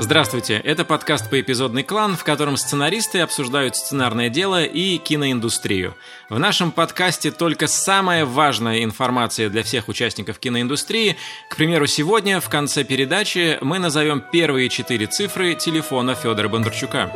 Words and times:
Здравствуйте, 0.00 0.54
это 0.56 0.84
подкаст 0.84 1.30
«Поэпизодный 1.30 1.82
клан», 1.82 2.16
в 2.16 2.24
котором 2.24 2.56
сценаристы 2.56 3.20
обсуждают 3.20 3.76
сценарное 3.76 4.28
дело 4.28 4.64
и 4.64 4.98
киноиндустрию. 4.98 5.94
В 6.28 6.38
нашем 6.38 6.72
подкасте 6.72 7.30
только 7.30 7.66
самая 7.66 8.26
важная 8.26 8.82
информация 8.84 9.48
для 9.48 9.62
всех 9.62 9.88
участников 9.88 10.38
киноиндустрии. 10.38 11.16
К 11.48 11.56
примеру, 11.56 11.86
сегодня 11.86 12.40
в 12.40 12.48
конце 12.48 12.84
передачи 12.84 13.58
мы 13.60 13.78
назовем 13.78 14.20
первые 14.20 14.68
четыре 14.68 15.06
цифры 15.06 15.54
телефона 15.54 16.14
Федора 16.14 16.48
Бондарчука. 16.48 17.10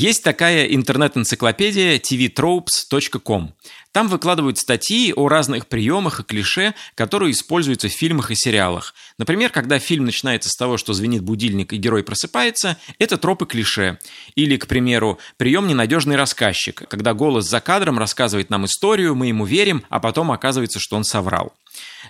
Есть 0.00 0.24
такая 0.24 0.64
интернет-энциклопедия 0.64 1.98
tvtropes.com. 1.98 3.52
Там 3.92 4.08
выкладывают 4.08 4.56
статьи 4.56 5.12
о 5.14 5.28
разных 5.28 5.66
приемах 5.66 6.20
и 6.20 6.22
клише, 6.22 6.74
которые 6.94 7.32
используются 7.32 7.88
в 7.88 7.92
фильмах 7.92 8.30
и 8.30 8.34
сериалах. 8.34 8.94
Например, 9.18 9.50
когда 9.50 9.78
фильм 9.78 10.06
начинается 10.06 10.48
с 10.48 10.56
того, 10.56 10.78
что 10.78 10.94
звенит 10.94 11.22
будильник 11.22 11.74
и 11.74 11.76
герой 11.76 12.02
просыпается, 12.02 12.78
это 12.98 13.18
тропы 13.18 13.44
клише. 13.44 13.98
Или, 14.36 14.56
к 14.56 14.68
примеру, 14.68 15.18
прием 15.36 15.68
«ненадежный 15.68 16.16
рассказчик», 16.16 16.88
когда 16.88 17.12
голос 17.12 17.46
за 17.46 17.60
кадром 17.60 17.98
рассказывает 17.98 18.48
нам 18.48 18.64
историю, 18.64 19.14
мы 19.14 19.26
ему 19.26 19.44
верим, 19.44 19.84
а 19.90 20.00
потом 20.00 20.32
оказывается, 20.32 20.78
что 20.80 20.96
он 20.96 21.04
соврал. 21.04 21.52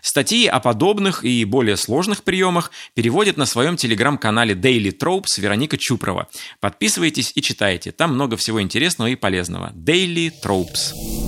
Статьи 0.02 0.46
о 0.46 0.60
подобных 0.60 1.24
и 1.24 1.44
более 1.44 1.76
сложных 1.76 2.22
приемах 2.24 2.70
переводит 2.94 3.36
на 3.36 3.46
своем 3.46 3.76
телеграм-канале 3.76 4.54
Daily 4.54 4.96
Tropes 4.96 5.38
Вероника 5.38 5.76
Чупрова. 5.78 6.28
Подписывайтесь 6.60 7.32
и 7.34 7.42
читайте, 7.42 7.92
там 7.92 8.14
много 8.14 8.36
всего 8.36 8.60
интересного 8.62 9.08
и 9.08 9.16
полезного. 9.16 9.72
Daily 9.74 10.32
Tropes. 10.42 11.19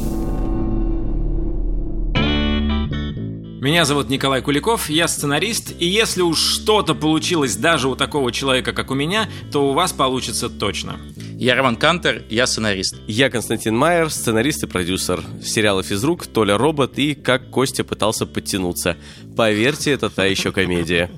Меня 3.63 3.85
зовут 3.85 4.09
Николай 4.09 4.43
Куликов, 4.43 4.91
я 4.91 5.07
сценарист, 5.07 5.73
и 5.79 5.87
если 5.87 6.21
уж 6.21 6.41
что-то 6.41 6.97
получилось 6.97 7.55
даже 7.55 7.87
у 7.89 7.95
такого 7.95 8.33
человека, 8.33 8.73
как 8.73 8.91
у 8.91 8.95
меня, 8.95 9.29
то 9.53 9.71
у 9.71 9.73
вас 9.73 9.93
получится 9.93 10.51
точно. 10.51 10.99
Я 11.39 11.55
Роман 11.55 11.77
Кантер, 11.77 12.25
я 12.29 12.49
сценарист. 12.49 12.97
Я 13.07 13.31
Константин 13.31 13.77
Майер, 13.77 14.11
сценарист 14.11 14.65
и 14.65 14.67
продюсер 14.67 15.23
сериала 15.45 15.85
«Физрук», 15.85 16.27
Толя 16.27 16.59
Робот 16.59 16.99
и 16.99 17.15
«Как 17.15 17.51
Костя 17.51 17.85
пытался 17.85 18.27
подтянуться». 18.27 18.97
Поверьте, 19.37 19.93
это 19.93 20.11
та 20.11 20.25
еще 20.25 20.51
комедия. 20.51 21.09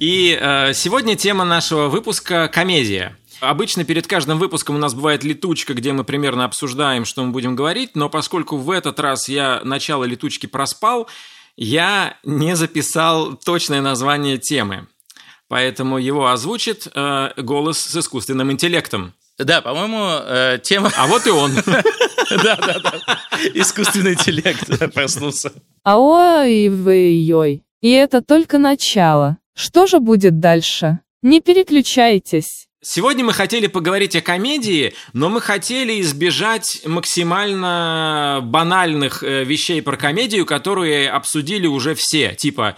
И 0.00 0.36
э, 0.40 0.72
сегодня 0.74 1.14
тема 1.14 1.44
нашего 1.44 1.86
выпуска– 1.86 2.48
комедия. 2.52 3.16
Обычно 3.40 3.84
перед 3.84 4.06
каждым 4.06 4.38
выпуском 4.38 4.76
у 4.76 4.78
нас 4.78 4.94
бывает 4.94 5.22
летучка, 5.22 5.74
где 5.74 5.92
мы 5.92 6.04
примерно 6.04 6.44
обсуждаем, 6.44 7.04
что 7.04 7.24
мы 7.24 7.30
будем 7.30 7.54
говорить, 7.54 7.90
но 7.94 8.08
поскольку 8.08 8.56
в 8.56 8.70
этот 8.70 8.98
раз 8.98 9.28
я 9.28 9.60
начало 9.64 10.04
летучки 10.04 10.46
проспал, 10.46 11.08
я 11.56 12.16
не 12.24 12.56
записал 12.56 13.34
точное 13.36 13.80
название 13.80 14.38
темы. 14.38 14.88
Поэтому 15.48 15.98
его 15.98 16.28
озвучит 16.28 16.88
э, 16.94 17.30
голос 17.36 17.78
с 17.78 17.96
искусственным 17.96 18.52
интеллектом. 18.52 19.14
Да, 19.38 19.62
по-моему, 19.62 20.04
э, 20.26 20.58
тема... 20.62 20.90
А 20.96 21.06
вот 21.06 21.26
и 21.26 21.30
он. 21.30 21.52
Да, 22.30 22.56
да, 22.56 22.78
да. 22.80 23.18
Искусственный 23.54 24.12
интеллект 24.12 24.92
проснулся. 24.92 25.50
Ой-ой-ой. 25.82 27.62
И 27.80 27.90
это 27.90 28.20
только 28.20 28.58
начало. 28.58 29.38
Что 29.54 29.86
же 29.86 29.98
будет 29.98 30.38
дальше? 30.38 30.98
Не 31.22 31.40
переключайтесь. 31.40 32.67
Сегодня 32.80 33.24
мы 33.24 33.32
хотели 33.32 33.66
поговорить 33.66 34.14
о 34.14 34.20
комедии, 34.20 34.94
но 35.12 35.28
мы 35.28 35.40
хотели 35.40 36.00
избежать 36.00 36.82
максимально 36.84 38.38
банальных 38.44 39.24
э, 39.24 39.42
вещей 39.42 39.82
про 39.82 39.96
комедию, 39.96 40.46
которые 40.46 41.10
обсудили 41.10 41.66
уже 41.66 41.96
все. 41.96 42.36
Типа, 42.36 42.76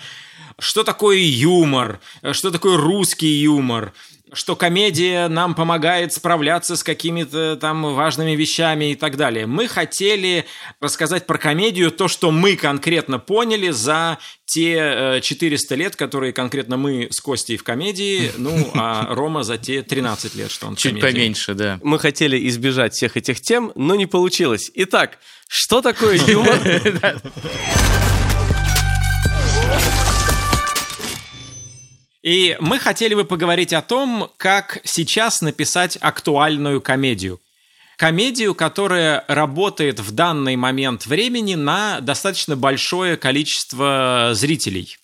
что 0.58 0.84
такое 0.84 1.18
юмор, 1.18 2.00
что 2.32 2.50
такое 2.50 2.78
русский 2.78 3.26
юмор, 3.42 3.92
что 4.32 4.56
комедия 4.56 5.28
нам 5.28 5.54
помогает 5.54 6.12
справляться 6.12 6.76
с 6.76 6.82
какими-то 6.82 7.56
там 7.56 7.94
важными 7.94 8.32
вещами 8.32 8.92
и 8.92 8.94
так 8.94 9.16
далее. 9.16 9.46
Мы 9.46 9.68
хотели 9.68 10.46
рассказать 10.80 11.26
про 11.26 11.38
комедию 11.38 11.90
то, 11.90 12.08
что 12.08 12.30
мы 12.30 12.56
конкретно 12.56 13.18
поняли 13.18 13.70
за 13.70 14.18
те 14.44 15.20
400 15.22 15.74
э, 15.74 15.78
лет, 15.78 15.96
которые 15.96 16.32
конкретно 16.32 16.76
мы 16.76 17.08
с 17.10 17.20
Костей 17.20 17.56
в 17.56 17.64
комедии, 17.64 18.32
ну, 18.36 18.70
а 18.74 19.06
Рома 19.14 19.44
за 19.44 19.58
те 19.58 19.82
13 19.82 20.34
лет, 20.34 20.50
что 20.50 20.66
он 20.66 20.76
Чуть 20.76 20.92
в 20.92 21.00
комедии. 21.00 21.18
поменьше, 21.18 21.54
да. 21.54 21.78
Мы 21.82 21.98
хотели 21.98 22.48
избежать 22.48 22.94
всех 22.94 23.16
этих 23.16 23.40
тем, 23.40 23.72
но 23.74 23.94
не 23.94 24.06
получилось. 24.06 24.70
Итак, 24.74 25.18
что 25.48 25.80
такое 25.80 26.16
юмор? 26.16 26.58
И 32.22 32.56
мы 32.60 32.78
хотели 32.78 33.14
бы 33.14 33.24
поговорить 33.24 33.72
о 33.72 33.82
том, 33.82 34.30
как 34.36 34.80
сейчас 34.84 35.40
написать 35.40 35.96
актуальную 36.00 36.80
комедию. 36.80 37.40
Комедию, 37.96 38.54
которая 38.54 39.24
работает 39.28 40.00
в 40.00 40.12
данный 40.12 40.56
момент 40.56 41.06
времени 41.06 41.54
на 41.54 42.00
достаточно 42.00 42.56
большое 42.56 43.16
количество 43.16 44.30
зрителей 44.32 44.96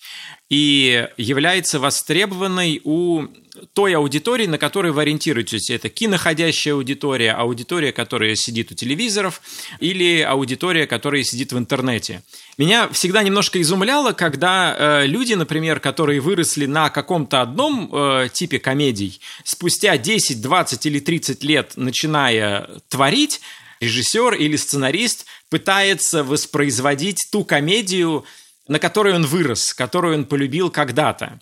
и 0.49 1.07
является 1.17 1.79
востребованной 1.79 2.81
у 2.83 3.27
той 3.73 3.95
аудитории, 3.95 4.45
на 4.45 4.57
которой 4.57 4.91
вы 4.91 5.01
ориентируетесь. 5.01 5.69
Это 5.69 5.89
киноходящая 5.89 6.75
аудитория, 6.75 7.33
аудитория, 7.33 7.91
которая 7.91 8.35
сидит 8.35 8.71
у 8.71 8.75
телевизоров, 8.75 9.41
или 9.79 10.21
аудитория, 10.21 10.87
которая 10.87 11.23
сидит 11.23 11.51
в 11.51 11.57
интернете. 11.57 12.21
Меня 12.57 12.89
всегда 12.89 13.21
немножко 13.21 13.61
изумляло, 13.61 14.13
когда 14.13 14.75
э, 14.75 15.05
люди, 15.05 15.35
например, 15.35 15.79
которые 15.79 16.19
выросли 16.19 16.65
на 16.65 16.89
каком-то 16.89 17.41
одном 17.41 17.93
э, 17.93 18.29
типе 18.33 18.57
комедий, 18.57 19.21
спустя 19.43 19.95
10, 19.95 20.41
20 20.41 20.85
или 20.87 20.99
30 20.99 21.43
лет 21.43 21.73
начиная 21.75 22.67
творить, 22.89 23.41
режиссер 23.79 24.33
или 24.33 24.55
сценарист 24.55 25.27
пытается 25.51 26.23
воспроизводить 26.23 27.27
ту 27.31 27.45
комедию, 27.45 28.25
на 28.67 28.79
которой 28.79 29.13
он 29.13 29.25
вырос, 29.25 29.73
которую 29.73 30.15
он 30.15 30.25
полюбил 30.25 30.69
когда-то. 30.69 31.39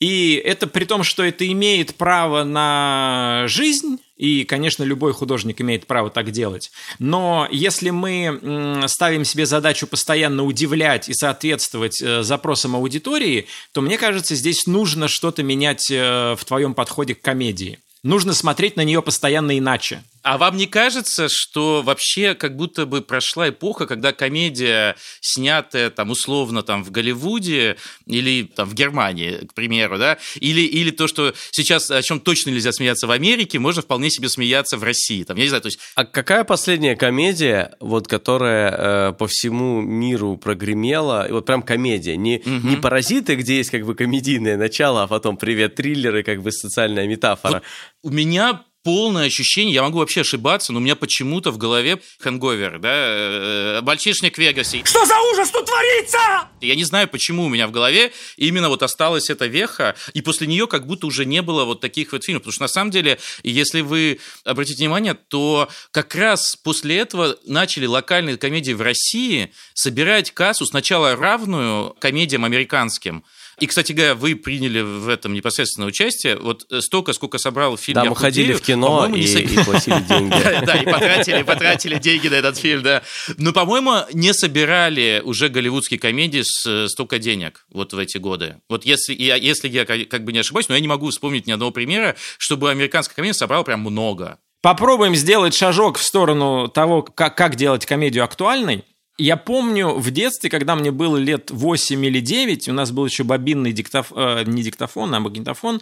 И 0.00 0.34
это 0.34 0.66
при 0.66 0.84
том, 0.84 1.02
что 1.02 1.24
это 1.24 1.50
имеет 1.50 1.94
право 1.94 2.44
на 2.44 3.44
жизнь, 3.46 3.98
и, 4.16 4.44
конечно, 4.44 4.82
любой 4.82 5.12
художник 5.12 5.60
имеет 5.60 5.86
право 5.86 6.10
так 6.10 6.30
делать. 6.30 6.70
Но 6.98 7.48
если 7.50 7.90
мы 7.90 8.84
ставим 8.88 9.24
себе 9.24 9.44
задачу 9.44 9.86
постоянно 9.86 10.44
удивлять 10.44 11.08
и 11.08 11.14
соответствовать 11.14 12.00
э, 12.00 12.22
запросам 12.22 12.76
аудитории, 12.76 13.46
то, 13.72 13.82
мне 13.82 13.98
кажется, 13.98 14.34
здесь 14.34 14.66
нужно 14.66 15.08
что-то 15.08 15.42
менять 15.42 15.90
э, 15.90 16.34
в 16.34 16.44
твоем 16.46 16.72
подходе 16.72 17.14
к 17.14 17.20
комедии. 17.20 17.78
Нужно 18.02 18.32
смотреть 18.32 18.76
на 18.76 18.84
нее 18.84 19.02
постоянно 19.02 19.58
иначе. 19.58 20.02
А 20.26 20.38
вам 20.38 20.56
не 20.56 20.66
кажется, 20.66 21.28
что 21.30 21.82
вообще 21.82 22.34
как 22.34 22.56
будто 22.56 22.84
бы 22.84 23.00
прошла 23.00 23.48
эпоха, 23.48 23.86
когда 23.86 24.12
комедия, 24.12 24.96
снятая 25.20 25.88
там 25.88 26.10
условно 26.10 26.64
там 26.64 26.82
в 26.82 26.90
Голливуде 26.90 27.76
или 28.06 28.42
там 28.42 28.68
в 28.68 28.74
Германии, 28.74 29.46
к 29.46 29.54
примеру, 29.54 29.98
да, 29.98 30.18
или, 30.40 30.62
или 30.62 30.90
то, 30.90 31.06
что 31.06 31.32
сейчас 31.52 31.92
о 31.92 32.02
чем 32.02 32.18
точно 32.18 32.50
нельзя 32.50 32.72
смеяться 32.72 33.06
в 33.06 33.12
Америке, 33.12 33.60
можно 33.60 33.82
вполне 33.82 34.10
себе 34.10 34.28
смеяться 34.28 34.76
в 34.76 34.82
России. 34.82 35.22
Там, 35.22 35.36
я 35.36 35.44
не 35.44 35.48
знаю, 35.48 35.62
то 35.62 35.68
есть... 35.68 35.78
А 35.94 36.04
какая 36.04 36.42
последняя 36.42 36.96
комедия, 36.96 37.76
вот, 37.78 38.08
которая 38.08 39.10
э, 39.10 39.12
по 39.12 39.28
всему 39.28 39.80
миру 39.80 40.36
прогремела, 40.36 41.28
вот 41.30 41.46
прям 41.46 41.62
комедия, 41.62 42.16
не, 42.16 42.38
угу. 42.38 42.66
не 42.66 42.76
«Паразиты», 42.76 43.36
где 43.36 43.58
есть 43.58 43.70
как 43.70 43.86
бы 43.86 43.94
комедийное 43.94 44.56
начало, 44.56 45.04
а 45.04 45.06
потом 45.06 45.36
«Привет, 45.36 45.76
триллеры», 45.76 46.24
как 46.24 46.42
бы 46.42 46.50
социальная 46.50 47.06
метафора. 47.06 47.62
Вот 47.62 47.62
у 48.02 48.10
меня 48.10 48.64
полное 48.86 49.26
ощущение, 49.26 49.74
я 49.74 49.82
могу 49.82 49.98
вообще 49.98 50.20
ошибаться, 50.20 50.72
но 50.72 50.78
у 50.78 50.80
меня 50.80 50.94
почему-то 50.94 51.50
в 51.50 51.58
голове 51.58 52.00
хэнговер, 52.20 52.78
да, 52.78 52.92
э, 52.94 53.80
мальчишник 53.82 54.36
в 54.36 54.38
Вегасе. 54.38 54.84
Что 54.84 55.04
за 55.04 55.18
ужас 55.32 55.50
тут 55.50 55.66
творится? 55.66 56.18
Я 56.60 56.76
не 56.76 56.84
знаю, 56.84 57.08
почему 57.08 57.46
у 57.46 57.48
меня 57.48 57.66
в 57.66 57.72
голове 57.72 58.12
именно 58.36 58.68
вот 58.68 58.84
осталась 58.84 59.28
эта 59.28 59.46
веха, 59.46 59.96
и 60.14 60.22
после 60.22 60.46
нее 60.46 60.68
как 60.68 60.86
будто 60.86 61.08
уже 61.08 61.24
не 61.24 61.42
было 61.42 61.64
вот 61.64 61.80
таких 61.80 62.12
вот 62.12 62.22
фильмов, 62.22 62.44
потому 62.44 62.52
что 62.52 62.62
на 62.62 62.68
самом 62.68 62.92
деле, 62.92 63.18
если 63.42 63.80
вы 63.80 64.20
обратите 64.44 64.84
внимание, 64.84 65.14
то 65.14 65.68
как 65.90 66.14
раз 66.14 66.54
после 66.54 66.98
этого 66.98 67.36
начали 67.44 67.86
локальные 67.86 68.36
комедии 68.36 68.72
в 68.72 68.82
России 68.82 69.52
собирать 69.74 70.30
кассу 70.30 70.64
сначала 70.64 71.16
равную 71.16 71.96
комедиям 71.98 72.44
американским, 72.44 73.24
И, 73.58 73.66
кстати 73.66 73.92
говоря, 73.92 74.14
вы 74.14 74.34
приняли 74.36 74.80
в 74.80 75.08
этом 75.08 75.32
непосредственное 75.32 75.88
участие. 75.88 76.36
Вот 76.36 76.66
э, 76.70 76.80
столько, 76.80 77.12
сколько 77.12 77.38
собрал 77.38 77.76
фильм 77.76 77.96
Да, 77.96 78.04
«Я 78.04 78.10
мы 78.10 78.16
ходили 78.16 78.52
худею», 78.52 78.58
в 78.58 78.62
кино 78.62 79.06
и, 79.06 79.12
не 79.12 79.24
и 79.24 79.64
платили 79.64 80.00
деньги. 80.00 80.36
Да, 80.66 80.76
и 80.76 80.84
потратили, 80.84 81.42
потратили 81.42 81.98
деньги 81.98 82.28
на 82.28 82.34
этот 82.34 82.58
фильм, 82.58 82.82
да. 82.82 83.02
Но, 83.38 83.52
по-моему, 83.52 84.00
не 84.12 84.34
собирали 84.34 85.22
уже 85.24 85.48
голливудские 85.48 86.00
комедии 86.00 86.42
с 86.44 86.66
э, 86.66 86.88
столько 86.88 87.18
денег 87.18 87.66
вот 87.70 87.92
в 87.92 87.98
эти 87.98 88.18
годы. 88.18 88.56
Вот 88.68 88.84
если, 88.84 89.14
я, 89.14 89.36
если 89.36 89.68
я 89.68 89.84
как 89.84 90.08
как 90.08 90.24
бы 90.24 90.32
не 90.32 90.38
ошибаюсь, 90.38 90.68
но 90.68 90.74
я 90.74 90.80
не 90.80 90.88
могу 90.88 91.10
вспомнить 91.10 91.46
ни 91.46 91.52
одного 91.52 91.70
примера, 91.70 92.16
чтобы 92.38 92.70
американская 92.70 93.16
комедия 93.16 93.34
собрала 93.34 93.64
прям 93.64 93.80
много. 93.80 94.38
Попробуем 94.62 95.14
сделать 95.14 95.54
шажок 95.54 95.98
в 95.98 96.02
сторону 96.02 96.68
того, 96.68 97.02
как, 97.02 97.36
как 97.36 97.56
делать 97.56 97.86
комедию 97.86 98.24
актуальной. 98.24 98.84
Я 99.18 99.38
помню 99.38 99.94
в 99.94 100.10
детстве, 100.10 100.50
когда 100.50 100.74
мне 100.74 100.90
было 100.90 101.16
лет 101.16 101.50
8 101.50 102.04
или 102.04 102.20
9, 102.20 102.68
у 102.68 102.72
нас 102.74 102.90
был 102.90 103.06
еще 103.06 103.24
бобинный 103.24 103.72
диктофон, 103.72 104.44
не 104.44 104.62
диктофон, 104.62 105.14
а 105.14 105.20
магнитофон, 105.20 105.80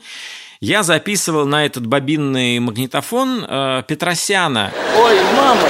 я 0.61 0.85
записывал 0.85 1.45
на 1.45 1.67
этот 1.67 1.85
бобинный 1.85 2.61
магнитофон 2.61 3.45
э, 3.45 3.83
Петросяна. 3.89 4.73
Ой, 4.97 5.19
мамочка. 5.37 5.69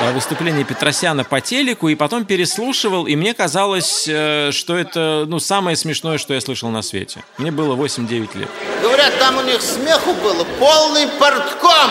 э, 0.00 0.12
выступление 0.12 0.64
Петросяна 0.64 1.22
по 1.22 1.40
телеку 1.40 1.88
и 1.88 1.94
потом 1.94 2.24
переслушивал, 2.24 3.06
и 3.06 3.14
мне 3.14 3.32
казалось, 3.32 4.08
э, 4.08 4.50
что 4.50 4.76
это 4.76 5.24
ну, 5.28 5.38
самое 5.38 5.76
смешное, 5.76 6.18
что 6.18 6.34
я 6.34 6.40
слышал 6.40 6.68
на 6.70 6.82
свете. 6.82 7.22
Мне 7.38 7.52
было 7.52 7.76
8-9 7.76 8.36
лет. 8.36 8.48
Говорят, 8.82 9.16
там 9.20 9.38
у 9.38 9.42
них 9.42 9.62
смеху 9.62 10.14
было 10.14 10.44
полный 10.58 11.06
портком. 11.06 11.90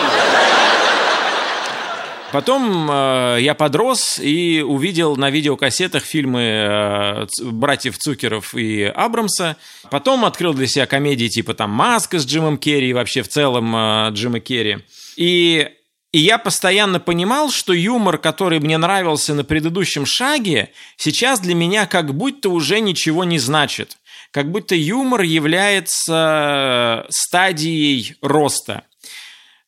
Потом 2.32 2.90
э, 2.90 3.38
я 3.40 3.54
подрос 3.54 4.18
и 4.18 4.64
увидел 4.66 5.16
на 5.16 5.28
видеокассетах 5.28 6.02
фильмы 6.02 6.40
э, 6.40 7.26
братьев 7.42 7.98
Цукеров 7.98 8.54
и 8.54 8.84
Абрамса. 8.84 9.58
Потом 9.90 10.24
открыл 10.24 10.54
для 10.54 10.66
себя 10.66 10.86
комедии 10.86 11.28
типа 11.28 11.52
там 11.52 11.70
«Маска» 11.70 12.18
с 12.18 12.24
Джимом 12.24 12.56
Керри 12.56 12.88
и 12.88 12.92
вообще 12.94 13.22
в 13.22 13.28
целом 13.28 13.76
э, 13.76 14.08
Джима 14.12 14.40
Керри. 14.40 14.78
И, 15.16 15.68
и 16.12 16.18
я 16.18 16.38
постоянно 16.38 17.00
понимал, 17.00 17.50
что 17.50 17.74
юмор, 17.74 18.16
который 18.16 18.60
мне 18.60 18.78
нравился 18.78 19.34
на 19.34 19.44
предыдущем 19.44 20.06
шаге, 20.06 20.70
сейчас 20.96 21.38
для 21.38 21.54
меня 21.54 21.84
как 21.84 22.14
будто 22.14 22.48
уже 22.48 22.80
ничего 22.80 23.24
не 23.24 23.38
значит. 23.38 23.98
Как 24.30 24.50
будто 24.50 24.74
юмор 24.74 25.20
является 25.20 27.04
стадией 27.10 28.16
роста 28.22 28.84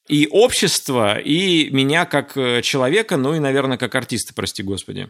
и 0.09 0.29
общество, 0.31 1.19
и 1.19 1.71
меня 1.71 2.05
как 2.05 2.37
э, 2.37 2.63
человека, 2.63 3.17
ну 3.17 3.35
и, 3.35 3.39
наверное, 3.39 3.79
как 3.79 3.95
артиста, 3.95 4.35
прости 4.35 4.63
господи. 4.63 5.09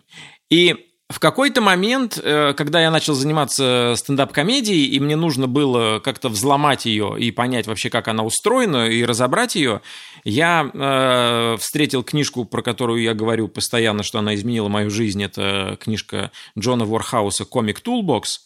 И 0.50 0.76
в 1.10 1.20
какой-то 1.20 1.60
момент, 1.60 2.18
э, 2.22 2.54
когда 2.56 2.80
я 2.80 2.90
начал 2.90 3.14
заниматься 3.14 3.94
стендап-комедией, 3.96 4.86
и 4.86 5.00
мне 5.00 5.16
нужно 5.16 5.46
было 5.46 5.98
как-то 5.98 6.28
взломать 6.28 6.86
ее 6.86 7.16
и 7.18 7.30
понять 7.30 7.66
вообще, 7.66 7.90
как 7.90 8.08
она 8.08 8.24
устроена, 8.24 8.88
и 8.88 9.04
разобрать 9.04 9.54
ее, 9.54 9.82
я 10.24 10.70
э, 10.72 11.56
встретил 11.60 12.02
книжку, 12.04 12.44
про 12.44 12.62
которую 12.62 13.02
я 13.02 13.14
говорю 13.14 13.48
постоянно, 13.48 14.02
что 14.02 14.18
она 14.18 14.34
изменила 14.34 14.68
мою 14.68 14.90
жизнь. 14.90 15.22
Это 15.22 15.76
книжка 15.80 16.30
Джона 16.58 16.84
Ворхауса 16.84 17.44
«Комик 17.44 17.82
Toolbox». 17.84 18.38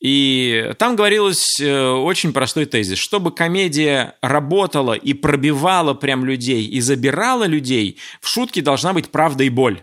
И 0.00 0.72
там 0.78 0.96
говорилось 0.96 1.60
э, 1.60 1.88
очень 1.88 2.32
простой 2.32 2.64
тезис. 2.64 2.98
Чтобы 2.98 3.32
комедия 3.32 4.16
работала 4.22 4.94
и 4.94 5.12
пробивала 5.12 5.92
прям 5.92 6.24
людей, 6.24 6.64
и 6.64 6.80
забирала 6.80 7.44
людей, 7.44 7.98
в 8.20 8.28
шутке 8.28 8.62
должна 8.62 8.94
быть 8.94 9.10
правда 9.10 9.44
и 9.44 9.50
боль. 9.50 9.82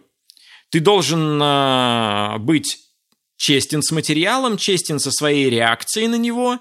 Ты 0.70 0.80
должен 0.80 1.40
э, 1.42 2.38
быть 2.40 2.80
честен 3.38 3.84
с 3.84 3.92
материалом, 3.92 4.58
честен 4.58 5.00
со 5.00 5.12
своей 5.12 5.50
реакцией 5.50 6.08
на 6.08 6.16
него, 6.16 6.58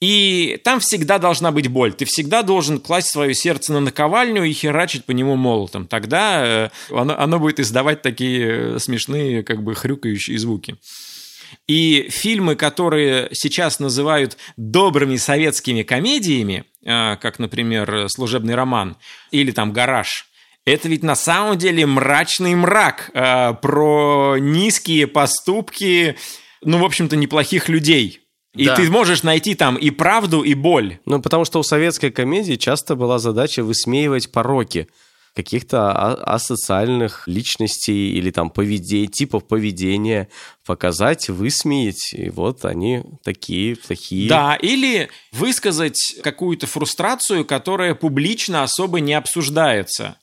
и 0.00 0.60
там 0.62 0.78
всегда 0.78 1.18
должна 1.18 1.50
быть 1.50 1.68
боль. 1.68 1.94
Ты 1.94 2.04
всегда 2.04 2.42
должен 2.42 2.78
класть 2.78 3.10
свое 3.10 3.34
сердце 3.34 3.72
на 3.72 3.80
наковальню 3.80 4.44
и 4.44 4.52
херачить 4.52 5.06
по 5.06 5.12
нему 5.12 5.36
молотом. 5.36 5.86
Тогда 5.86 6.46
э, 6.46 6.70
оно, 6.90 7.18
оно 7.18 7.38
будет 7.38 7.58
издавать 7.58 8.02
такие 8.02 8.78
смешные, 8.78 9.42
как 9.42 9.62
бы 9.62 9.74
хрюкающие 9.74 10.38
звуки. 10.38 10.76
И 11.66 12.08
фильмы, 12.10 12.56
которые 12.56 13.28
сейчас 13.32 13.78
называют 13.78 14.36
добрыми 14.56 15.16
советскими 15.16 15.82
комедиями, 15.82 16.64
э, 16.84 17.16
как, 17.16 17.38
например, 17.38 18.08
«Служебный 18.08 18.54
роман» 18.54 18.96
или 19.30 19.50
там 19.50 19.72
«Гараж», 19.72 20.28
это 20.64 20.88
ведь 20.88 21.02
на 21.02 21.16
самом 21.16 21.56
деле 21.56 21.86
мрачный 21.86 22.54
мрак 22.54 23.10
э, 23.14 23.54
про 23.62 24.36
низкие 24.38 25.06
поступки, 25.06 26.16
ну, 26.62 26.78
в 26.78 26.84
общем-то, 26.84 27.16
неплохих 27.16 27.70
людей. 27.70 28.20
И 28.54 28.66
Да. 28.66 28.76
ты 28.76 28.90
можешь 28.90 29.22
найти 29.22 29.54
там 29.54 29.76
и 29.76 29.90
правду, 29.90 30.42
и 30.42 30.54
боль. 30.54 30.98
Ну, 31.06 31.22
потому 31.22 31.44
что 31.44 31.58
у 31.58 31.62
советской 31.62 32.10
комедии 32.10 32.56
часто 32.56 32.96
была 32.96 33.18
задача 33.18 33.62
высмеивать 33.62 34.30
пороки 34.30 34.88
каких-то 35.38 35.92
а- 35.92 36.34
асоциальных 36.34 37.28
личностей 37.28 38.10
или 38.10 38.32
там 38.32 38.50
поведений, 38.50 39.06
типов 39.06 39.46
поведения, 39.46 40.28
показать, 40.66 41.28
высмеять, 41.28 42.12
и 42.12 42.28
вот 42.28 42.64
они 42.64 43.04
такие, 43.22 43.76
такие. 43.76 44.28
Да, 44.28 44.56
или 44.56 45.10
высказать 45.30 46.16
какую-то 46.24 46.66
фрустрацию, 46.66 47.44
которая 47.44 47.94
публично 47.94 48.64
особо 48.64 48.98
не 48.98 49.14
обсуждается. 49.14 50.16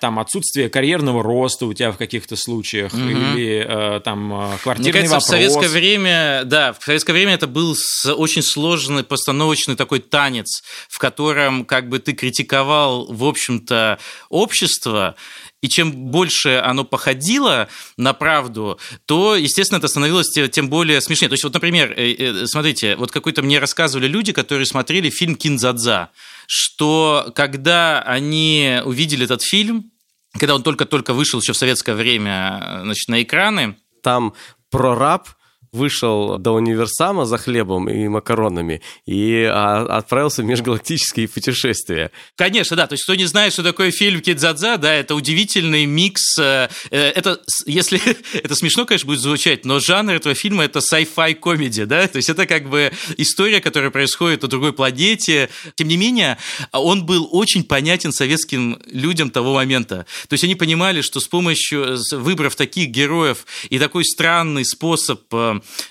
Там 0.00 0.18
отсутствие 0.18 0.70
карьерного 0.70 1.22
роста 1.22 1.66
у 1.66 1.74
тебя 1.74 1.92
в 1.92 1.98
каких-то 1.98 2.36
случаях, 2.36 2.94
или 2.94 3.66
э, 3.68 4.00
там 4.00 4.32
э, 4.32 4.48
Мне 4.48 4.58
квартирный 4.62 4.92
кажется, 4.92 5.14
вопрос. 5.14 5.24
в 5.26 5.28
советское 5.30 5.68
время, 5.68 6.42
да, 6.46 6.72
в 6.72 6.82
советское 6.82 7.12
время 7.12 7.34
это 7.34 7.46
был 7.46 7.76
очень 8.16 8.42
сложный 8.42 9.04
постановочный 9.04 9.76
такой 9.76 10.00
танец, 10.00 10.62
в 10.88 10.98
котором 10.98 11.64
как 11.64 11.88
бы 11.88 11.98
ты 11.98 12.14
критиковал, 12.14 13.12
в 13.12 13.24
общем-то, 13.24 13.98
общество, 14.30 15.16
и 15.60 15.68
чем 15.68 15.92
больше 15.92 16.62
оно 16.64 16.84
походило 16.84 17.68
на 17.98 18.14
правду, 18.14 18.78
то, 19.04 19.36
естественно, 19.36 19.78
это 19.78 19.88
становилось 19.88 20.30
те- 20.30 20.48
тем 20.48 20.70
более 20.70 21.00
смешнее. 21.02 21.28
То 21.28 21.34
есть, 21.34 21.44
вот, 21.44 21.52
например, 21.52 21.92
э, 21.94 22.14
э, 22.14 22.46
смотрите, 22.46 22.96
вот 22.96 23.10
какой-то 23.10 23.42
мне 23.42 23.58
рассказывали 23.58 24.06
люди, 24.06 24.32
которые 24.32 24.64
смотрели 24.64 25.10
фильм 25.10 25.36
«Кинзадза», 25.36 26.08
что 26.52 27.30
когда 27.36 28.02
они 28.02 28.80
увидели 28.84 29.24
этот 29.24 29.40
фильм, 29.40 29.92
когда 30.32 30.56
он 30.56 30.64
только-только 30.64 31.14
вышел 31.14 31.40
еще 31.40 31.52
в 31.52 31.56
советское 31.56 31.94
время 31.94 32.60
э, 32.60 32.80
значит, 32.82 33.08
на 33.08 33.22
экраны, 33.22 33.76
Там 34.02 34.34
прораб 34.68 35.28
вышел 35.72 36.38
до 36.38 36.52
универсама 36.52 37.26
за 37.26 37.38
хлебом 37.38 37.88
и 37.88 38.08
макаронами 38.08 38.82
и 39.06 39.44
а, 39.44 39.82
отправился 39.98 40.42
в 40.42 40.44
межгалактические 40.44 41.28
путешествия. 41.28 42.10
Конечно, 42.36 42.76
да. 42.76 42.86
То 42.86 42.94
есть, 42.94 43.04
кто 43.04 43.14
не 43.14 43.26
знает, 43.26 43.52
что 43.52 43.62
такое 43.62 43.92
фильм 43.92 44.20
Кидзадза, 44.20 44.78
да, 44.78 44.92
это 44.92 45.14
удивительный 45.14 45.86
микс. 45.86 46.38
э, 46.38 46.68
э, 46.90 47.10
Это, 47.10 47.40
если 47.66 48.00
это 48.32 48.54
смешно, 48.56 48.84
конечно, 48.84 49.06
будет 49.06 49.20
звучать, 49.20 49.64
но 49.64 49.78
жанр 49.78 50.14
этого 50.14 50.34
фильма 50.34 50.64
это 50.64 50.80
sci-fi 50.80 51.34
комедия, 51.34 51.86
да. 51.86 52.06
То 52.08 52.16
есть 52.16 52.28
это 52.28 52.46
как 52.46 52.68
бы 52.68 52.92
история, 53.16 53.60
которая 53.60 53.90
происходит 53.90 54.42
на 54.42 54.48
другой 54.48 54.72
планете. 54.72 55.50
Тем 55.76 55.86
не 55.86 55.96
менее, 55.96 56.38
он 56.72 57.06
был 57.06 57.28
очень 57.30 57.62
понятен 57.62 58.12
советским 58.12 58.80
людям 58.86 59.30
того 59.30 59.54
момента. 59.54 60.06
То 60.28 60.34
есть 60.34 60.42
они 60.42 60.56
понимали, 60.56 61.00
что 61.00 61.20
с 61.20 61.28
помощью, 61.28 61.96
выбрав 62.10 62.56
таких 62.56 62.88
героев 62.88 63.46
и 63.68 63.78
такой 63.78 64.04
странный 64.04 64.64
способ, 64.64 65.20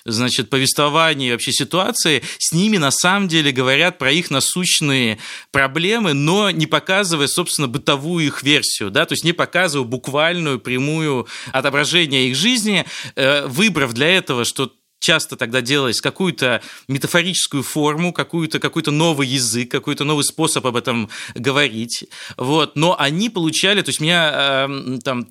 значит, 0.06 0.50
повествования 0.50 1.30
и 1.30 1.32
вообще 1.32 1.52
ситуации, 1.52 2.24
с 2.38 2.52
ними 2.52 2.78
на 2.78 2.92
самом 2.92 3.28
деле 3.28 3.52
говорят 3.52 3.98
про 3.98 4.12
их 4.12 4.32
насущные 4.32 5.20
проблемы, 5.52 6.14
но 6.14 6.52
не 6.52 6.68
показывая, 6.68 7.28
собственно, 7.28 7.68
бытовую 7.68 8.28
их 8.28 8.44
версию, 8.44 8.92
да, 8.92 9.06
то 9.06 9.14
есть 9.14 9.24
не 9.24 9.34
показывая 9.34 9.88
буквальную, 9.88 10.60
прямую 10.60 11.28
отображение 11.52 12.30
их 12.30 12.36
жизни, 12.36 12.86
э, 13.16 13.46
выбрав 13.48 13.94
для 13.94 14.10
этого, 14.10 14.46
что 14.46 14.72
часто 15.00 15.36
тогда 15.36 15.62
делалось 15.62 16.02
какую-то 16.02 16.62
метафорическую 16.88 17.64
форму, 17.64 18.14
какую-то, 18.14 18.60
какой-то 18.60 18.92
новый 18.92 19.28
язык, 19.28 19.72
какой-то 19.72 20.04
новый 20.04 20.24
способ 20.24 20.66
об 20.68 20.76
этом 20.76 21.10
говорить. 21.36 22.06
Вот. 22.38 22.76
Но 22.76 23.00
они 23.00 23.30
получали, 23.30 23.82
то 23.82 23.90
есть 23.90 24.02
меня 24.02 24.68
э, 24.70 25.00
там 25.04 25.28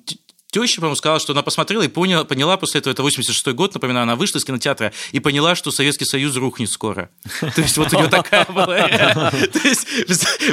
Теща, 0.51 0.77
по-моему, 0.77 0.95
сказала, 0.95 1.19
что 1.19 1.33
она 1.33 1.43
посмотрела 1.43 1.83
и 1.83 1.87
поняла, 1.87 2.23
поняла 2.23 2.57
после 2.57 2.79
этого, 2.79 2.91
это 2.93 3.03
86 3.03 3.47
год, 3.49 3.73
напоминаю, 3.75 4.03
она 4.03 4.15
вышла 4.15 4.39
из 4.39 4.45
кинотеатра 4.45 4.91
и 5.11 5.19
поняла, 5.19 5.53
что 5.55 5.69
Советский 5.71 6.05
Союз 6.05 6.35
рухнет 6.35 6.71
скоро. 6.71 7.09
То 7.39 7.61
есть 7.61 7.77
вот 7.77 7.93
у 7.93 7.97
нее 7.97 8.07
такая 8.09 8.45
была 8.45 8.87
реакция. 8.87 9.47
То 9.51 9.67
есть 9.67 9.87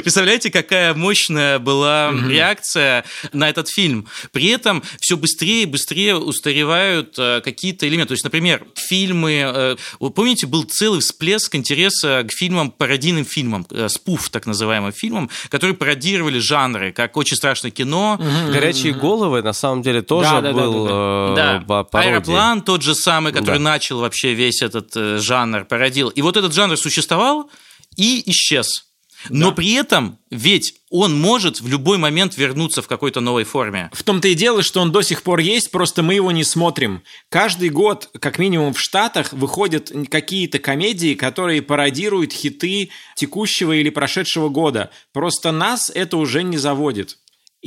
представляете, 0.03 0.51
какая 0.51 0.93
мощная 0.93 1.57
была 1.57 2.11
реакция 2.11 3.05
на 3.33 3.49
этот 3.49 3.69
фильм. 3.69 4.07
При 4.31 4.49
этом 4.49 4.83
все 4.99 5.17
быстрее 5.17 5.63
и 5.63 5.65
быстрее 5.65 6.15
устаревают 6.15 7.15
э, 7.17 7.41
какие-то 7.43 7.87
элементы. 7.87 8.09
То 8.09 8.13
есть, 8.13 8.23
например, 8.23 8.67
фильмы... 8.75 9.41
э, 9.45 9.75
Вы 9.99 10.11
помните, 10.11 10.45
был 10.45 10.63
целый 10.63 11.01
всплеск 11.01 11.55
интереса 11.55 12.23
к 12.27 12.31
фильмам, 12.31 12.69
пародийным 12.69 13.25
фильмам, 13.25 13.65
э, 13.71 13.89
спуф, 13.89 14.29
так 14.29 14.45
называемым 14.45 14.91
фильмам, 14.91 15.29
которые 15.49 15.75
пародировали 15.75 16.37
жанры, 16.37 16.91
как 16.91 17.17
«Очень 17.17 17.37
страшное 17.37 17.71
кино», 17.71 18.19
Горячие 18.51 18.93
головы, 18.93 19.41
на 19.41 19.53
самом 19.53 19.81
деле 19.81 19.86
тоже 20.01 20.29
Да, 20.29 20.41
да, 20.41 20.53
да, 20.53 20.53
был 20.53 20.85
да, 20.85 21.55
э, 21.61 21.65
Да, 21.67 21.83
пародией. 21.83 22.15
аэроплан 22.15 22.61
тот 22.61 22.81
же 22.81 22.95
самый, 22.95 23.33
который 23.33 23.55
Да. 23.57 23.71
начал 23.71 23.99
вообще 23.99 24.33
весь 24.33 24.61
этот 24.61 24.91
э, 24.95 25.17
жанр, 25.19 25.65
породил. 25.65 26.09
И 26.09 26.21
вот 26.21 26.37
этот 26.37 26.53
жанр 26.53 26.77
существовал 26.77 27.49
и 27.95 28.23
исчез. 28.29 28.67
Но 29.29 29.51
при 29.51 29.73
этом 29.73 30.19
ведь 30.29 30.75
он 30.89 31.19
может 31.19 31.59
в 31.59 31.67
любой 31.67 31.97
момент 31.97 32.37
вернуться 32.37 32.81
в 32.81 32.87
какой-то 32.87 33.19
новой 33.19 33.43
форме. 33.45 33.89
В 33.91 34.03
том-то 34.03 34.27
и 34.27 34.35
дело, 34.35 34.61
что 34.61 34.79
он 34.79 34.91
до 34.91 35.01
сих 35.01 35.23
пор 35.23 35.39
есть, 35.39 35.71
просто 35.71 36.03
мы 36.03 36.13
его 36.13 36.31
не 36.31 36.43
смотрим. 36.43 37.01
Каждый 37.29 37.69
год, 37.69 38.09
как 38.19 38.37
минимум 38.37 38.73
в 38.73 38.79
Штатах, 38.79 39.33
выходят 39.33 39.91
какие-то 40.09 40.59
комедии, 40.59 41.15
которые 41.15 41.61
пародируют 41.61 42.31
хиты 42.31 42.91
текущего 43.15 43.73
или 43.73 43.89
прошедшего 43.89 44.49
года. 44.49 44.91
Просто 45.13 45.51
нас 45.51 45.91
это 45.93 46.17
уже 46.17 46.43
не 46.43 46.57
заводит. 46.57 47.17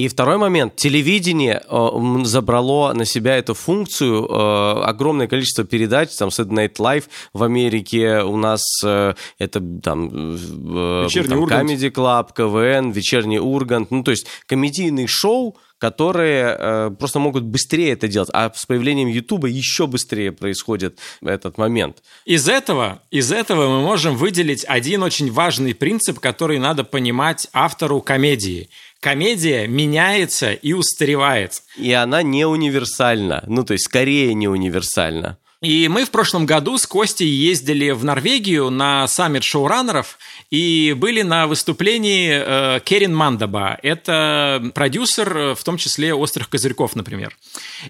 И 0.01 0.09
второй 0.09 0.39
момент. 0.39 0.77
Телевидение 0.77 1.63
э, 1.69 2.25
забрало 2.25 2.95
на 2.95 3.05
себя 3.05 3.37
эту 3.37 3.53
функцию. 3.53 4.25
э, 4.25 4.83
огромное 4.85 5.27
количество 5.27 5.63
передач, 5.65 6.09
там, 6.17 6.31
Saturday 6.31 6.69
Night 6.69 6.77
Live 6.79 7.05
в 7.35 7.43
Америке, 7.43 8.23
у 8.23 8.39
нас 8.39 8.63
э, 8.83 9.13
это 9.39 9.61
там, 9.83 10.09
э, 10.11 11.05
Вечерний 11.05 11.29
там 11.29 11.41
Ургант. 11.41 11.71
Comedy 11.71 11.91
Club, 11.91 12.29
КВН, 12.35 12.93
Вечерний 12.93 13.39
Ургант. 13.39 13.91
Ну, 13.91 14.03
то 14.03 14.13
есть 14.13 14.27
комедийные 14.47 15.07
шоу, 15.07 15.55
которые 15.81 16.57
э, 16.59 16.91
просто 16.99 17.19
могут 17.19 17.45
быстрее 17.45 17.93
это 17.93 18.07
делать. 18.07 18.29
А 18.35 18.53
с 18.55 18.67
появлением 18.67 19.09
Ютуба 19.09 19.49
еще 19.49 19.87
быстрее 19.87 20.31
происходит 20.31 20.99
этот 21.23 21.57
момент. 21.57 22.03
Из 22.27 22.49
этого, 22.49 23.03
из 23.11 23.33
этого 23.33 23.69
мы 23.69 23.81
можем 23.81 24.15
выделить 24.15 24.65
один 24.69 25.03
очень 25.03 25.33
важный 25.33 25.75
принцип, 25.75 26.21
который 26.21 26.59
надо 26.59 26.85
понимать 26.85 27.49
автору 27.55 28.03
комедии. 28.03 28.69
Комедия 29.01 29.67
меняется 29.67 30.53
и 30.53 30.75
устаревает. 30.75 31.63
И 31.79 31.91
она 31.93 32.23
не 32.23 32.45
универсальна. 32.45 33.43
Ну, 33.47 33.65
то 33.65 33.73
есть 33.73 33.87
скорее 33.87 34.35
не 34.35 34.47
универсальна. 34.47 35.39
И 35.63 35.89
мы 35.89 36.07
в 36.07 36.11
прошлом 36.11 36.47
году 36.47 36.79
с 36.79 36.87
Костей 36.87 37.29
ездили 37.29 37.91
в 37.91 38.03
Норвегию 38.03 38.71
на 38.71 39.07
саммит 39.07 39.45
шоураннеров 39.45 40.19
и 40.51 40.95
были 40.97 41.21
на 41.21 41.47
выступлении 41.47 42.31
э, 42.33 42.81
Керин 42.81 43.15
Мандаба. 43.15 43.79
Это 43.83 44.73
продюсер, 44.75 45.37
э, 45.37 45.55
в 45.55 45.63
том 45.63 45.77
числе 45.77 46.15
«Острых 46.15 46.49
козырьков», 46.49 46.97
например. 46.97 47.37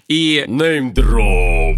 И 0.09 0.43
Name 0.49 0.93
drop. 0.93 1.77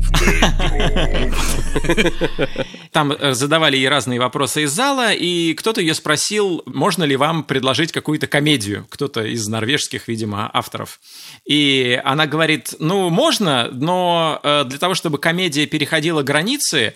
там 2.91 3.11
э, 3.11 3.33
задавали 3.33 3.77
ей 3.77 3.87
разные 3.87 4.19
вопросы 4.19 4.63
из 4.63 4.71
зала, 4.71 5.13
и 5.13 5.53
кто-то 5.53 5.79
ее 5.79 5.93
спросил, 5.93 6.63
можно 6.65 7.03
ли 7.03 7.15
вам 7.15 7.43
предложить 7.43 7.91
какую-то 7.91 8.25
комедию, 8.25 8.87
кто-то 8.89 9.23
из 9.23 9.47
норвежских, 9.47 10.07
видимо, 10.07 10.49
авторов. 10.51 10.99
И 11.45 12.01
она 12.03 12.25
говорит, 12.25 12.73
ну, 12.79 13.09
можно, 13.09 13.69
но 13.71 14.39
э, 14.41 14.63
для 14.65 14.79
того, 14.79 14.95
чтобы 14.95 15.19
комедия 15.19 15.67
переходила 15.83 16.23
границы, 16.23 16.93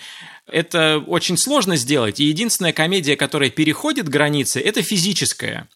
это 0.48 1.04
очень 1.06 1.38
сложно 1.38 1.76
сделать. 1.76 2.22
И 2.22 2.24
единственная 2.24 2.72
комедия, 2.72 3.18
которая 3.18 3.50
переходит 3.50 4.08
границы, 4.08 4.62
это 4.62 4.82
физическая. 4.82 5.68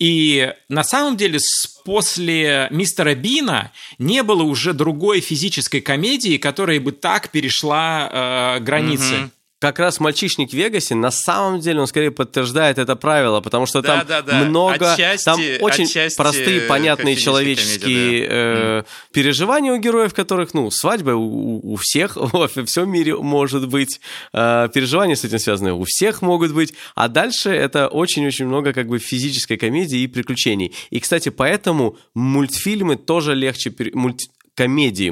И 0.00 0.52
на 0.68 0.82
самом 0.82 1.16
деле 1.16 1.38
после 1.84 2.68
мистера 2.70 3.14
Бина 3.14 3.72
не 3.98 4.22
было 4.22 4.42
уже 4.42 4.72
другой 4.72 5.20
физической 5.20 5.80
комедии, 5.80 6.36
которая 6.36 6.80
бы 6.80 6.92
так 6.92 7.30
перешла 7.30 8.56
э, 8.58 8.60
границы. 8.60 9.14
Мгм. 9.14 9.32
Как 9.60 9.80
раз 9.80 9.98
«Мальчишник 9.98 10.50
в 10.50 10.52
Вегасе» 10.52 10.94
на 10.94 11.10
самом 11.10 11.58
деле 11.58 11.80
он 11.80 11.88
скорее 11.88 12.12
подтверждает 12.12 12.78
это 12.78 12.94
правило, 12.94 13.40
потому 13.40 13.66
что 13.66 13.82
там 13.82 13.98
Да-да-да. 14.06 14.44
много, 14.44 14.94
Отчасти- 14.94 15.24
там 15.24 15.40
очень 15.60 15.84
отчасти 15.84 16.16
простые, 16.16 16.60
понятные 16.62 17.16
как 17.16 17.24
физическая 17.24 17.24
человеческие 17.24 18.26
э, 18.30 18.82
переживания 19.12 19.72
у 19.72 19.78
героев, 19.78 20.14
которых, 20.14 20.54
ну, 20.54 20.70
свадьба 20.70 21.10
у, 21.10 21.72
у 21.72 21.76
всех 21.76 22.16
во 22.16 22.46
всем 22.46 22.88
мире 22.88 23.16
может 23.16 23.66
быть, 23.68 24.00
э, 24.32 24.68
переживания 24.72 25.16
с 25.16 25.24
этим 25.24 25.40
связаны 25.40 25.72
у 25.72 25.84
всех 25.84 26.22
могут 26.22 26.52
быть, 26.52 26.74
а 26.94 27.08
дальше 27.08 27.50
это 27.50 27.88
очень-очень 27.88 28.46
много 28.46 28.72
как 28.72 28.86
бы 28.86 29.00
физической 29.00 29.56
комедии 29.56 29.98
и 29.98 30.06
приключений. 30.06 30.72
И, 30.90 31.00
кстати, 31.00 31.30
поэтому 31.30 31.98
мультфильмы 32.14 32.94
тоже 32.94 33.34
легче... 33.34 33.70
мульти- 33.70 34.28
комедии 34.58 35.08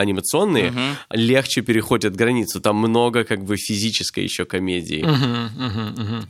анимационные 0.00 0.72
легче 1.10 1.62
переходят 1.62 2.14
границу. 2.14 2.60
Там 2.60 2.76
много 2.76 3.24
как 3.24 3.44
бы 3.44 3.56
физической 3.56 4.22
еще 4.22 4.44
комедии. 4.44 5.02
Мгм, 5.02 5.50
мгм, 5.56 5.94
мгм. 5.96 6.28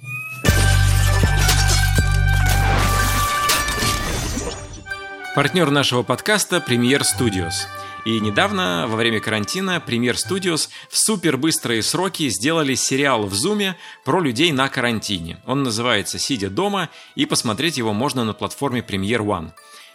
Партнер 5.35 5.71
нашего 5.71 6.02
подкаста 6.02 6.61
Премьер 6.61 7.02
Studios. 7.02 7.67
И 8.07 8.19
недавно, 8.19 8.87
во 8.88 8.97
время 8.97 9.21
карантина, 9.21 9.83
Премьер 9.85 10.14
Studios 10.14 10.71
в 10.88 10.97
супербыстрые 10.97 11.83
сроки 11.83 12.31
сделали 12.31 12.75
сериал 12.75 13.26
в 13.26 13.35
Зуме 13.35 13.76
про 14.07 14.21
людей 14.21 14.52
на 14.52 14.71
карантине. 14.71 15.43
Он 15.45 15.62
называется 15.62 16.19
«Сидя 16.19 16.49
дома», 16.49 16.88
и 17.14 17.26
посмотреть 17.26 17.76
его 17.76 17.93
можно 17.93 18.25
на 18.25 18.33
платформе 18.33 18.83
Премьер 18.83 19.21
One. 19.21 19.50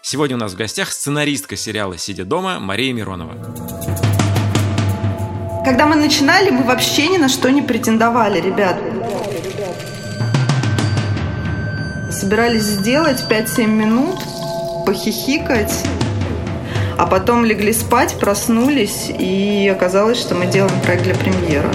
Сегодня 0.06 0.36
у 0.36 0.40
нас 0.40 0.52
в 0.52 0.58
гостях 0.58 0.92
сценаристка 0.92 1.56
сериала 1.56 1.98
«Сидя 1.98 2.26
дома» 2.26 2.60
Мария 2.60 2.92
Миронова. 2.92 3.36
Когда 5.64 5.86
мы 5.86 5.96
начинали, 5.96 6.50
мы 6.50 6.66
вообще 6.66 7.08
ни 7.08 7.18
на 7.18 7.30
что 7.30 7.50
не 7.50 7.62
претендовали, 7.62 8.42
ребят. 8.42 8.78
Собирались 12.12 12.64
сделать 12.64 13.24
5-7 13.30 13.66
минут, 13.66 14.20
похихикать, 14.86 15.74
а 16.98 17.08
потом 17.08 17.46
легли 17.46 17.72
спать, 17.72 18.18
проснулись, 18.20 19.06
и 19.08 19.72
оказалось, 19.74 20.20
что 20.20 20.36
мы 20.36 20.48
делаем 20.48 20.82
проект 20.82 21.04
для 21.04 21.16
премьеры. 21.16 21.70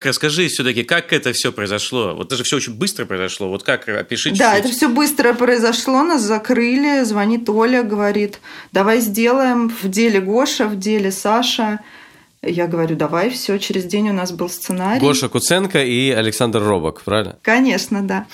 Расскажи 0.00 0.46
все-таки, 0.46 0.84
как 0.84 1.12
это 1.12 1.32
все 1.32 1.50
произошло? 1.50 2.14
Вот 2.14 2.28
это 2.28 2.36
же 2.36 2.44
все 2.44 2.56
очень 2.56 2.74
быстро 2.74 3.04
произошло. 3.04 3.48
Вот 3.48 3.64
как 3.64 3.88
опиши 3.88 4.30
Да, 4.30 4.54
чуть-чуть. 4.54 4.64
это 4.64 4.68
все 4.76 4.88
быстро 4.88 5.34
произошло, 5.34 6.04
нас 6.04 6.22
закрыли, 6.22 7.02
звонит 7.02 7.48
Оля, 7.48 7.82
говорит, 7.82 8.38
давай 8.72 9.00
сделаем 9.00 9.68
в 9.68 9.88
деле 9.88 10.20
Гоша, 10.20 10.66
в 10.66 10.78
деле 10.78 11.10
Саша. 11.10 11.80
Я 12.42 12.68
говорю, 12.68 12.94
давай, 12.94 13.30
все, 13.30 13.58
через 13.58 13.84
день 13.86 14.10
у 14.10 14.12
нас 14.12 14.30
был 14.30 14.48
сценарий. 14.48 15.00
Гоша 15.00 15.28
Куценко 15.28 15.82
и 15.82 16.10
Александр 16.10 16.62
Робок, 16.62 17.02
правильно? 17.02 17.36
Конечно, 17.42 18.02
да. 18.02 18.26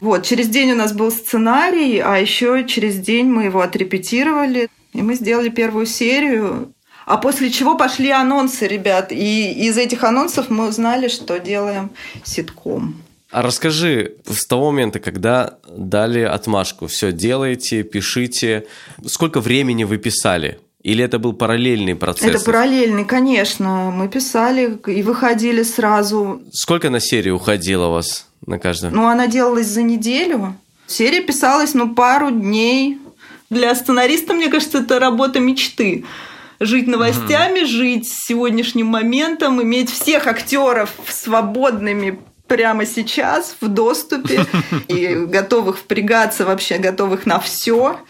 Вот, 0.00 0.24
через 0.26 0.48
день 0.48 0.72
у 0.72 0.76
нас 0.76 0.92
был 0.92 1.12
сценарий, 1.12 2.00
а 2.00 2.16
еще 2.18 2.66
через 2.66 2.96
день 2.96 3.26
мы 3.26 3.44
его 3.44 3.60
отрепетировали, 3.60 4.68
и 4.92 5.02
мы 5.02 5.14
сделали 5.14 5.48
первую 5.48 5.86
серию. 5.86 6.72
А 7.06 7.16
после 7.18 7.50
чего 7.50 7.76
пошли 7.76 8.10
анонсы, 8.10 8.66
ребят, 8.66 9.12
и 9.12 9.52
из 9.52 9.76
этих 9.76 10.04
анонсов 10.04 10.48
мы 10.48 10.68
узнали, 10.68 11.08
что 11.08 11.38
делаем 11.38 11.90
ситком. 12.24 12.96
А 13.30 13.42
расскажи, 13.42 14.14
с 14.26 14.46
того 14.46 14.70
момента, 14.70 15.00
когда 15.00 15.54
дали 15.68 16.20
отмашку, 16.20 16.86
все 16.86 17.12
делайте, 17.12 17.82
пишите, 17.82 18.66
сколько 19.04 19.40
времени 19.40 19.84
вы 19.84 19.98
писали? 19.98 20.60
Или 20.84 21.02
это 21.02 21.18
был 21.18 21.32
параллельный 21.32 21.96
процесс? 21.96 22.28
Это 22.28 22.44
параллельный, 22.44 23.04
конечно. 23.04 23.90
Мы 23.90 24.08
писали 24.08 24.78
и 24.86 25.02
выходили 25.02 25.62
сразу. 25.62 26.42
Сколько 26.52 26.90
на 26.90 27.00
серию 27.00 27.36
уходило 27.36 27.86
у 27.86 27.92
вас 27.92 28.28
на 28.46 28.58
каждую? 28.58 28.94
Ну, 28.94 29.06
она 29.06 29.26
делалась 29.26 29.66
за 29.66 29.82
неделю. 29.82 30.54
Серия 30.86 31.22
писалась, 31.22 31.74
ну, 31.74 31.94
пару 31.94 32.30
дней. 32.30 32.98
Для 33.50 33.74
сценариста, 33.74 34.34
мне 34.34 34.48
кажется, 34.48 34.78
это 34.78 34.98
работа 34.98 35.40
мечты. 35.40 36.04
Жить 36.64 36.86
новостями, 36.86 37.64
жить 37.64 38.08
сегодняшним 38.08 38.86
моментом, 38.86 39.62
иметь 39.62 39.90
всех 39.90 40.26
актеров 40.26 40.90
свободными 41.08 42.18
прямо 42.46 42.86
сейчас 42.86 43.56
в 43.60 43.68
доступе 43.68 44.46
и 44.88 45.14
готовых 45.14 45.78
впрягаться 45.78 46.46
вообще, 46.46 46.78
готовых 46.78 47.26
на 47.26 47.38
все. 47.38 48.00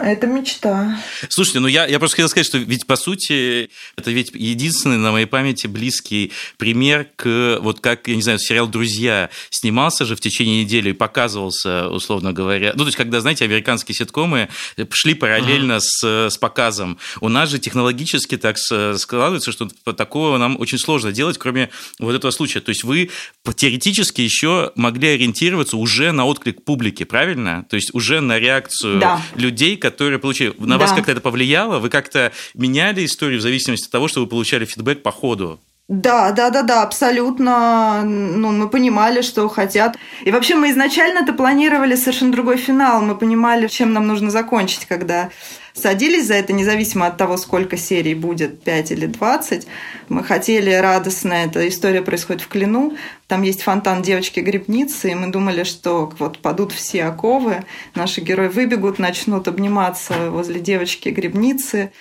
Это 0.00 0.26
мечта. 0.26 0.98
Слушайте, 1.28 1.60
ну 1.60 1.68
я, 1.68 1.86
я 1.86 1.98
просто 1.98 2.16
хотел 2.16 2.28
сказать, 2.28 2.46
что 2.46 2.58
ведь 2.58 2.86
по 2.86 2.96
сути 2.96 3.70
это 3.96 4.10
ведь 4.10 4.32
единственный 4.34 4.96
на 4.98 5.12
моей 5.12 5.26
памяти 5.26 5.68
близкий 5.68 6.32
пример 6.56 7.06
к 7.16 7.58
вот 7.60 7.80
как, 7.80 8.08
я 8.08 8.16
не 8.16 8.22
знаю, 8.22 8.38
сериал 8.40 8.66
«Друзья» 8.66 9.30
снимался 9.50 10.04
же 10.04 10.16
в 10.16 10.20
течение 10.20 10.64
недели 10.64 10.90
и 10.90 10.92
показывался, 10.92 11.88
условно 11.88 12.32
говоря. 12.32 12.72
Ну, 12.74 12.80
то 12.80 12.86
есть, 12.86 12.96
когда, 12.96 13.20
знаете, 13.20 13.44
американские 13.44 13.94
ситкомы 13.94 14.48
шли 14.90 15.14
параллельно 15.14 15.78
с, 15.80 16.02
с 16.30 16.36
показом. 16.38 16.98
У 17.20 17.28
нас 17.28 17.48
же 17.50 17.58
технологически 17.58 18.36
так 18.36 18.58
складывается, 18.58 19.52
что 19.52 19.68
такого 19.92 20.38
нам 20.38 20.58
очень 20.58 20.78
сложно 20.78 21.12
делать, 21.12 21.38
кроме 21.38 21.70
вот 21.98 22.14
этого 22.14 22.30
случая. 22.32 22.60
То 22.60 22.70
есть 22.70 22.82
вы 22.84 23.10
теоретически 23.56 24.22
еще 24.22 24.72
могли 24.74 25.08
ориентироваться 25.08 25.76
уже 25.76 26.12
на 26.12 26.24
отклик 26.24 26.64
публики, 26.64 27.04
правильно? 27.04 27.64
То 27.70 27.76
есть 27.76 27.94
уже 27.94 28.20
на 28.20 28.38
реакцию 28.38 28.98
Да. 28.98 29.22
людей, 29.36 29.67
которые 29.76 30.18
получили. 30.18 30.54
На 30.58 30.78
Да. 30.78 30.78
вас 30.78 30.92
как-то 30.92 31.12
это 31.12 31.20
повлияло? 31.20 31.78
Вы 31.78 31.88
как-то 31.90 32.32
меняли 32.54 33.04
историю 33.04 33.38
в 33.38 33.42
зависимости 33.42 33.86
от 33.86 33.90
того, 33.90 34.08
что 34.08 34.20
вы 34.20 34.26
получали 34.26 34.64
фидбэк 34.64 35.02
по 35.02 35.10
ходу? 35.10 35.60
Да, 35.88 36.32
да, 36.32 36.50
да, 36.50 36.62
да, 36.62 36.82
абсолютно. 36.82 38.02
Ну, 38.04 38.52
мы 38.52 38.68
понимали, 38.68 39.22
что 39.22 39.48
хотят. 39.48 39.96
И 40.24 40.30
вообще 40.30 40.54
мы 40.54 40.70
изначально 40.70 41.20
это 41.20 41.32
планировали 41.32 41.96
совершенно 41.96 42.30
другой 42.32 42.58
финал. 42.58 43.00
Мы 43.00 43.14
понимали, 43.16 43.68
чем 43.68 43.94
нам 43.94 44.06
нужно 44.06 44.30
закончить, 44.30 44.84
когда 44.84 45.30
садились 45.78 46.26
за 46.26 46.34
это, 46.34 46.52
независимо 46.52 47.06
от 47.06 47.16
того, 47.16 47.36
сколько 47.36 47.76
серий 47.76 48.14
будет, 48.14 48.62
5 48.62 48.92
или 48.92 49.06
20. 49.06 49.66
Мы 50.08 50.24
хотели 50.24 50.72
радостно, 50.72 51.32
эта 51.32 51.66
история 51.68 52.02
происходит 52.02 52.42
в 52.42 52.48
Клину, 52.48 52.96
там 53.26 53.42
есть 53.42 53.62
фонтан 53.62 54.02
девочки-грибницы, 54.02 55.10
и 55.10 55.14
мы 55.14 55.30
думали, 55.30 55.64
что 55.64 56.12
вот 56.18 56.38
падут 56.38 56.72
все 56.72 57.04
оковы, 57.04 57.64
наши 57.94 58.20
герои 58.20 58.48
выбегут, 58.48 58.98
начнут 58.98 59.48
обниматься 59.48 60.30
возле 60.30 60.60
девочки-грибницы, 60.60 61.92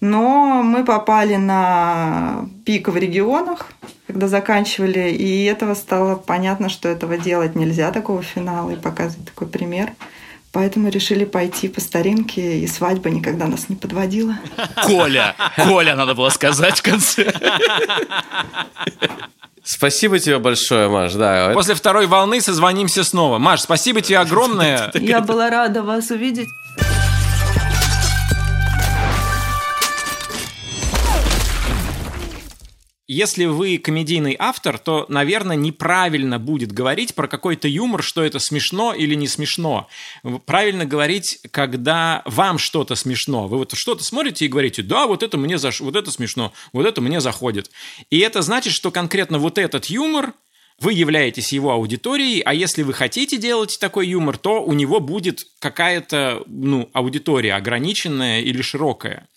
но 0.00 0.62
мы 0.62 0.84
попали 0.84 1.36
на 1.36 2.48
пик 2.64 2.88
в 2.88 2.96
регионах, 2.96 3.72
когда 4.06 4.28
заканчивали, 4.28 5.10
и 5.10 5.44
этого 5.44 5.74
стало 5.74 6.16
понятно, 6.16 6.68
что 6.68 6.88
этого 6.88 7.16
делать 7.16 7.54
нельзя, 7.54 7.90
такого 7.92 8.22
финала, 8.22 8.70
и 8.70 8.76
показывать 8.76 9.26
такой 9.26 9.48
пример. 9.48 9.92
Поэтому 10.56 10.88
решили 10.88 11.26
пойти 11.26 11.68
по 11.68 11.82
старинке, 11.82 12.60
и 12.60 12.66
свадьба 12.66 13.10
никогда 13.10 13.46
нас 13.46 13.68
не 13.68 13.76
подводила. 13.76 14.38
Коля! 14.84 15.36
Коля, 15.54 15.94
надо 15.94 16.14
было 16.14 16.30
сказать 16.30 16.78
в 16.78 16.82
конце. 16.82 17.30
Спасибо 19.62 20.18
тебе 20.18 20.38
большое, 20.38 20.88
Маш. 20.88 21.12
Да. 21.12 21.50
После 21.52 21.74
второй 21.74 22.06
волны 22.06 22.40
созвонимся 22.40 23.04
снова. 23.04 23.36
Маш, 23.36 23.60
спасибо 23.60 24.00
тебе 24.00 24.16
огромное. 24.26 24.90
Я 24.94 25.20
была 25.20 25.50
рада 25.50 25.82
вас 25.82 26.10
увидеть. 26.10 26.48
Если 33.08 33.44
вы 33.44 33.78
комедийный 33.78 34.34
автор, 34.36 34.78
то, 34.78 35.06
наверное, 35.08 35.54
неправильно 35.54 36.40
будет 36.40 36.72
говорить 36.72 37.14
про 37.14 37.28
какой-то 37.28 37.68
юмор, 37.68 38.02
что 38.02 38.24
это 38.24 38.40
смешно 38.40 38.92
или 38.92 39.14
не 39.14 39.28
смешно. 39.28 39.88
Правильно 40.44 40.84
говорить, 40.86 41.38
когда 41.52 42.22
вам 42.24 42.58
что-то 42.58 42.96
смешно. 42.96 43.46
Вы 43.46 43.58
вот 43.58 43.74
что-то 43.74 44.02
смотрите 44.02 44.44
и 44.46 44.48
говорите, 44.48 44.82
да, 44.82 45.06
вот 45.06 45.22
это 45.22 45.36
мне 45.38 45.56
заш... 45.56 45.80
вот 45.80 45.94
это 45.94 46.10
смешно, 46.10 46.52
вот 46.72 46.84
это 46.84 47.00
мне 47.00 47.20
заходит. 47.20 47.70
И 48.10 48.18
это 48.18 48.42
значит, 48.42 48.72
что 48.72 48.90
конкретно 48.90 49.38
вот 49.38 49.58
этот 49.58 49.86
юмор 49.86 50.32
вы 50.80 50.92
являетесь 50.92 51.52
его 51.52 51.72
аудиторией, 51.72 52.40
а 52.40 52.52
если 52.52 52.82
вы 52.82 52.92
хотите 52.92 53.38
делать 53.38 53.78
такой 53.80 54.08
юмор, 54.08 54.36
то 54.36 54.62
у 54.62 54.72
него 54.72 55.00
будет 55.00 55.46
какая-то 55.58 56.42
ну, 56.46 56.90
аудитория 56.92 57.54
ограниченная 57.54 58.40
или 58.40 58.62
широкая. 58.62 59.28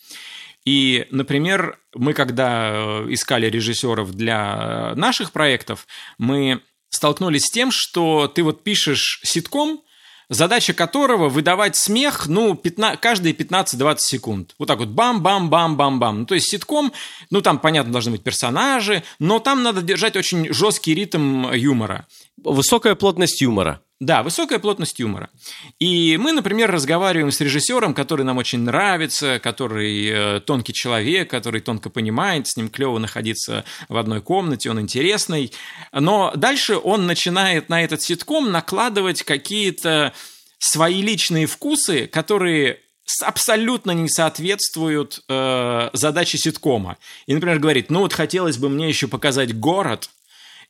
И, 0.66 1.08
например, 1.10 1.80
мы 1.96 2.14
когда 2.14 2.72
э, 2.72 3.08
искали 3.10 3.50
режиссеров 3.50 4.14
для 4.14 4.94
наших 4.96 5.32
проектов, 5.32 5.88
мы 6.18 6.62
столкнулись 6.90 7.44
с 7.44 7.52
тем, 7.52 7.72
что 7.72 8.28
ты 8.28 8.44
вот 8.44 8.64
пишешь 8.64 9.22
ситком, 9.24 9.82
задача 10.30 10.74
которого 10.74 11.28
выдавать 11.28 11.76
смех, 11.76 12.28
ну, 12.28 12.56
15, 12.56 13.00
каждые 13.00 13.34
15-20 13.34 13.98
секунд. 14.00 14.56
Вот 14.60 14.68
так 14.68 14.80
вот 14.80 14.90
бам-бам-бам-бам-бам. 14.90 16.20
Ну, 16.20 16.26
то 16.26 16.36
есть 16.36 16.50
ситком, 16.50 16.94
ну, 17.32 17.42
там, 17.42 17.60
понятно, 17.60 17.92
должны 17.92 18.12
быть 18.12 18.24
персонажи, 18.24 19.04
но 19.18 19.40
там 19.40 19.64
надо 19.64 19.82
держать 19.82 20.16
очень 20.16 20.54
жесткий 20.54 20.94
ритм 20.94 21.52
юмора. 21.52 22.08
Высокая 22.38 22.96
плотность 22.96 23.42
юмора. 23.42 23.82
Да, 24.00 24.24
высокая 24.24 24.60
плотность 24.60 24.98
юмора. 25.00 25.30
И 25.78 26.18
мы, 26.18 26.32
например, 26.32 26.72
разговариваем 26.72 27.34
с 27.34 27.42
режиссером, 27.42 27.94
который 27.94 28.24
нам 28.24 28.38
очень 28.38 28.60
нравится, 28.60 29.40
который 29.40 30.08
э, 30.08 30.40
тонкий 30.40 30.72
человек, 30.72 31.30
который 31.30 31.60
тонко 31.60 31.90
понимает, 31.90 32.48
с 32.48 32.56
ним 32.56 32.70
клево 32.70 32.98
находиться 32.98 33.66
в 33.90 33.98
одной 33.98 34.22
комнате, 34.22 34.70
он 34.70 34.80
интересный. 34.80 35.52
Но 35.92 36.32
дальше 36.34 36.78
он 36.78 37.08
начинает 37.08 37.68
на 37.68 37.84
этот 37.84 38.02
ситком 38.02 38.52
накладывать 38.52 39.24
какие-то 39.24 40.14
свои 40.60 41.02
личные 41.02 41.46
вкусы, 41.46 42.08
которые 42.08 42.80
абсолютно 43.22 43.92
не 43.92 44.08
соответствуют 44.08 45.24
э, 45.28 45.90
задаче 45.92 46.38
ситкома. 46.38 46.98
И, 47.26 47.34
например, 47.34 47.60
говорит, 47.60 47.90
ну 47.90 48.00
вот 48.02 48.14
хотелось 48.14 48.58
бы 48.58 48.70
мне 48.70 48.88
еще 48.88 49.10
показать 49.10 49.58
город, 49.58 50.10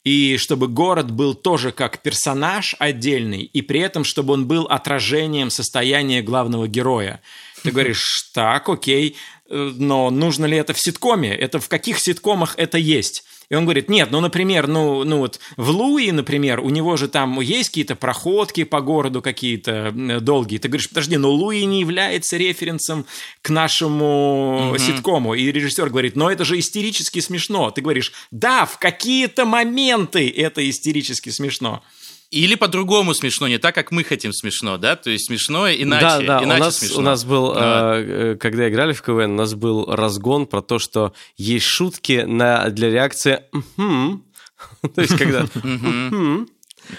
и 0.03 0.37
чтобы 0.37 0.67
город 0.67 1.11
был 1.11 1.35
тоже 1.35 1.71
как 1.71 2.01
персонаж 2.01 2.75
отдельный, 2.79 3.43
и 3.43 3.61
при 3.61 3.81
этом, 3.81 4.03
чтобы 4.03 4.33
он 4.33 4.47
был 4.47 4.63
отражением 4.65 5.49
состояния 5.49 6.21
главного 6.21 6.67
героя. 6.67 7.21
Ты 7.63 7.71
говоришь, 7.71 8.29
так, 8.33 8.69
окей, 8.69 9.17
э, 9.49 9.71
но 9.75 10.09
нужно 10.09 10.45
ли 10.45 10.57
это 10.57 10.73
в 10.73 10.79
ситкоме? 10.79 11.35
Это 11.35 11.59
в 11.59 11.67
каких 11.67 11.99
ситкомах 11.99 12.55
это 12.57 12.77
есть? 12.77 13.23
И 13.49 13.55
он 13.55 13.63
говорит, 13.63 13.89
нет, 13.89 14.09
ну, 14.11 14.21
например, 14.21 14.67
ну, 14.67 15.03
ну 15.03 15.17
вот 15.17 15.39
в 15.57 15.69
Луи, 15.69 16.11
например, 16.11 16.59
у 16.59 16.69
него 16.69 16.97
же 16.97 17.07
там 17.07 17.41
есть 17.41 17.69
какие-то 17.69 17.95
проходки 17.95 18.63
по 18.63 18.79
городу 18.81 19.21
какие-то 19.21 19.91
долгие. 20.21 20.59
Ты 20.59 20.67
говоришь, 20.67 20.89
подожди, 20.89 21.17
но 21.17 21.31
Луи 21.31 21.65
не 21.65 21.79
является 21.79 22.37
референсом 22.37 23.05
к 23.41 23.49
нашему 23.49 24.73
mm-hmm. 24.73 24.79
ситкому. 24.79 25.33
И 25.33 25.51
режиссер 25.51 25.89
говорит, 25.89 26.15
но 26.15 26.31
это 26.31 26.45
же 26.45 26.59
истерически 26.59 27.19
смешно. 27.19 27.71
Ты 27.71 27.81
говоришь, 27.81 28.13
да, 28.29 28.65
в 28.65 28.77
какие-то 28.77 29.45
моменты 29.45 30.29
это 30.29 30.67
истерически 30.69 31.29
смешно. 31.29 31.83
Или 32.31 32.53
по-другому 32.53 33.15
смешно, 33.15 33.47
не 33.47 33.57
так, 33.57 33.73
как 33.73 33.91
мы 33.91 34.03
хотим 34.03 34.33
смешно, 34.33 34.77
да? 34.77 34.95
То 34.95 35.09
есть 35.09 35.25
смешно 35.25 35.67
иначе, 35.67 36.25
да, 36.25 36.39
да. 36.39 36.43
иначе 36.43 36.61
у 36.61 36.65
нас, 36.65 36.77
смешно. 36.77 36.99
У 36.99 37.01
нас 37.01 37.25
был, 37.25 37.53
э, 37.55 38.37
когда 38.39 38.69
играли 38.69 38.93
в 38.93 39.01
КВН, 39.01 39.31
у 39.31 39.35
нас 39.35 39.55
был 39.55 39.85
разгон 39.87 40.45
про 40.45 40.61
то, 40.61 40.77
что 40.77 41.13
есть 41.37 41.65
шутки 41.65 42.23
на, 42.27 42.69
для 42.69 42.91
реакции 42.91 43.41
То 44.95 45.01
есть, 45.01 45.17
когда 45.17 45.47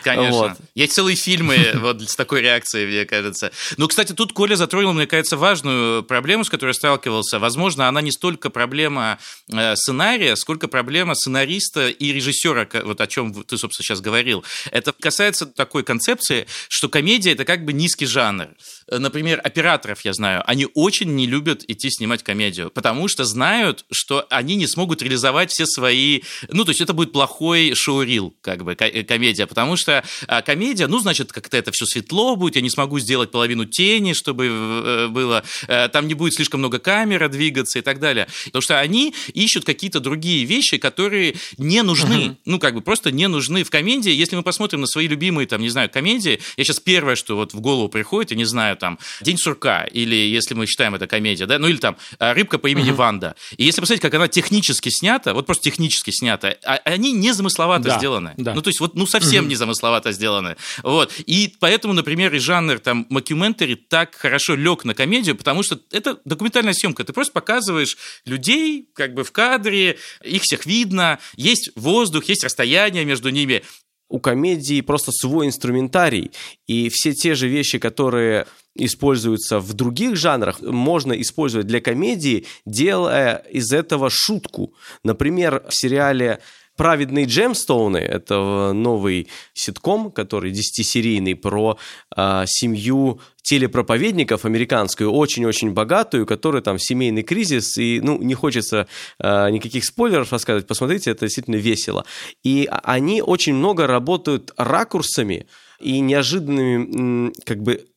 Конечно. 0.02 0.30
Вот. 0.30 0.52
Есть 0.74 0.92
целые 0.92 1.16
фильмы 1.16 1.72
вот 1.74 2.02
с 2.02 2.16
такой 2.16 2.40
реакцией, 2.40 2.86
мне 2.86 3.04
кажется. 3.04 3.50
Ну, 3.76 3.88
кстати, 3.88 4.12
тут 4.12 4.32
Коля 4.32 4.56
затронул, 4.56 4.92
мне 4.92 5.06
кажется, 5.06 5.36
важную 5.36 6.02
проблему, 6.02 6.44
с 6.44 6.50
которой 6.50 6.74
сталкивался. 6.74 7.38
Возможно, 7.38 7.88
она 7.88 8.00
не 8.00 8.12
столько 8.12 8.50
проблема 8.50 9.18
э, 9.52 9.76
сценария, 9.76 10.36
сколько 10.36 10.68
проблема 10.68 11.14
сценариста 11.14 11.88
и 11.88 12.12
режиссера, 12.12 12.68
вот 12.84 13.00
о 13.00 13.06
чем 13.06 13.32
ты, 13.32 13.58
собственно, 13.58 13.84
сейчас 13.84 14.00
говорил. 14.00 14.44
Это 14.70 14.92
касается 14.92 15.46
такой 15.46 15.82
концепции, 15.82 16.46
что 16.68 16.88
комедия– 16.88 17.32
это 17.32 17.44
как 17.44 17.64
бы 17.64 17.72
низкий 17.72 18.06
жанр. 18.06 18.48
Например, 18.90 19.40
операторов, 19.42 20.04
я 20.04 20.12
знаю, 20.12 20.42
они 20.46 20.66
очень 20.74 21.14
не 21.14 21.26
любят 21.26 21.64
идти 21.68 21.90
снимать 21.90 22.22
комедию, 22.22 22.70
потому 22.70 23.08
что 23.08 23.24
знают, 23.24 23.84
что 23.90 24.26
они 24.30 24.56
не 24.56 24.66
смогут 24.66 25.02
реализовать 25.02 25.50
все 25.50 25.66
свои... 25.66 26.22
Ну, 26.48 26.64
то 26.64 26.70
есть 26.70 26.80
это 26.80 26.92
будет 26.92 27.12
плохой 27.12 27.74
шоу-рил, 27.74 28.34
как 28.40 28.64
бы, 28.64 28.74
комедия, 28.74 29.46
потому 29.46 29.76
что 29.76 30.04
а, 30.26 30.42
комедия, 30.42 30.86
ну, 30.86 30.98
значит, 30.98 31.32
как-то 31.32 31.56
это 31.56 31.70
все 31.72 31.86
светло 31.86 32.36
будет, 32.36 32.56
я 32.56 32.62
не 32.62 32.70
смогу 32.70 32.98
сделать 32.98 33.30
половину 33.30 33.64
тени, 33.64 34.12
чтобы 34.12 34.46
э, 34.46 35.08
было, 35.08 35.44
э, 35.68 35.88
там 35.88 36.08
не 36.08 36.14
будет 36.14 36.34
слишком 36.34 36.60
много 36.60 36.78
камеры 36.78 37.28
двигаться 37.28 37.78
и 37.78 37.82
так 37.82 38.00
далее. 38.00 38.26
Потому 38.46 38.62
что 38.62 38.80
они 38.80 39.14
ищут 39.32 39.64
какие-то 39.64 40.00
другие 40.00 40.44
вещи, 40.44 40.78
которые 40.78 41.36
не 41.58 41.82
нужны, 41.82 42.14
uh-huh. 42.14 42.36
ну, 42.44 42.58
как 42.58 42.74
бы 42.74 42.80
просто 42.80 43.12
не 43.12 43.28
нужны 43.28 43.62
в 43.62 43.70
комедии. 43.70 44.10
Если 44.10 44.36
мы 44.36 44.42
посмотрим 44.42 44.80
на 44.80 44.86
свои 44.86 45.06
любимые, 45.06 45.46
там, 45.46 45.60
не 45.60 45.68
знаю, 45.68 45.90
комедии, 45.90 46.40
я 46.56 46.64
сейчас 46.64 46.80
первое, 46.80 47.14
что 47.14 47.36
вот 47.36 47.54
в 47.54 47.60
голову 47.60 47.88
приходит, 47.88 48.32
я 48.32 48.36
не 48.36 48.44
знаю, 48.44 48.76
там, 48.80 48.98
День 49.20 49.38
сурка, 49.38 49.84
или 49.84 50.16
если 50.16 50.54
мы 50.54 50.66
считаем 50.66 50.94
это 50.94 51.06
комедия, 51.06 51.46
да, 51.46 51.58
ну, 51.58 51.68
или 51.68 51.76
там 51.76 51.96
Рыбка 52.18 52.58
по 52.58 52.66
имени 52.66 52.90
uh-huh. 52.90 52.94
Ванда. 52.94 53.36
И 53.56 53.64
если 53.64 53.80
посмотреть, 53.80 54.02
как 54.02 54.14
она 54.14 54.26
технически 54.26 54.88
снята, 54.88 55.34
вот 55.34 55.46
просто 55.46 55.62
технически 55.62 56.10
снята, 56.10 56.56
а, 56.64 56.80
они 56.84 57.12
не 57.12 57.32
замысловато 57.32 57.84
да, 57.84 57.98
сделаны. 57.98 58.34
Да. 58.36 58.54
Ну, 58.54 58.62
то 58.62 58.68
есть 58.68 58.80
вот, 58.80 58.94
ну, 58.94 59.06
совсем 59.06 59.44
uh-huh. 59.44 59.48
не 59.48 59.54
замысловато 59.54 60.12
сделаны. 60.12 60.56
Вот. 60.82 61.12
И 61.26 61.54
поэтому, 61.60 61.92
например, 61.92 62.34
и 62.34 62.38
жанр 62.38 62.78
там 62.80 63.06
мокюментари 63.10 63.74
так 63.74 64.14
хорошо 64.16 64.56
лег 64.56 64.84
на 64.84 64.94
комедию, 64.94 65.36
потому 65.36 65.62
что 65.62 65.78
это 65.92 66.18
документальная 66.24 66.72
съемка. 66.72 67.04
Ты 67.04 67.12
просто 67.12 67.32
показываешь 67.32 67.96
людей 68.24 68.88
как 68.94 69.14
бы 69.14 69.24
в 69.24 69.32
кадре, 69.32 69.98
их 70.24 70.42
всех 70.42 70.66
видно, 70.66 71.18
есть 71.36 71.70
воздух, 71.76 72.24
есть 72.24 72.44
расстояние 72.44 73.04
между 73.04 73.28
ними 73.30 73.62
у 74.10 74.18
комедии 74.18 74.80
просто 74.82 75.12
свой 75.12 75.46
инструментарий, 75.46 76.32
и 76.66 76.90
все 76.92 77.14
те 77.14 77.34
же 77.34 77.48
вещи, 77.48 77.78
которые 77.78 78.46
используются 78.74 79.60
в 79.60 79.72
других 79.72 80.16
жанрах, 80.16 80.60
можно 80.60 81.12
использовать 81.12 81.66
для 81.66 81.80
комедии, 81.80 82.46
делая 82.66 83.36
из 83.50 83.72
этого 83.72 84.10
шутку. 84.10 84.74
Например, 85.04 85.64
в 85.68 85.74
сериале 85.74 86.40
«Праведные 86.80 87.26
джемстоуны»— 87.26 87.98
это 87.98 88.72
новый 88.72 89.28
ситком, 89.52 90.10
который 90.10 90.50
десятисерийный, 90.50 91.34
про 91.34 91.76
э, 92.16 92.44
семью 92.46 93.20
телепроповедников 93.42 94.46
американскую, 94.46 95.12
очень-очень 95.12 95.72
богатую, 95.72 96.24
которая 96.24 96.62
там 96.62 96.78
семейный 96.78 97.22
кризис, 97.22 97.76
и, 97.76 98.00
ну, 98.02 98.16
не 98.22 98.32
хочется 98.32 98.86
э, 99.18 99.50
никаких 99.50 99.84
спойлеров 99.84 100.32
рассказывать, 100.32 100.66
посмотрите, 100.66 101.10
это 101.10 101.26
действительно 101.26 101.56
весело. 101.56 102.06
И 102.44 102.66
они 102.70 103.20
очень 103.20 103.56
много 103.56 103.86
работают 103.86 104.54
ракурсами 104.56 105.48
и 105.80 106.00
неожиданными, 106.00 107.30
как 107.44 107.62
бы, 107.62 107.89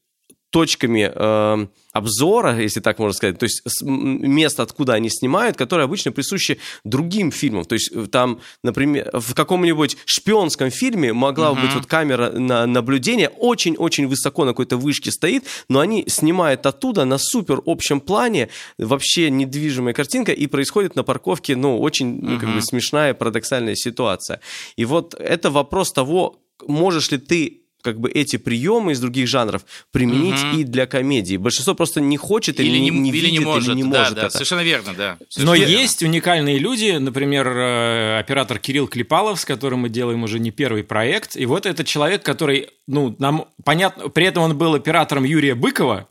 точками 0.53 1.11
э, 1.11 1.67
обзора, 1.93 2.59
если 2.59 2.79
так 2.79 2.99
можно 2.99 3.13
сказать, 3.13 3.39
то 3.39 3.45
есть 3.45 3.63
место, 3.81 4.61
откуда 4.61 4.93
они 4.93 5.09
снимают, 5.09 5.57
которое 5.57 5.85
обычно 5.85 6.11
присуще 6.11 6.59
другим 6.83 7.31
фильмам. 7.31 7.65
То 7.65 7.73
есть 7.73 7.91
э, 7.91 8.05
там, 8.05 8.39
например, 8.63 9.09
в 9.13 9.33
каком-нибудь 9.33 9.97
шпионском 10.05 10.69
фильме 10.69 11.11
могла 11.11 11.49
uh-huh. 11.49 11.61
быть 11.61 11.73
вот 11.73 11.87
камера 11.87 12.29
на 12.29 12.67
наблюдение, 12.67 13.29
очень-очень 13.29 14.07
высоко 14.07 14.45
на 14.45 14.51
какой-то 14.51 14.77
вышке 14.77 15.11
стоит, 15.11 15.43
но 15.69 15.79
они 15.79 16.05
снимают 16.07 16.67
оттуда 16.67 17.03
на 17.03 17.17
супер 17.17 17.59
общем 17.65 17.99
плане, 17.99 18.49
вообще 18.77 19.31
недвижимая 19.31 19.95
картинка, 19.95 20.33
и 20.33 20.45
происходит 20.45 20.95
на 20.95 21.03
парковке, 21.03 21.55
ну, 21.55 21.81
очень 21.81 22.19
uh-huh. 22.19 22.39
как 22.39 22.53
бы 22.53 22.61
смешная, 22.61 23.15
парадоксальная 23.15 23.75
ситуация. 23.75 24.39
И 24.75 24.85
вот 24.85 25.15
это 25.15 25.49
вопрос 25.49 25.91
того, 25.91 26.43
можешь 26.67 27.09
ли 27.09 27.17
ты 27.17 27.62
как 27.83 27.99
бы 27.99 28.09
эти 28.09 28.37
приемы 28.37 28.93
из 28.93 28.99
других 28.99 29.27
жанров 29.27 29.63
применить 29.91 30.41
угу. 30.41 30.57
и 30.57 30.63
для 30.63 30.87
комедии. 30.87 31.37
Большинство 31.37 31.75
просто 31.75 32.01
не 32.01 32.17
хочет 32.17 32.59
или, 32.59 32.69
или 32.69 32.77
не, 32.79 32.89
не 32.89 33.11
видит, 33.11 33.27
или 33.27 33.37
не 33.37 33.39
может, 33.39 33.69
или 33.69 33.75
не 33.75 33.83
может 33.83 34.15
да, 34.15 34.21
это. 34.21 34.29
Совершенно 34.31 34.63
верно, 34.63 34.93
да. 34.97 35.17
Совершенно 35.29 35.45
Но 35.45 35.55
верно. 35.55 35.71
есть 35.71 36.01
уникальные 36.01 36.57
люди, 36.57 36.97
например, 36.97 37.47
э, 37.47 38.19
оператор 38.19 38.57
Кирилл 38.57 38.87
Клепалов, 38.87 39.39
с 39.39 39.45
которым 39.45 39.81
мы 39.81 39.89
делаем 39.89 40.23
уже 40.23 40.39
не 40.39 40.51
первый 40.51 40.83
проект. 40.83 41.35
И 41.35 41.45
вот 41.45 41.65
этот 41.65 41.85
человек, 41.85 42.23
который, 42.23 42.69
ну, 42.87 43.15
нам 43.19 43.45
понятно, 43.63 44.09
при 44.09 44.25
этом 44.25 44.43
он 44.43 44.57
был 44.57 44.73
оператором 44.73 45.25
Юрия 45.25 45.55
Быкова, 45.55 46.07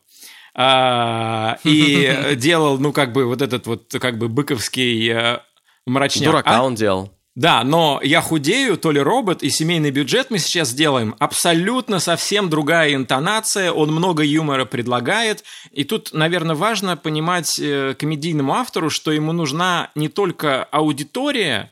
а, 0.54 1.58
и 1.64 2.34
делал, 2.36 2.78
ну, 2.78 2.92
как 2.92 3.12
бы 3.12 3.24
вот 3.24 3.40
этот 3.40 3.66
вот, 3.66 3.94
как 4.00 4.18
бы 4.18 4.28
быковский 4.28 5.10
э, 5.10 5.38
мрачняк. 5.86 6.30
Дурака 6.30 6.58
а? 6.58 6.62
он 6.62 6.74
делал. 6.74 7.12
Да, 7.34 7.64
но 7.64 7.98
я 8.04 8.20
худею, 8.20 8.76
то 8.76 8.90
ли 8.90 9.00
робот, 9.00 9.42
и 9.42 9.48
семейный 9.48 9.90
бюджет 9.90 10.30
мы 10.30 10.38
сейчас 10.38 10.74
делаем. 10.74 11.14
Абсолютно 11.18 11.98
совсем 11.98 12.50
другая 12.50 12.94
интонация, 12.94 13.72
он 13.72 13.90
много 13.90 14.22
юмора 14.22 14.66
предлагает. 14.66 15.42
И 15.70 15.84
тут, 15.84 16.10
наверное, 16.12 16.54
важно 16.54 16.98
понимать 16.98 17.58
э, 17.58 17.94
комедийному 17.98 18.52
автору, 18.52 18.90
что 18.90 19.12
ему 19.12 19.32
нужна 19.32 19.90
не 19.94 20.10
только 20.10 20.64
аудитория, 20.64 21.70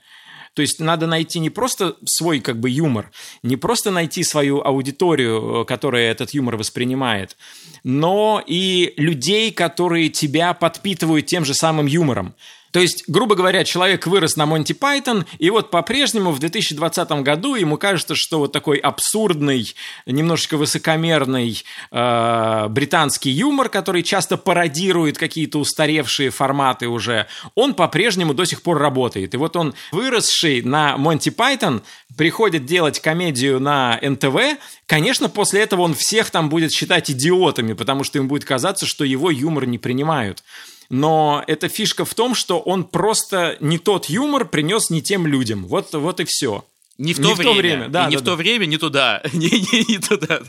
то 0.54 0.62
есть 0.62 0.80
надо 0.80 1.06
найти 1.06 1.38
не 1.38 1.50
просто 1.50 1.94
свой 2.06 2.40
как 2.40 2.58
бы 2.58 2.70
юмор, 2.70 3.10
не 3.42 3.56
просто 3.56 3.90
найти 3.90 4.24
свою 4.24 4.62
аудиторию, 4.62 5.62
э, 5.62 5.64
которая 5.66 6.10
этот 6.10 6.32
юмор 6.32 6.56
воспринимает, 6.56 7.36
но 7.84 8.42
и 8.46 8.94
людей, 8.96 9.52
которые 9.52 10.08
тебя 10.08 10.54
подпитывают 10.54 11.26
тем 11.26 11.44
же 11.44 11.52
самым 11.52 11.84
юмором. 11.84 12.34
То 12.70 12.78
есть, 12.78 13.04
грубо 13.08 13.34
говоря, 13.34 13.64
человек 13.64 14.06
вырос 14.06 14.36
на 14.36 14.46
Монти 14.46 14.72
Пайтон, 14.72 15.26
и 15.38 15.50
вот 15.50 15.70
по-прежнему 15.70 16.30
в 16.30 16.38
2020 16.38 17.10
году 17.22 17.56
ему 17.56 17.76
кажется, 17.76 18.14
что 18.14 18.38
вот 18.38 18.52
такой 18.52 18.78
абсурдный, 18.78 19.74
немножечко 20.06 20.56
высокомерный 20.56 21.64
э, 21.90 22.66
британский 22.68 23.30
юмор, 23.30 23.68
который 23.68 24.02
часто 24.02 24.36
пародирует 24.36 25.18
какие-то 25.18 25.58
устаревшие 25.58 26.30
форматы 26.30 26.88
уже, 26.88 27.26
он 27.54 27.74
по-прежнему 27.74 28.34
до 28.34 28.44
сих 28.44 28.62
пор 28.62 28.78
работает. 28.78 29.34
И 29.34 29.36
вот 29.36 29.56
он, 29.56 29.74
выросший 29.90 30.62
на 30.62 30.96
Монти 30.96 31.30
Пайтон, 31.30 31.82
приходит 32.16 32.66
делать 32.66 33.00
комедию 33.00 33.58
на 33.58 33.98
НТВ, 34.00 34.58
конечно, 34.86 35.28
после 35.28 35.62
этого 35.62 35.82
он 35.82 35.94
всех 35.94 36.30
там 36.30 36.48
будет 36.48 36.72
считать 36.72 37.10
идиотами, 37.10 37.72
потому 37.72 38.04
что 38.04 38.18
им 38.18 38.28
будет 38.28 38.44
казаться, 38.44 38.86
что 38.86 39.04
его 39.04 39.30
юмор 39.30 39.66
не 39.66 39.78
принимают 39.78 40.42
но 40.90 41.44
эта 41.46 41.68
фишка 41.68 42.04
в 42.04 42.14
том, 42.14 42.34
что 42.34 42.58
он 42.58 42.84
просто 42.84 43.56
не 43.60 43.78
тот 43.78 44.06
юмор 44.06 44.44
принес 44.44 44.90
не 44.90 45.00
тем 45.00 45.26
людям. 45.26 45.64
Вот, 45.66 45.94
вот 45.94 46.20
и 46.20 46.24
все. 46.24 46.64
Не 46.98 47.14
в 47.14 47.16
то, 47.16 47.22
не 47.22 47.34
время. 47.34 47.42
В 47.42 47.54
то 47.54 47.58
время. 47.58 47.88
Да, 47.88 47.88
и 47.88 47.90
да, 47.92 48.10
не 48.10 48.16
да. 48.16 48.22
в 48.22 48.24
то 48.24 48.34
время, 48.34 48.66
не 48.66 48.76
туда. 48.76 49.22
не, 49.32 49.48
не, 49.48 49.84
не 49.88 49.98
туда. 49.98 50.40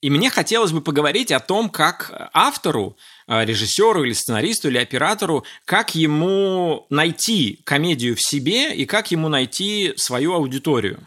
И 0.00 0.10
мне 0.10 0.30
хотелось 0.30 0.70
бы 0.70 0.80
поговорить 0.80 1.32
о 1.32 1.40
том, 1.40 1.68
как 1.70 2.30
автору, 2.32 2.96
э, 3.26 3.44
режиссеру 3.44 4.04
или 4.04 4.12
сценаристу 4.12 4.68
или 4.68 4.78
оператору, 4.78 5.44
как 5.64 5.96
ему 5.96 6.86
найти 6.90 7.60
комедию 7.64 8.14
в 8.14 8.20
себе 8.20 8.74
и 8.74 8.84
как 8.84 9.10
ему 9.10 9.28
найти 9.28 9.94
свою 9.96 10.34
аудиторию. 10.34 11.00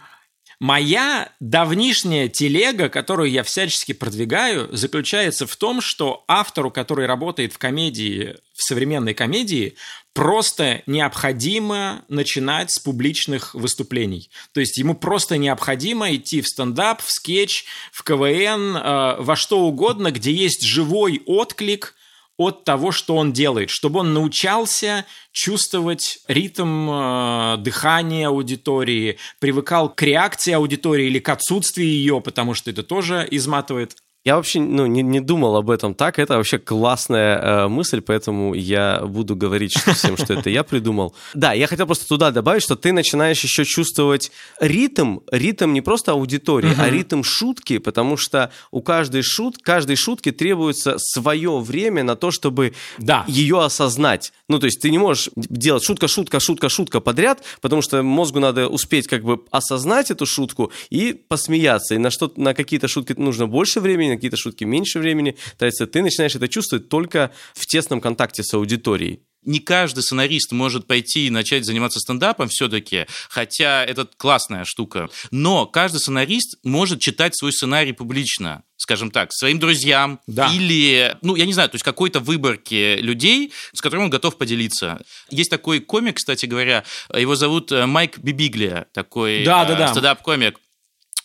Моя 0.61 1.31
давнишняя 1.39 2.27
телега, 2.27 2.87
которую 2.87 3.31
я 3.31 3.41
всячески 3.41 3.93
продвигаю, 3.93 4.69
заключается 4.71 5.47
в 5.47 5.55
том, 5.55 5.81
что 5.81 6.23
автору, 6.27 6.69
который 6.69 7.07
работает 7.07 7.51
в 7.51 7.57
комедии, 7.57 8.35
в 8.53 8.61
современной 8.61 9.15
комедии, 9.15 9.73
просто 10.13 10.83
необходимо 10.85 12.05
начинать 12.09 12.69
с 12.69 12.77
публичных 12.77 13.55
выступлений. 13.55 14.29
То 14.53 14.59
есть 14.59 14.77
ему 14.77 14.93
просто 14.93 15.37
необходимо 15.37 16.13
идти 16.13 16.41
в 16.41 16.47
стендап, 16.47 17.01
в 17.01 17.11
скетч, 17.11 17.65
в 17.91 18.03
КВН, 18.03 18.77
э, 18.77 19.15
во 19.17 19.35
что 19.35 19.61
угодно, 19.61 20.11
где 20.11 20.31
есть 20.31 20.61
живой 20.61 21.23
отклик– 21.25 21.95
от 22.37 22.63
того, 22.63 22.91
что 22.91 23.15
он 23.15 23.33
делает, 23.33 23.69
чтобы 23.69 23.99
он 23.99 24.13
научался 24.13 25.05
чувствовать 25.31 26.19
ритм 26.27 26.89
э, 26.89 27.57
дыхания 27.57 28.27
аудитории, 28.27 29.17
привыкал 29.39 29.89
к 29.89 30.01
реакции 30.01 30.53
аудитории 30.53 31.07
или 31.07 31.19
к 31.19 31.29
отсутствию 31.29 31.87
ее, 31.87 32.21
потому 32.21 32.53
что 32.53 32.71
это 32.71 32.83
тоже 32.83 33.27
изматывает 33.29 33.95
я 34.23 34.35
вообще 34.35 34.59
ну, 34.59 34.85
не, 34.85 35.01
не 35.01 35.19
думал 35.19 35.55
об 35.55 35.69
этом 35.71 35.95
так. 35.95 36.19
Это 36.19 36.37
вообще 36.37 36.59
классная 36.59 37.39
э, 37.39 37.67
мысль, 37.67 38.01
поэтому 38.01 38.53
я 38.53 39.01
буду 39.03 39.35
говорить 39.35 39.71
что, 39.75 39.93
всем, 39.93 40.15
что 40.15 40.33
это 40.33 40.49
я 40.49 40.63
придумал. 40.63 41.15
Да, 41.33 41.53
я 41.53 41.65
хотел 41.65 41.85
просто 41.87 42.07
туда 42.07 42.29
добавить, 42.31 42.61
что 42.61 42.75
ты 42.75 42.91
начинаешь 42.91 43.41
еще 43.43 43.65
чувствовать 43.65 44.31
ритм, 44.59 45.19
ритм 45.31 45.73
не 45.73 45.81
просто 45.81 46.11
аудитории, 46.11 46.69
uh-huh. 46.69 46.83
а 46.83 46.89
ритм 46.89 47.23
шутки, 47.23 47.79
потому 47.79 48.17
что 48.17 48.51
у 48.69 48.81
каждой 48.81 49.23
шут, 49.23 49.57
каждой 49.57 49.95
шутки 49.95 50.31
требуется 50.31 50.95
свое 50.99 51.59
время 51.59 52.03
на 52.03 52.15
то, 52.15 52.31
чтобы 52.31 52.73
да. 52.99 53.23
ее 53.27 53.63
осознать. 53.63 54.33
Ну, 54.47 54.59
то 54.59 54.65
есть 54.65 54.81
ты 54.81 54.91
не 54.91 54.97
можешь 54.97 55.29
делать 55.35 55.83
шутка, 55.83 56.07
шутка, 56.07 56.39
шутка, 56.39 56.69
шутка 56.69 56.99
подряд, 56.99 57.41
потому 57.61 57.81
что 57.81 58.03
мозгу 58.03 58.39
надо 58.39 58.67
успеть 58.67 59.07
как 59.07 59.23
бы 59.23 59.41
осознать 59.49 60.11
эту 60.11 60.25
шутку 60.25 60.71
и 60.89 61.13
посмеяться. 61.13 61.95
И 61.95 61.97
на, 61.97 62.11
что, 62.11 62.31
на 62.35 62.53
какие-то 62.53 62.87
шутки 62.87 63.13
нужно 63.17 63.47
больше 63.47 63.79
времени, 63.79 64.10
на 64.11 64.17
какие-то 64.17 64.37
шутки 64.37 64.63
меньше 64.63 64.99
времени 64.99 65.35
тратится, 65.57 65.87
ты 65.87 66.01
начинаешь 66.01 66.35
это 66.35 66.47
чувствовать 66.47 66.89
только 66.89 67.31
в 67.53 67.65
тесном 67.65 68.01
контакте 68.01 68.43
с 68.43 68.53
аудиторией 68.53 69.21
не 69.43 69.59
каждый 69.59 70.03
сценарист 70.03 70.51
может 70.51 70.87
пойти 70.87 71.27
и 71.27 71.31
начать 71.31 71.65
заниматься 71.65 71.99
стендапом 71.99 72.49
все-таки, 72.49 73.07
хотя 73.29 73.83
это 73.83 74.07
классная 74.17 74.65
штука. 74.65 75.09
Но 75.31 75.65
каждый 75.65 75.97
сценарист 75.97 76.59
может 76.63 76.99
читать 76.99 77.35
свой 77.35 77.51
сценарий 77.51 77.93
публично 77.93 78.63
скажем 78.81 79.11
так, 79.11 79.31
своим 79.31 79.59
друзьям 79.59 80.19
да. 80.25 80.51
или, 80.51 81.15
ну, 81.21 81.35
я 81.35 81.45
не 81.45 81.53
знаю, 81.53 81.69
то 81.69 81.75
есть 81.75 81.83
какой-то 81.83 82.19
выборке 82.19 82.95
людей, 82.95 83.53
с 83.73 83.79
которыми 83.79 84.05
он 84.05 84.09
готов 84.09 84.39
поделиться. 84.39 84.99
Есть 85.29 85.51
такой 85.51 85.81
комик, 85.81 86.15
кстати 86.15 86.47
говоря, 86.47 86.83
его 87.15 87.35
зовут 87.35 87.71
э, 87.71 87.85
Майк 87.85 88.17
Бирбиглия, 88.17 88.87
такой 88.91 89.43
да, 89.43 89.65
да, 89.65 89.75
да. 89.75 89.87
стендап-комик. 89.89 90.59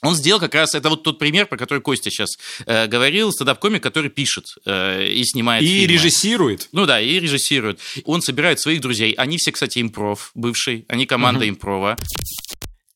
Он 0.03 0.15
сделал 0.15 0.41
как 0.41 0.55
раз, 0.55 0.75
это 0.75 0.89
вот 0.89 1.03
тот 1.03 1.19
пример, 1.19 1.47
про 1.47 1.57
который 1.57 1.81
Костя 1.81 2.11
сейчас 2.11 2.31
э, 2.67 2.87
говорил, 2.87 3.33
стендап-комик, 3.33 3.83
который 3.83 4.11
пишет 4.11 4.57
э, 4.65 5.07
и 5.09 5.25
снимает 5.25 5.63
И 5.63 5.67
фильмы. 5.67 5.93
режиссирует. 5.93 6.69
Ну 6.73 6.87
да, 6.87 7.01
и 7.01 7.19
режиссирует. 7.19 7.81
Он 8.05 8.23
собирает 8.23 8.61
своих 8.61 8.81
друзей. 8.81 9.13
Они 9.13 9.37
все, 9.39 9.53
кстати, 9.53 9.81
improv 9.81 10.31
бывший, 10.35 10.85
они 10.89 11.07
команда 11.07 11.41
угу. 11.41 11.51
improv 11.51 11.85
а. 11.85 11.97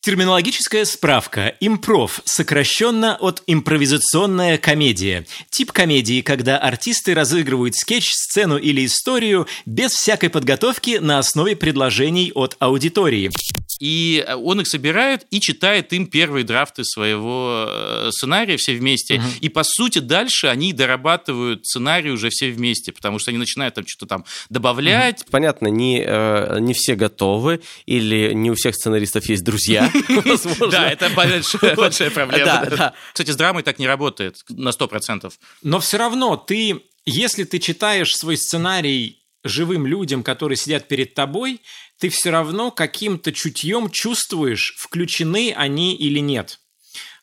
Терминологическая 0.03 0.87
справка. 0.87 1.55
Improv, 1.61 2.23
сокращенно 2.25 3.19
от 3.21 3.43
импровизационная 3.47 4.57
комедия. 4.57 5.27
Тип 5.51 5.73
комедии, 5.73 6.23
когда 6.23 6.57
артисты 6.57 7.13
разыгрывают 7.13 7.75
скетч, 7.75 8.09
сцену 8.11 8.57
или 8.57 8.87
историю 8.87 9.47
без 9.67 9.93
всякой 9.93 10.31
подготовки 10.31 10.97
на 11.03 11.19
основе 11.19 11.55
предложений 11.55 12.33
от 12.35 12.57
аудитории. 12.61 13.31
И 13.79 14.25
он 14.37 14.61
их 14.61 14.67
собирает 14.67 15.27
и 15.31 15.41
читает 15.41 15.93
им 15.93 16.07
первые 16.07 16.45
драфты 16.45 16.85
своего 16.85 17.67
э, 17.69 18.09
сценария 18.11 18.57
все 18.57 18.75
вместе. 18.75 19.17
Угу. 19.17 19.25
И 19.41 19.49
по 19.49 19.65
сути 19.65 19.99
дальше 19.99 20.47
они 20.47 20.73
дорабатывают 20.73 21.67
сценарий 21.67 22.11
уже 22.11 22.29
все 22.31 22.51
вместе, 22.51 22.93
потому 22.93 23.19
что 23.19 23.31
они 23.31 23.39
начинают 23.39 23.75
там 23.75 23.85
что-то 23.87 24.07
там 24.07 24.25
добавлять. 24.49 25.25
Понятно, 25.31 25.69
не, 25.69 26.03
э, 26.07 26.59
не 26.61 26.75
все 26.75 26.95
готовы 26.95 27.61
или 27.87 28.33
не 28.33 28.51
у 28.51 28.55
всех 28.55 28.75
сценаристов 28.75 29.27
есть 29.29 29.45
друзья. 29.45 29.90
Да, 30.71 30.91
это 30.91 31.11
большая 31.11 32.11
проблема. 32.11 32.95
Кстати, 33.13 33.31
с 33.31 33.37
драмой 33.37 33.63
так 33.63 33.79
не 33.79 33.87
работает 33.87 34.43
на 34.49 34.71
100%. 34.71 35.33
Но 35.63 35.81
все 35.81 35.97
равно 35.99 36.37
ты, 36.37 36.83
если 37.05 37.45
ты 37.45 37.59
читаешь 37.59 38.15
свой 38.15 38.37
сценарий 38.37 39.21
живым 39.45 39.87
людям, 39.87 40.23
которые 40.23 40.57
сидят 40.57 40.89
перед 40.89 41.15
тобой, 41.15 41.61
ты 41.99 42.09
все 42.09 42.31
равно 42.31 42.71
каким-то 42.71 43.33
чутьем 43.33 43.91
чувствуешь, 43.91 44.75
включены 44.79 45.55
они 45.57 45.95
или 45.95 46.19
нет. 46.19 46.61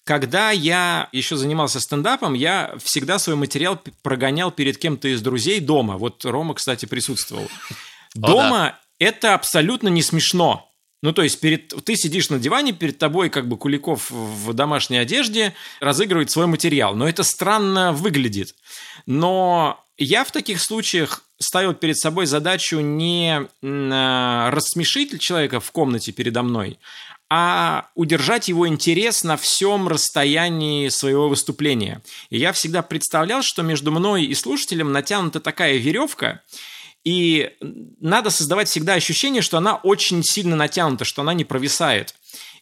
Когда 0.04 0.52
я 0.52 1.10
еще 1.12 1.36
занимался 1.36 1.82
стендапом, 1.82 2.34
я 2.34 2.76
всегда 2.82 3.20
свой 3.20 3.36
материал 3.36 3.78
прогонял 4.04 4.52
перед 4.52 4.78
кем-то 4.78 5.10
из 5.10 5.22
друзей 5.22 5.60
дома. 5.60 5.98
Вот 5.98 6.24
Рома, 6.24 6.54
кстати, 6.54 6.86
присутствовал. 6.86 7.50
Дома 8.16 8.68
О, 8.68 8.70
да. 8.70 8.80
это 9.00 9.34
абсолютно 9.34 9.90
не 9.90 10.02
смешно. 10.02 10.72
Ну, 11.04 11.14
то 11.14 11.22
есть 11.22 11.40
перед, 11.40 11.68
ты 11.86 11.96
сидишь 11.96 12.30
на 12.30 12.40
диване, 12.40 12.74
перед 12.74 12.98
тобой 12.98 13.30
как 13.30 13.48
бы 13.48 13.58
Куликов 13.58 14.10
в 14.10 14.54
домашней 14.54 14.98
одежде 14.98 15.54
разыгрывает 15.80 16.32
свой 16.32 16.48
материал. 16.48 16.96
Но 16.96 17.08
это 17.08 17.24
странно 17.24 17.94
выглядит. 17.94 18.56
Но 19.06 19.84
я 19.98 20.24
в 20.24 20.32
таких 20.32 20.62
случаях 20.62 21.24
ставил 21.40 21.74
перед 21.74 21.98
собой 21.98 22.26
задачу 22.26 22.80
не 22.80 23.48
а, 23.64 24.52
рассмешить 24.52 25.20
человека 25.20 25.60
в 25.60 25.72
комнате 25.72 26.12
передо 26.12 26.42
мной, 26.42 26.80
а 27.30 27.90
удержать 27.94 28.48
его 28.48 28.68
интерес 28.68 29.24
на 29.24 29.38
всем 29.38 29.88
расстоянии 29.88 30.90
своего 30.90 31.30
выступления. 31.30 32.02
И 32.30 32.40
я 32.40 32.54
всегда 32.54 32.82
представлял, 32.82 33.44
что 33.44 33.64
между 33.64 33.92
мной 33.92 34.24
и 34.24 34.34
слушателем 34.34 34.92
натянута 34.92 35.40
такая 35.40 35.78
веревка, 35.78 36.42
и 37.08 37.52
надо 38.02 38.30
создавать 38.30 38.68
всегда 38.68 38.96
ощущение, 38.96 39.42
что 39.42 39.58
она 39.58 39.76
очень 39.76 40.24
сильно 40.24 40.58
натянута, 40.58 41.06
что 41.06 41.22
она 41.22 41.34
не 41.34 41.46
провисает. 41.46 42.16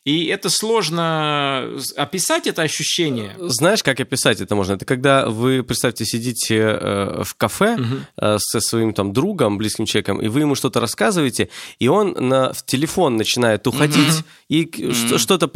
И 0.03 0.25
это 0.25 0.51
сложно 0.51 1.67
описать 1.97 2.45
это 2.45 2.61
ощущение. 2.61 3.35
Знаешь, 3.39 3.81
как 3.81 3.99
описать 3.99 4.41
это 4.41 4.55
можно? 4.55 4.73
Это 4.73 4.85
когда 4.85 5.27
вы, 5.29 5.63
представьте, 5.63 6.05
сидите 6.05 6.57
э, 6.57 7.23
в 7.23 7.33
кафе 7.33 7.73
угу. 7.73 7.95
э, 8.17 8.37
со 8.37 8.59
своим 8.59 8.93
там 8.93 9.13
другом, 9.13 9.57
близким 9.57 9.87
человеком, 9.87 10.21
и 10.21 10.27
вы 10.27 10.41
ему 10.41 10.53
что-то 10.53 10.79
рассказываете, 10.79 11.49
и 11.79 11.87
он 11.87 12.11
на, 12.11 12.53
в 12.53 12.63
телефон 12.67 13.17
начинает 13.17 13.65
уходить, 13.65 14.19
угу. 14.19 14.25
и 14.49 14.89
угу. 14.89 15.17
что-то 15.17 15.47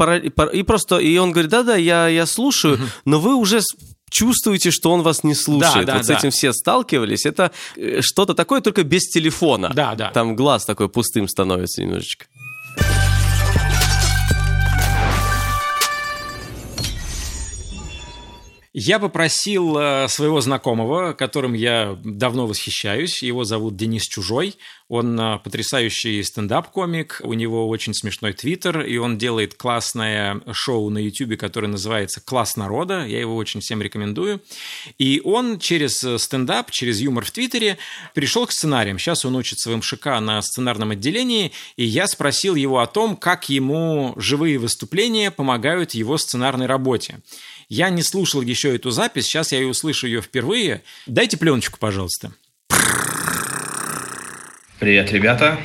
и 0.51 0.63
просто, 0.63 0.97
и 0.97 1.15
он 1.17 1.31
говорит, 1.31 1.51
да-да, 1.51 1.75
я, 1.75 2.07
я 2.07 2.25
слушаю, 2.25 2.73
угу. 2.73 2.83
но 3.05 3.19
вы 3.19 3.35
уже 3.35 3.61
чувствуете, 4.09 4.71
что 4.71 4.91
он 4.91 5.01
вас 5.01 5.23
не 5.23 5.35
слушает. 5.35 5.85
Да, 5.85 5.93
да, 5.93 5.97
вот 5.97 6.05
с 6.05 6.09
этим 6.09 6.31
все 6.31 6.53
сталкивались. 6.53 7.25
Это 7.25 7.51
э, 7.75 8.01
что-то 8.01 8.33
такое, 8.33 8.61
только 8.61 8.83
без 8.83 9.03
телефона. 9.09 9.71
Да, 9.73 9.95
да. 9.95 10.11
Там 10.11 10.35
глаз 10.35 10.65
такой 10.65 10.89
пустым 10.89 11.27
становится 11.27 11.81
немножечко. 11.81 12.25
Я 18.81 18.97
попросил 18.97 19.77
э, 19.77 20.07
своего 20.07 20.39
знакомого, 20.39 21.11
которым 21.11 21.53
я 21.53 21.99
давно 22.01 22.47
восхищаюсь, 22.47 23.21
его 23.21 23.43
зовут 23.43 23.75
Денис 23.75 24.03
Чужой, 24.03 24.55
он 24.87 25.19
э, 25.19 25.37
потрясающий 25.43 26.23
стендап-комик, 26.23 27.19
у 27.25 27.33
него 27.33 27.67
очень 27.67 27.93
смешной 27.93 28.31
твиттер, 28.31 28.81
и 28.85 28.95
он 28.95 29.17
делает 29.17 29.53
классное 29.55 30.41
шоу 30.53 30.89
на 30.89 30.97
ютубе, 30.99 31.35
которое 31.35 31.67
называется 31.67 32.21
«Класс 32.21 32.55
народа», 32.55 33.05
я 33.05 33.19
его 33.19 33.35
очень 33.35 33.59
всем 33.59 33.81
рекомендую. 33.81 34.41
И 34.97 35.21
он 35.25 35.59
через 35.59 35.99
стендап, 36.17 36.71
через 36.71 37.01
юмор 37.01 37.25
в 37.25 37.31
твиттере 37.31 37.77
пришел 38.13 38.47
к 38.47 38.53
сценариям. 38.53 38.97
Сейчас 38.97 39.25
он 39.25 39.35
учится 39.35 39.69
в 39.69 39.75
МШК 39.75 40.05
на 40.21 40.41
сценарном 40.41 40.91
отделении, 40.91 41.51
и 41.75 41.83
я 41.83 42.07
спросил 42.07 42.55
его 42.55 42.79
о 42.79 42.87
том, 42.87 43.17
как 43.17 43.49
ему 43.49 44.13
живые 44.15 44.57
выступления 44.57 45.31
помогают 45.31 45.91
его 45.91 46.17
сценарной 46.17 46.65
работе. 46.65 47.19
Я 47.69 47.91
не 47.91 48.01
слушал 48.01 48.41
еще 48.41 48.75
эту 48.75 48.89
запись, 48.89 49.25
сейчас 49.25 49.51
я 49.51 49.59
и 49.59 49.63
услышу 49.63 50.07
ее 50.07 50.23
впервые. 50.23 50.81
Дайте 51.05 51.37
пленочку, 51.37 51.77
пожалуйста. 51.77 52.31
Привет, 54.79 55.11
ребята. 55.11 55.59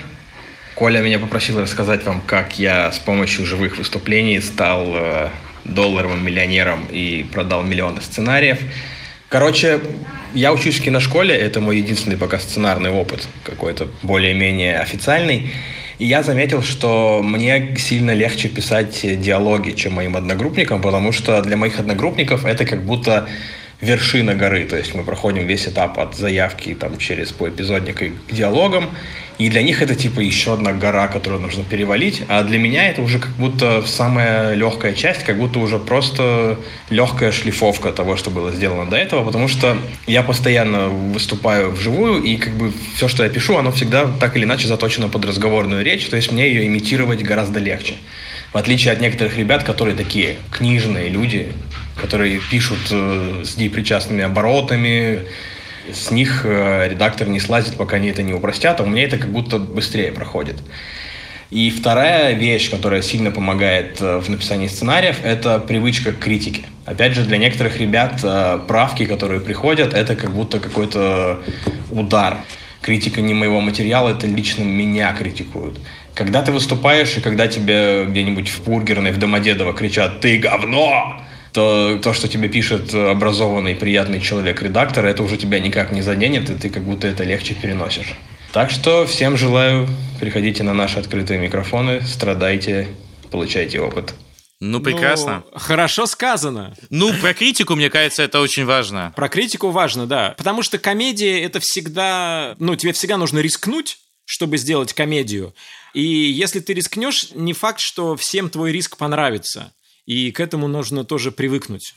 Коля 0.75 1.01
меня 1.01 1.19
попросил 1.19 1.59
рассказать 1.59 2.05
вам, 2.05 2.21
как 2.21 2.59
я 2.59 2.93
с 2.93 2.99
помощью 2.99 3.47
живых 3.47 3.79
выступлений 3.79 4.39
стал 4.41 4.85
э, 4.95 5.31
долларовым 5.65 6.23
миллионером 6.23 6.87
и 6.91 7.23
продал 7.23 7.63
миллионы 7.63 8.03
сценариев. 8.03 8.59
Короче, 9.31 9.81
я 10.35 10.53
учусь 10.53 10.81
в 10.81 10.83
киношколе, 10.83 11.35
это 11.35 11.63
мой 11.63 11.79
единственный 11.79 12.19
пока 12.19 12.39
сценарный 12.39 12.91
опыт, 12.91 13.27
какой-то 13.45 13.89
более-менее 14.03 14.79
официальный. 14.79 15.53
И 15.99 16.07
я 16.07 16.23
заметил, 16.23 16.63
что 16.63 17.21
мне 17.23 17.77
сильно 17.79 18.13
легче 18.13 18.49
писать 18.49 19.01
диалоги, 19.21 19.71
чем 19.73 19.95
моим 19.95 20.17
одногруппникам, 20.17 20.83
потому 20.83 21.13
что 21.13 21.41
для 21.43 21.57
моих 21.57 21.79
одногруппников 21.79 22.45
это 22.45 22.65
как 22.65 22.83
будто 22.85 23.29
вершина 23.81 24.35
горы. 24.35 24.65
То 24.65 24.77
есть 24.77 24.95
мы 24.95 25.05
проходим 25.05 25.47
весь 25.47 25.69
этап 25.69 25.99
от 25.99 26.17
заявки 26.17 26.75
там, 26.75 26.99
через 26.99 27.33
по 27.33 27.49
эпизодник 27.49 27.99
к 28.29 28.33
диалогам. 28.33 28.91
И 29.39 29.49
для 29.49 29.63
них 29.63 29.83
это 29.83 29.95
типа 29.95 30.21
еще 30.21 30.55
одна 30.55 30.73
гора, 30.73 31.09
которую 31.09 31.43
нужно 31.43 31.65
перевалить. 31.65 32.23
А 32.29 32.43
для 32.45 32.59
меня 32.59 32.89
это 32.89 33.03
уже 33.03 33.19
как 33.19 33.33
будто 33.33 33.83
самая 33.87 34.55
легкая 34.55 34.95
часть, 34.95 35.25
как 35.25 35.39
будто 35.39 35.59
уже 35.59 35.79
просто 35.79 36.59
легкая 36.91 37.33
шлифовка 37.33 37.93
того, 37.93 38.17
что 38.17 38.31
было 38.31 38.53
сделано 38.53 38.89
до 38.89 38.97
этого. 38.97 39.25
Потому 39.25 39.49
что 39.49 39.77
я 40.07 40.23
постоянно 40.23 40.89
выступаю 40.89 41.73
вживую, 41.73 42.23
и 42.23 42.37
как 42.37 42.55
бы 42.55 42.73
все, 42.95 43.09
что 43.09 43.25
я 43.25 43.29
пишу, 43.29 43.57
оно 43.57 43.73
всегда 43.73 44.07
так 44.21 44.37
или 44.37 44.45
иначе 44.45 44.69
заточено 44.69 45.09
под 45.09 45.25
разговорную 45.25 45.85
речь. 45.85 46.07
То 46.07 46.17
есть 46.17 46.31
мне 46.31 46.49
ее 46.49 46.67
имитировать 46.67 47.23
гораздо 47.23 47.59
легче. 47.59 47.95
В 48.53 48.57
отличие 48.57 48.93
от 48.93 49.01
некоторых 49.01 49.37
ребят, 49.37 49.65
которые 49.65 49.97
такие 49.97 50.37
книжные 50.53 51.09
люди, 51.09 51.49
которые 52.01 52.41
пишут 52.51 52.79
э, 52.93 53.43
с 53.45 53.57
непричастными 53.57 54.23
оборотами, 54.23 55.23
с 55.93 56.11
них 56.11 56.43
э, 56.45 56.89
редактор 56.89 57.29
не 57.29 57.41
слазит, 57.41 57.77
пока 57.77 57.97
они 57.97 58.09
это 58.09 58.23
не 58.23 58.33
упростят, 58.33 58.81
а 58.81 58.85
у 58.85 58.87
меня 58.87 59.05
это 59.05 59.19
как 59.19 59.31
будто 59.31 59.59
быстрее 59.59 60.13
проходит. 60.13 60.57
И 61.51 61.71
вторая 61.71 62.33
вещь, 62.33 62.71
которая 62.71 63.03
сильно 63.03 63.31
помогает 63.31 64.01
э, 64.01 64.19
в 64.19 64.29
написании 64.29 64.67
сценариев, 64.67 65.19
это 65.23 65.59
привычка 65.59 66.13
к 66.13 66.19
критике. 66.19 66.63
Опять 66.85 67.15
же, 67.15 67.25
для 67.25 67.39
некоторых 67.39 67.79
ребят 67.79 68.21
правки, 68.67 69.07
которые 69.07 69.41
приходят, 69.41 69.95
это 69.95 70.17
как 70.17 70.33
будто 70.33 70.61
какой-то 70.61 71.41
удар. 71.91 72.39
Критика 72.83 73.23
не 73.23 73.33
моего 73.33 73.63
материала, 73.63 74.11
это 74.11 74.27
лично 74.27 74.63
меня 74.65 75.15
критикуют. 75.15 75.79
Когда 76.15 76.43
ты 76.43 76.53
выступаешь, 76.53 77.17
и 77.17 77.21
когда 77.21 77.49
тебе 77.49 78.05
где-нибудь 78.05 78.49
в 78.49 78.65
Бургерной, 78.65 79.13
в 79.13 79.19
Домодедово 79.19 79.73
кричат 79.73 80.21
«Ты 80.21 80.37
говно!», 80.37 81.24
то 81.55 82.01
то, 82.03 82.13
что 82.13 82.29
тебе 82.29 82.49
пишет 82.49 82.93
образованный, 82.93 83.77
приятный 83.77 84.21
человек-редактор, 84.21 85.07
это 85.07 85.23
уже 85.23 85.37
тебя 85.37 85.61
никак 85.61 85.93
не 85.93 86.03
заденет, 86.03 86.51
и 86.51 86.57
ты 86.57 86.69
как 86.69 86.83
будто 86.83 87.07
это 87.07 87.23
легче 87.23 87.55
переносишь. 87.55 88.15
Так 88.53 88.71
что 88.71 89.07
всем 89.07 89.37
желаю, 89.37 89.89
приходите 90.21 90.65
на 90.65 90.75
наши 90.75 90.99
открытые 90.99 91.39
микрофоны, 91.39 92.03
страдайте, 92.03 92.89
получайте 93.31 93.81
опыт. 93.81 94.15
Ну, 94.61 94.81
прекрасно. 94.81 95.45
Ну, 95.53 95.59
хорошо 95.59 96.07
сказано. 96.07 96.75
Ну, 96.91 97.13
про 97.21 97.35
критику, 97.35 97.77
мне 97.77 97.91
кажется, 97.91 98.23
это 98.23 98.41
очень 98.41 98.65
важно. 98.65 99.13
Про 99.15 99.29
критику 99.29 99.71
важно, 99.71 100.07
да. 100.07 100.35
Потому 100.39 100.63
что 100.63 100.79
комедия– 100.79 101.41
это 101.45 101.61
всегда... 101.61 102.55
Ну, 102.59 102.75
тебе 102.75 102.93
всегда 102.93 103.17
нужно 103.17 103.41
рискнуть, 103.41 103.99
чтобы 104.25 104.57
сделать 104.57 104.93
комедию. 104.93 105.55
И 105.93 106.03
если 106.03 106.61
ты 106.61 106.73
рискнешь, 106.73 107.29
не 107.35 107.53
факт, 107.53 107.81
что 107.81 108.17
всем 108.17 108.49
твой 108.49 108.73
риск 108.73 108.97
понравится. 108.97 109.73
И 110.07 110.31
к 110.33 110.41
этому 110.41 110.69
нужно 110.69 111.05
тоже 111.05 111.33
привыкнуть. 111.33 111.95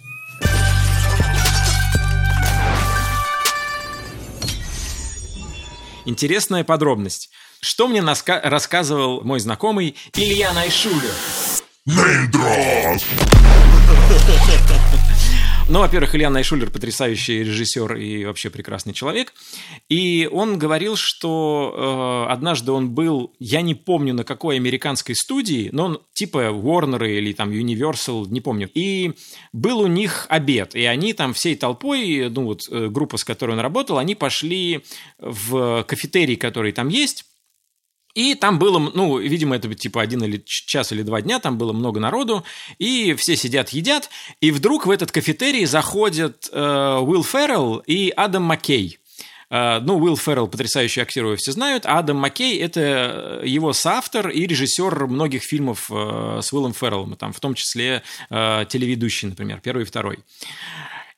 Интересная 6.05 6.63
подробность. 6.63 7.29
Что 7.59 7.87
мне 7.87 8.01
рассказывал 8.01 9.23
мой 9.23 9.39
знакомый 9.41 9.95
Илья 10.13 10.53
Найшулер? 10.53 11.11
Неймдроп! 11.85 13.01
Ну, 15.69 15.79
во-первых, 15.79 16.15
Илья 16.15 16.29
Найшулер 16.29 16.71
потрясающий 16.71 17.43
режиссер 17.43 17.95
и 17.95 18.23
вообще 18.23 18.49
прекрасный 18.49 18.93
человек. 18.93 19.33
И 19.89 20.29
он 20.31 20.57
говорил, 20.57 20.95
что 20.95 22.25
э, 22.29 22.31
однажды 22.31 22.71
он 22.71 22.91
был, 22.91 23.33
я 23.39 23.61
не 23.61 23.75
помню 23.75 24.13
на 24.13 24.23
какой 24.23 24.55
американской 24.55 25.13
студии, 25.13 25.67
но 25.73 25.85
он 25.85 26.01
типа 26.13 26.51
Warner 26.51 27.05
или 27.05 27.33
там 27.33 27.51
Universal, 27.51 28.29
не 28.29 28.39
помню. 28.39 28.69
И 28.75 29.11
был 29.51 29.79
у 29.79 29.87
них 29.87 30.25
обед, 30.29 30.73
и 30.73 30.85
они 30.85 31.11
там 31.11 31.33
всей 31.33 31.57
толпой, 31.57 32.29
ну 32.29 32.45
вот 32.45 32.61
э, 32.71 32.87
группа, 32.87 33.17
с 33.17 33.25
которой 33.25 33.51
он 33.51 33.59
работал, 33.59 33.97
они 33.97 34.15
пошли 34.15 34.85
в 35.19 35.83
кафетерий, 35.83 36.37
который 36.37 36.71
там 36.71 36.87
есть, 36.87 37.25
и 38.17 38.33
там 38.33 38.57
было, 38.57 38.79
ну, 38.79 39.19
видимо, 39.19 39.55
это 39.55 39.71
типа 39.75 40.01
один 40.01 40.23
или 40.23 40.41
час 40.43 40.91
или 40.91 41.03
два 41.03 41.21
дня, 41.21 41.37
там 41.37 41.59
было 41.59 41.71
много 41.71 41.99
народу, 41.99 42.43
и 42.79 43.13
все 43.13 43.35
сидят, 43.35 43.69
едят, 43.69 44.09
и 44.41 44.49
вдруг 44.49 44.87
в 44.87 44.89
этот 44.89 45.11
кафетерий 45.11 45.65
заходят 45.65 46.49
э, 46.51 46.59
Уилл 46.99 47.23
Феррелл 47.23 47.83
и 47.85 48.09
Адам 48.09 48.41
Маккей. 48.43 48.97
Uh, 49.49 49.79
ну, 49.79 49.97
Уилл 49.99 50.17
Феррелл 50.17 50.49
потрясающий 50.49 50.99
актер, 50.99 51.23
его 51.23 51.35
все 51.37 51.53
знают, 51.53 51.85
а 51.85 51.99
Адам 51.99 52.17
Маккей– 52.17 52.57
это 52.59 53.41
его 53.45 53.71
соавтор 53.71 54.29
и 54.29 54.45
режиссер 54.45 55.07
многих 55.07 55.43
фильмов 55.43 55.89
uh, 55.89 56.41
с 56.41 56.51
Уиллом 56.51 56.73
Ферреллом, 56.73 57.15
там, 57.15 57.31
в 57.31 57.39
том 57.39 57.53
числе 57.53 58.01
телеведущий, 58.29 59.29
например, 59.29 59.61
первый 59.61 59.83
и 59.83 59.85
второй. 59.85 60.19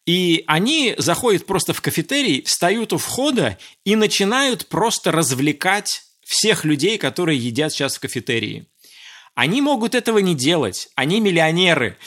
И 0.06 0.44
они 0.48 0.94
заходят 0.98 1.46
просто 1.46 1.74
в 1.74 1.82
кафетерий, 1.82 2.44
встают 2.44 2.94
у 2.94 2.98
входа 2.98 3.58
и 3.84 3.96
начинают 3.96 4.68
просто 4.68 5.12
развлекать 5.12 6.09
всех 6.30 6.64
людей, 6.64 7.00
которые 7.00 7.40
едят 7.40 7.74
сейчас 7.74 7.98
в 7.98 8.00
кафетерии. 8.00 8.68
Они 9.34 9.62
могут 9.62 9.96
этого 9.96 10.20
не 10.20 10.36
делать, 10.36 10.90
они 10.96 11.20
миллионеры. 11.20 11.98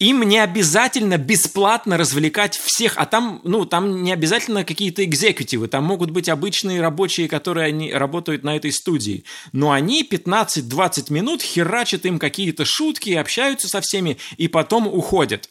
им 0.00 0.22
не 0.22 0.38
обязательно 0.38 1.18
бесплатно 1.18 1.96
развлекать 1.98 2.56
всех, 2.56 2.94
а 2.96 3.04
там, 3.06 3.40
ну, 3.44 3.66
там 3.66 4.02
не 4.02 4.12
обязательно 4.12 4.64
какие-то 4.64 5.04
экзекутивы, 5.04 5.68
там 5.68 5.84
могут 5.84 6.10
быть 6.10 6.28
обычные 6.28 6.80
рабочие, 6.80 7.28
которые 7.28 7.66
они 7.66 7.92
работают 7.92 8.42
на 8.42 8.56
этой 8.56 8.72
студии. 8.72 9.24
Но 9.52 9.70
они 9.70 10.02
15-20 10.02 11.12
минут 11.12 11.42
херачат 11.42 12.06
им 12.06 12.18
какие-то 12.18 12.64
шутки, 12.64 13.10
общаются 13.10 13.68
со 13.68 13.80
всеми 13.80 14.16
и 14.38 14.48
потом 14.48 14.88
уходят. 14.88 15.50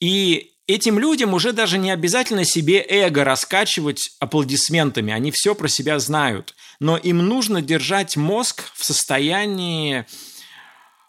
И 0.00 0.52
этим 0.66 0.98
людям 0.98 1.34
уже 1.34 1.52
даже 1.52 1.78
не 1.78 1.90
обязательно 1.90 2.44
себе 2.44 2.84
эго 2.88 3.24
раскачивать 3.24 4.10
аплодисментами, 4.20 5.12
они 5.12 5.30
все 5.32 5.54
про 5.54 5.68
себя 5.68 5.98
знают. 5.98 6.54
Но 6.80 6.96
им 6.96 7.18
нужно 7.18 7.62
держать 7.62 8.16
мозг 8.16 8.64
в 8.74 8.84
состоянии 8.84 10.06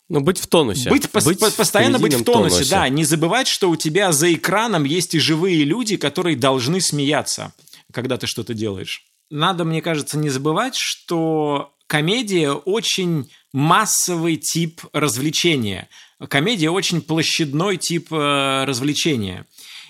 ну, 0.10 0.21
быть 0.21 0.39
в 0.39 0.47
тонусе. 0.47 0.89
Быть, 0.89 1.10
быть 1.12 1.56
постоянно 1.56 1.99
быть 1.99 2.13
в 2.13 2.23
тонусе, 2.23 2.56
тонусе, 2.56 2.69
да. 2.69 2.88
Не 2.88 3.03
забывать, 3.03 3.47
что 3.47 3.69
у 3.69 3.75
тебя 3.75 4.13
за 4.13 4.34
экраном 4.34 4.86
есть 4.86 5.13
и 5.15 5.19
живые 5.19 5.65
люди, 5.65 5.97
которые 5.97 6.38
должны 6.38 6.80
смеяться, 6.80 7.53
когда 7.91 8.17
ты 8.17 8.25
что-то 8.25 8.53
делаешь. 8.53 9.03
Надо, 9.30 9.65
мне 9.65 9.82
кажется, 9.82 10.17
не 10.17 10.30
забывать, 10.30 10.75
что 10.77 11.73
комедия 11.88 12.51
очень 12.51 13.30
массовый 13.51 14.38
тип 14.38 14.82
развлечения. 14.93 15.89
Комедия 16.30 16.69
очень 16.69 17.01
площадной 17.01 17.77
тип 17.77 18.12
э, 18.12 18.63
развлечения. 18.63 19.45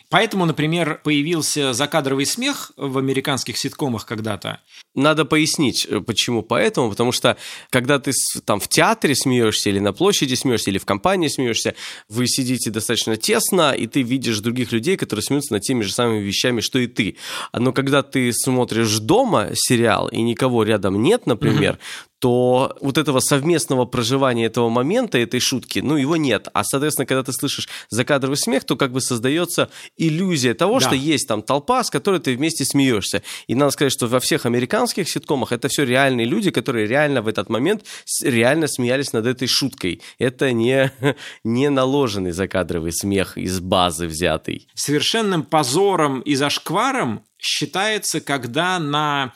Поэтому, 0.10 0.46
например, 0.46 1.02
появился 1.04 1.74
закадровый 1.74 2.26
смех 2.26 2.72
в 2.78 2.98
американских 2.98 3.58
ситкомах 3.58 4.06
когда-то. 4.06 4.62
Надо 4.96 5.26
пояснить, 5.26 5.86
э, 5.90 6.00
почему 6.00 6.44
поэтому, 6.44 6.90
потому 6.90 7.12
что 7.12 7.38
когда 7.70 8.00
ты 8.00 8.12
там 8.46 8.60
в 8.62 8.70
театре 8.70 9.16
смеешься 9.16 9.70
или 9.70 9.80
на 9.80 9.92
площади 9.92 10.36
смеешься, 10.36 10.70
или 10.70 10.78
в 10.78 10.86
компании 10.86 11.28
смеешься, 11.28 11.76
вы 12.08 12.28
сидите 12.28 12.70
достаточно 12.70 13.18
тесно, 13.18 13.74
и 13.74 13.86
ты 13.86 14.02
видишь 14.02 14.40
других 14.40 14.72
людей, 14.72 14.96
которые 14.96 15.24
смеются 15.24 15.54
над 15.54 15.64
теми 15.64 15.84
же 15.84 15.92
самыми 15.92 16.24
вещами, 16.24 16.62
что 16.62 16.80
и 16.80 16.88
ты. 16.88 17.18
Но 17.52 17.74
когда 17.74 18.02
ты 18.02 18.32
смотришь 18.32 19.00
дома 19.00 19.50
сериал, 19.54 20.08
и 20.08 20.22
никого 20.22 20.64
рядом 20.64 21.02
нет, 21.02 21.26
например, 21.26 21.80
то 22.20 22.76
вот 22.82 22.98
этого 22.98 23.20
совместного 23.20 23.86
проживания 23.86 24.46
этого 24.46 24.70
момента, 24.70 25.18
этой 25.18 25.40
шутки, 25.40 25.80
ну, 25.80 25.98
его 25.98 26.18
нет. 26.18 26.48
А, 26.54 26.64
соответственно, 26.64 27.06
когда 27.06 27.24
ты 27.24 27.32
слышишь 27.32 27.70
закадровый 27.90 28.38
смех, 28.38 28.64
то 28.64 28.76
как 28.76 28.92
бы 28.92 29.02
создается 29.02 29.70
иллюзия 29.98 30.54
того, 30.54 30.80
да. 30.80 30.88
что 30.88 30.96
есть 30.96 31.28
там 31.28 31.44
толпа, 31.44 31.84
с 31.84 31.90
которой 31.90 32.20
ты 32.20 32.36
вместе 32.36 32.66
смеешься. 32.66 33.22
И 33.48 33.56
надо 33.56 33.72
сказать, 33.72 33.94
что 33.94 34.08
во 34.08 34.20
всех 34.20 34.46
американских 34.46 35.10
ситкомах 35.10 35.52
это 35.52 35.68
все 35.68 35.84
реальные 35.86 36.26
люди, 36.26 36.50
которые 36.50 36.88
реально 36.88 37.22
в 37.22 37.28
этот 37.28 37.50
момент 37.50 37.84
реально 38.24 38.68
смеялись 38.68 39.14
над 39.14 39.28
этой 39.28 39.48
шуткой. 39.48 40.02
Это 40.18 40.52
не, 40.52 40.92
не 41.44 41.70
наложенный 41.70 42.32
закадровый 42.32 42.94
смех 42.94 43.38
из 43.38 43.60
базы 43.60 44.08
взятый. 44.08 44.68
Совершенным 44.74 45.44
позором 45.44 46.22
и 46.22 46.34
зашкваром 46.34 47.24
считается, 47.38 48.22
когда 48.22 48.80
на 48.80 49.34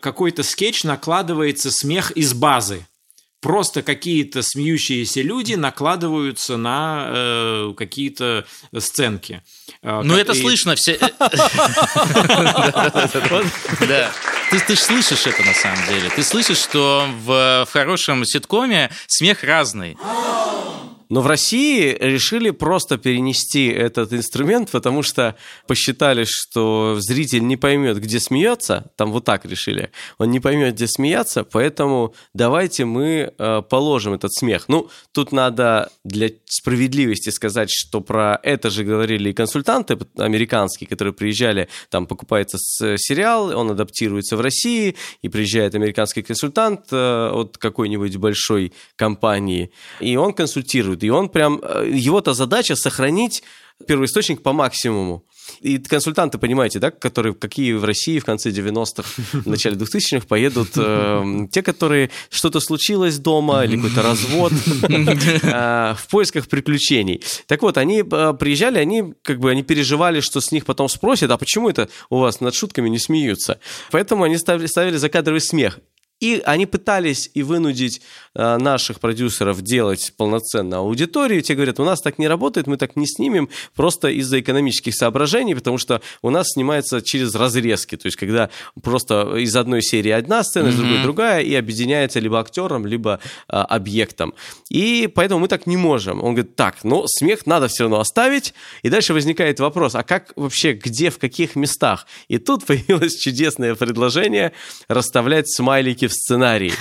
какой-то 0.00 0.42
скетч 0.42 0.84
накладывается 0.84 1.70
смех 1.70 2.10
из 2.12 2.34
базы. 2.34 2.86
Просто 3.40 3.82
какие-то 3.82 4.42
смеющиеся 4.42 5.22
люди 5.22 5.54
накладываются 5.54 6.58
на 6.58 7.06
э, 7.08 7.72
какие-то 7.74 8.44
сценки. 8.78 9.42
Э, 9.82 10.02
ну, 10.04 10.14
это 10.14 10.34
слышно 10.34 10.74
все. 10.74 10.98
Да. 13.88 14.10
Ты, 14.50 14.58
ты 14.58 14.76
слышишь 14.76 15.26
это 15.26 15.42
на 15.44 15.54
самом 15.54 15.86
деле. 15.86 16.10
Ты 16.10 16.22
слышишь, 16.22 16.58
что 16.58 17.08
в, 17.22 17.64
в 17.66 17.72
хорошем 17.72 18.24
ситкоме 18.24 18.90
смех 19.06 19.44
разный. 19.44 19.96
Но 21.10 21.20
в 21.20 21.26
России 21.26 21.96
решили 22.00 22.50
просто 22.50 22.96
перенести 22.96 23.66
этот 23.66 24.12
инструмент, 24.12 24.70
потому 24.70 25.02
что 25.02 25.34
посчитали, 25.66 26.24
что 26.24 26.96
зритель 27.00 27.44
не 27.44 27.56
поймет, 27.56 27.98
где 27.98 28.20
смеется. 28.20 28.90
Там 28.96 29.10
вот 29.10 29.24
так 29.24 29.44
решили. 29.44 29.90
Он 30.18 30.30
не 30.30 30.38
поймет, 30.38 30.74
где 30.74 30.86
смеяться, 30.86 31.42
поэтому 31.42 32.14
давайте 32.32 32.84
мы 32.84 33.34
э, 33.36 33.62
положим 33.68 34.14
этот 34.14 34.32
смех. 34.32 34.66
Ну, 34.68 34.88
тут 35.12 35.32
надо 35.32 35.90
для 36.04 36.28
справедливости 36.44 37.30
сказать, 37.30 37.70
что 37.72 38.00
про 38.00 38.38
это 38.44 38.70
же 38.70 38.84
говорили 38.84 39.30
и 39.30 39.32
консультанты 39.32 39.98
американские, 40.16 40.86
которые 40.86 41.12
приезжали, 41.12 41.68
там 41.88 42.06
покупается 42.06 42.56
сериал, 42.96 43.56
он 43.58 43.72
адаптируется 43.72 44.36
в 44.36 44.40
России, 44.40 44.94
и 45.22 45.28
приезжает 45.28 45.74
американский 45.74 46.22
консультант 46.22 46.82
э, 46.92 47.30
от 47.32 47.58
какой-нибудь 47.58 48.16
большой 48.16 48.72
компании, 48.94 49.72
и 49.98 50.14
он 50.14 50.32
консультирует 50.32 50.99
и 51.02 51.10
он 51.10 51.28
прям, 51.28 51.60
э, 51.62 51.90
его-то 51.92 52.34
задача 52.34 52.76
сохранить 52.76 53.42
первоисточник 53.86 54.42
по 54.42 54.52
максимуму. 54.52 55.24
И 55.60 55.78
консультанты, 55.78 56.38
понимаете, 56.38 56.78
да, 56.78 56.90
которые, 56.90 57.34
какие 57.34 57.72
в 57.72 57.84
России 57.84 58.18
в 58.18 58.24
конце 58.24 58.50
90-х, 58.50 59.04
в 59.32 59.46
начале 59.46 59.76
2000-х 59.76 60.26
поедут 60.26 60.70
э, 60.76 61.48
те, 61.50 61.62
которые 61.62 62.10
что-то 62.30 62.60
случилось 62.60 63.18
дома 63.18 63.64
или 63.64 63.76
какой-то 63.76 64.02
развод 64.02 64.52
э, 64.82 65.94
в 65.94 66.06
поисках 66.10 66.46
приключений. 66.48 67.22
Так 67.46 67.62
вот, 67.62 67.78
они 67.78 68.00
э, 68.00 68.34
приезжали, 68.38 68.78
они 68.78 69.14
как 69.22 69.40
бы 69.40 69.50
они 69.50 69.62
переживали, 69.62 70.20
что 70.20 70.40
с 70.40 70.52
них 70.52 70.64
потом 70.64 70.88
спросят, 70.88 71.30
а 71.30 71.36
почему 71.36 71.68
это 71.68 71.88
у 72.10 72.18
вас 72.18 72.40
над 72.40 72.54
шутками 72.54 72.88
не 72.88 72.98
смеются? 72.98 73.58
Поэтому 73.90 74.24
они 74.24 74.38
ставили, 74.38 74.66
ставили 74.66 74.96
закадровый 74.96 75.40
смех. 75.40 75.80
И 76.20 76.42
они 76.44 76.66
пытались 76.66 77.30
и 77.32 77.42
вынудить 77.42 78.02
э, 78.34 78.58
наших 78.58 79.00
продюсеров 79.00 79.62
делать 79.62 80.12
полноценную 80.16 80.80
аудиторию. 80.80 81.40
Те 81.40 81.54
говорят, 81.54 81.80
у 81.80 81.84
нас 81.84 82.00
так 82.00 82.18
не 82.18 82.28
работает, 82.28 82.66
мы 82.66 82.76
так 82.76 82.94
не 82.94 83.06
снимем, 83.06 83.48
просто 83.74 84.08
из-за 84.08 84.40
экономических 84.40 84.94
соображений, 84.94 85.54
потому 85.54 85.78
что 85.78 86.02
у 86.20 86.30
нас 86.30 86.46
снимается 86.52 87.00
через 87.00 87.34
разрезки. 87.34 87.96
То 87.96 88.06
есть, 88.06 88.16
когда 88.16 88.50
просто 88.82 89.36
из 89.36 89.56
одной 89.56 89.82
серии 89.82 90.10
одна 90.10 90.44
сцена, 90.44 90.68
из 90.68 90.76
другой 90.76 91.02
другая, 91.02 91.42
и 91.42 91.54
объединяется 91.54 92.20
либо 92.20 92.38
актером, 92.38 92.86
либо 92.86 93.20
э, 93.48 93.56
объектом. 93.56 94.34
И 94.68 95.08
поэтому 95.14 95.40
мы 95.40 95.48
так 95.48 95.66
не 95.66 95.78
можем. 95.78 96.22
Он 96.22 96.34
говорит, 96.34 96.54
так, 96.54 96.84
но 96.84 97.04
смех 97.06 97.46
надо 97.46 97.68
все 97.68 97.84
равно 97.84 97.98
оставить. 97.98 98.52
И 98.82 98.90
дальше 98.90 99.14
возникает 99.14 99.58
вопрос, 99.58 99.94
а 99.94 100.02
как 100.02 100.34
вообще, 100.36 100.74
где, 100.74 101.08
в 101.08 101.18
каких 101.18 101.56
местах? 101.56 102.06
И 102.28 102.36
тут 102.36 102.64
появилось 102.66 103.16
чудесное 103.16 103.74
предложение 103.74 104.52
расставлять 104.88 105.50
смайлики 105.50 106.09
в 106.10 106.14
сценарии. 106.14 106.72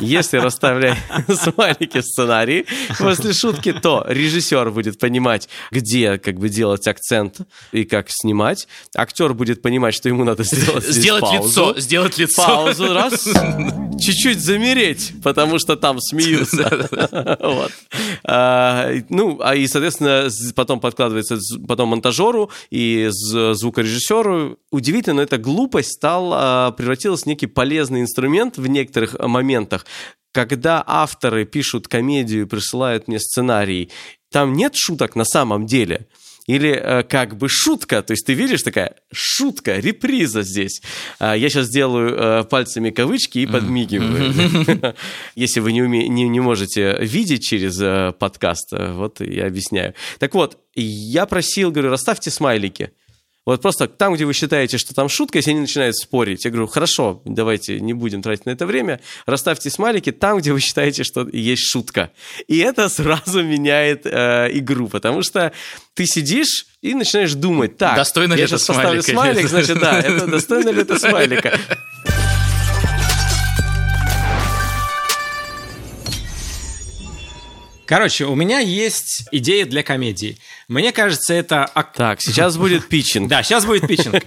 Если 0.00 0.36
расставлять 0.36 0.98
смайлики 1.28 2.00
в 2.00 2.04
сценарии 2.04 2.66
после 2.98 3.32
шутки, 3.32 3.72
то 3.72 4.04
режиссер 4.06 4.70
будет 4.70 4.98
понимать, 4.98 5.48
где 5.70 6.18
как 6.18 6.38
бы 6.38 6.48
делать 6.48 6.86
акцент 6.86 7.38
и 7.72 7.84
как 7.84 8.06
снимать. 8.10 8.68
Актер 8.94 9.34
будет 9.34 9.62
понимать, 9.62 9.94
что 9.94 10.08
ему 10.08 10.24
надо 10.24 10.44
сделать 10.44 10.84
Сделать 10.84 11.22
паузу. 11.22 11.48
лицо, 11.48 11.80
сделать 11.80 12.18
лицо. 12.18 12.42
Паузу, 12.44 12.92
раз, 12.92 13.24
чуть-чуть 14.00 14.40
замереть, 14.40 15.12
потому 15.22 15.58
что 15.58 15.76
там 15.76 15.98
смеются. 16.00 17.38
вот. 17.40 17.72
а, 18.24 18.90
ну, 19.08 19.38
а 19.42 19.54
и, 19.54 19.66
соответственно, 19.66 20.28
потом 20.54 20.80
подкладывается 20.80 21.38
потом 21.66 21.90
монтажеру 21.90 22.50
и 22.70 23.08
звукорежиссеру. 23.10 24.58
Удивительно, 24.70 25.14
но 25.14 25.22
эта 25.22 25.38
глупость 25.38 25.92
стала, 25.92 26.72
превратилась 26.76 27.22
в 27.22 27.26
некий 27.26 27.46
полезный 27.46 28.00
инструмент 28.00 28.58
в 28.58 28.66
некоторых 28.74 29.18
моментах. 29.18 29.86
Когда 30.32 30.84
авторы 30.86 31.46
пишут 31.46 31.88
комедию, 31.88 32.46
присылают 32.46 33.08
мне 33.08 33.18
сценарий, 33.18 33.90
там 34.30 34.52
нет 34.52 34.74
шуток 34.76 35.16
на 35.16 35.24
самом 35.24 35.64
деле– 35.66 36.06
или 36.46 36.70
э, 36.70 37.02
как 37.04 37.36
бы 37.36 37.48
шутка, 37.48 38.02
то 38.02 38.12
есть 38.12 38.26
ты 38.26 38.34
видишь 38.34 38.62
такая 38.62 38.96
шутка, 39.12 39.78
реприза 39.78 40.42
здесь. 40.42 40.82
А, 41.18 41.34
я 41.34 41.48
сейчас 41.48 41.70
делаю 41.70 42.14
э, 42.14 42.44
пальцами 42.44 42.90
кавычки 42.90 43.38
и 43.38 43.46
подмигиваю. 43.46 44.94
Если 45.34 45.60
вы 45.60 45.72
не, 45.72 45.82
уме... 45.82 46.08
не, 46.08 46.28
не 46.28 46.40
можете 46.40 46.98
видеть 47.00 47.44
через 47.44 47.80
э, 47.80 48.12
подкаст, 48.18 48.72
э, 48.72 48.92
вот 48.92 49.20
я 49.20 49.46
объясняю. 49.46 49.94
Так 50.18 50.34
вот, 50.34 50.58
я 50.74 51.24
просил, 51.26 51.70
говорю, 51.70 51.90
расставьте 51.90 52.30
смайлики. 52.30 52.90
Вот 53.46 53.60
просто 53.60 53.88
там, 53.88 54.14
где 54.14 54.24
вы 54.24 54.32
считаете, 54.32 54.78
что 54.78 54.94
там 54.94 55.10
шутка, 55.10 55.38
если 55.38 55.50
они 55.50 55.60
начинают 55.60 55.96
спорить, 55.96 56.46
я 56.46 56.50
говорю, 56.50 56.66
хорошо, 56.66 57.20
давайте 57.26 57.78
не 57.78 57.92
будем 57.92 58.22
тратить 58.22 58.46
на 58.46 58.50
это 58.50 58.64
время, 58.64 59.00
расставьте 59.26 59.68
смайлики 59.68 60.12
там, 60.12 60.38
где 60.38 60.52
вы 60.52 60.60
считаете, 60.60 61.04
что 61.04 61.28
есть 61.30 61.62
шутка. 61.62 62.10
И 62.48 62.58
это 62.58 62.88
сразу 62.88 63.42
меняет 63.42 64.06
э, 64.06 64.48
игру, 64.52 64.88
потому 64.88 65.22
что 65.22 65.52
ты 65.92 66.06
сидишь 66.06 66.66
и 66.80 66.94
начинаешь 66.94 67.34
думать, 67.34 67.76
так, 67.76 67.96
достойно 67.96 68.32
я 68.32 68.38
ли 68.38 68.42
это 68.44 68.56
сейчас 68.56 68.66
поставлю 68.66 69.02
смайлик, 69.02 69.46
значит, 69.46 69.78
да, 69.78 70.00
это 70.00 70.26
достойно 70.30 70.70
ли 70.70 70.80
это 70.80 70.98
смайлика. 70.98 71.58
Короче, 77.86 78.24
у 78.24 78.34
меня 78.34 78.60
есть 78.60 79.24
идея 79.30 79.66
для 79.66 79.82
комедии. 79.82 80.38
Мне 80.68 80.92
кажется, 80.92 81.34
это... 81.34 81.70
Так, 81.96 82.20
сейчас 82.20 82.56
будет 82.56 82.88
питчинг. 82.88 83.28
Да, 83.28 83.42
сейчас 83.42 83.64
будет 83.64 83.86
питчинг. 83.86 84.22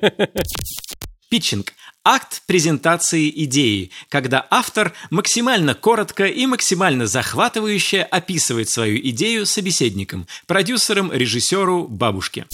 Питчинг. 1.29 1.73
акт 2.05 2.41
презентации 2.45 3.29
идеи, 3.43 3.91
когда 4.07 4.45
автор 4.49 4.93
максимально 5.09 5.73
коротко 5.75 6.25
и 6.25 6.45
максимально 6.45 7.05
захватывающе 7.05 8.01
описывает 8.01 8.69
свою 8.69 8.97
идею 9.09 9.45
собеседникам, 9.45 10.25
продюсерам, 10.45 11.11
режиссеру, 11.11 11.85
бабушке. 11.89 12.45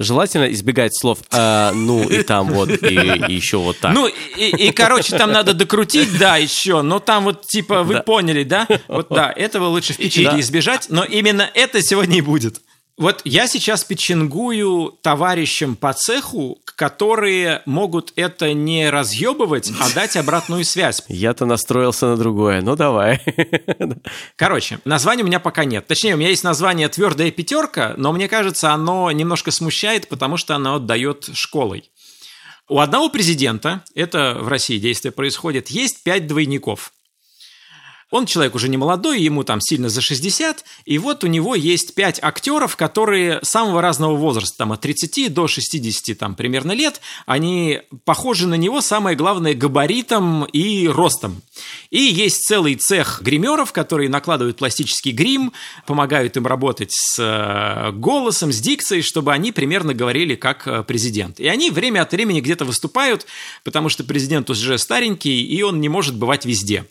Желательно 0.00 0.52
избегать 0.52 0.90
слов 0.98 1.20
«а», 1.30 1.72
«ну» 1.72 2.08
и 2.08 2.22
там 2.24 2.52
вот, 2.52 2.68
и, 2.68 2.74
и 3.28 3.32
еще 3.32 3.58
вот 3.58 3.78
так. 3.78 3.94
Ну, 3.94 4.08
и, 4.08 4.48
и, 4.48 4.72
короче, 4.72 5.16
там 5.16 5.30
надо 5.30 5.54
докрутить, 5.54 6.18
да, 6.18 6.36
еще, 6.36 6.82
но 6.82 6.98
там 6.98 7.24
вот, 7.24 7.46
типа, 7.46 7.84
вы 7.84 7.94
Да. 7.94 8.00
поняли, 8.02 8.42
да? 8.42 8.66
Вот, 8.88 9.06
да, 9.08 9.32
этого 9.34 9.68
лучше 9.68 9.92
в 9.94 9.98
печеньке 9.98 10.32
Да. 10.32 10.40
избежать, 10.40 10.86
но 10.90 11.04
именно 11.04 11.48
это 11.54 11.80
сегодня 11.80 12.18
и 12.18 12.22
будет. 12.22 12.60
Вот 12.98 13.20
я 13.24 13.46
сейчас 13.46 13.84
печенгую 13.84 14.98
товарищам 15.02 15.76
по 15.76 15.92
цеху, 15.92 16.58
которые 16.76 17.60
могут 17.66 18.14
это 18.16 18.54
не 18.54 18.88
разъебывать, 18.88 19.70
а 19.78 19.92
дать 19.94 20.16
обратную 20.16 20.64
связь. 20.64 21.02
Я-то 21.08 21.44
настроился 21.44 22.06
на 22.06 22.16
другое, 22.16 22.62
ну 22.62 22.74
давай. 22.74 23.20
Короче, 24.36 24.78
названия 24.86 25.24
у 25.24 25.26
меня 25.26 25.40
пока 25.40 25.66
нет. 25.66 25.86
Точнее, 25.86 26.14
у 26.14 26.16
меня 26.16 26.30
есть 26.30 26.42
название 26.42 26.88
«Твердая 26.88 27.30
пятерка», 27.30 27.92
но 27.98 28.14
мне 28.14 28.28
кажется, 28.28 28.72
оно 28.72 29.10
немножко 29.10 29.50
смущает, 29.50 30.08
потому 30.08 30.38
что 30.38 30.56
оно 30.56 30.76
отдает 30.76 31.28
школой. 31.34 31.90
У 32.66 32.78
одного 32.80 33.10
президента, 33.10 33.84
это 33.94 34.38
в 34.40 34.48
России 34.48 34.78
действие 34.78 35.12
происходит, 35.12 35.68
есть 35.68 36.02
пять 36.02 36.26
двойников. 36.26 36.92
Он 38.10 38.24
человек 38.24 38.54
уже 38.54 38.68
не 38.68 38.76
молодой, 38.76 39.20
ему 39.20 39.42
там 39.42 39.60
сильно 39.60 39.88
за 39.88 40.00
60, 40.00 40.64
и 40.84 40.98
вот 40.98 41.24
у 41.24 41.26
него 41.26 41.56
есть 41.56 41.96
пять 41.96 42.20
актеров, 42.22 42.76
которые 42.76 43.40
самого 43.42 43.82
разного 43.82 44.14
возраста, 44.14 44.58
там 44.58 44.72
от 44.72 44.80
30 44.80 45.32
до 45.34 45.48
60 45.48 46.16
там 46.16 46.36
примерно 46.36 46.70
лет, 46.70 47.00
они 47.26 47.80
похожи 48.04 48.46
на 48.46 48.54
него, 48.54 48.80
самое 48.80 49.16
главное, 49.16 49.54
габаритом 49.54 50.44
и 50.44 50.86
ростом. 50.86 51.42
И 51.90 51.98
есть 51.98 52.46
целый 52.46 52.76
цех 52.76 53.22
гримеров, 53.22 53.72
которые 53.72 54.08
накладывают 54.08 54.58
пластический 54.58 55.10
грим, 55.10 55.52
помогают 55.84 56.36
им 56.36 56.46
работать 56.46 56.92
с 56.92 57.18
э, 57.18 57.90
голосом, 57.90 58.52
с 58.52 58.60
дикцией, 58.60 59.02
чтобы 59.02 59.32
они 59.32 59.50
примерно 59.50 59.94
говорили 59.94 60.36
как 60.36 60.68
э, 60.68 60.84
президент. 60.84 61.40
И 61.40 61.48
они 61.48 61.70
время 61.70 62.02
от 62.02 62.12
времени 62.12 62.40
где-то 62.40 62.64
выступают, 62.64 63.26
потому 63.64 63.88
что 63.88 64.04
президент 64.04 64.48
уже 64.48 64.78
старенький, 64.78 65.42
и 65.42 65.62
он 65.62 65.80
не 65.80 65.88
может 65.88 66.16
бывать 66.16 66.44
везде. 66.44 66.84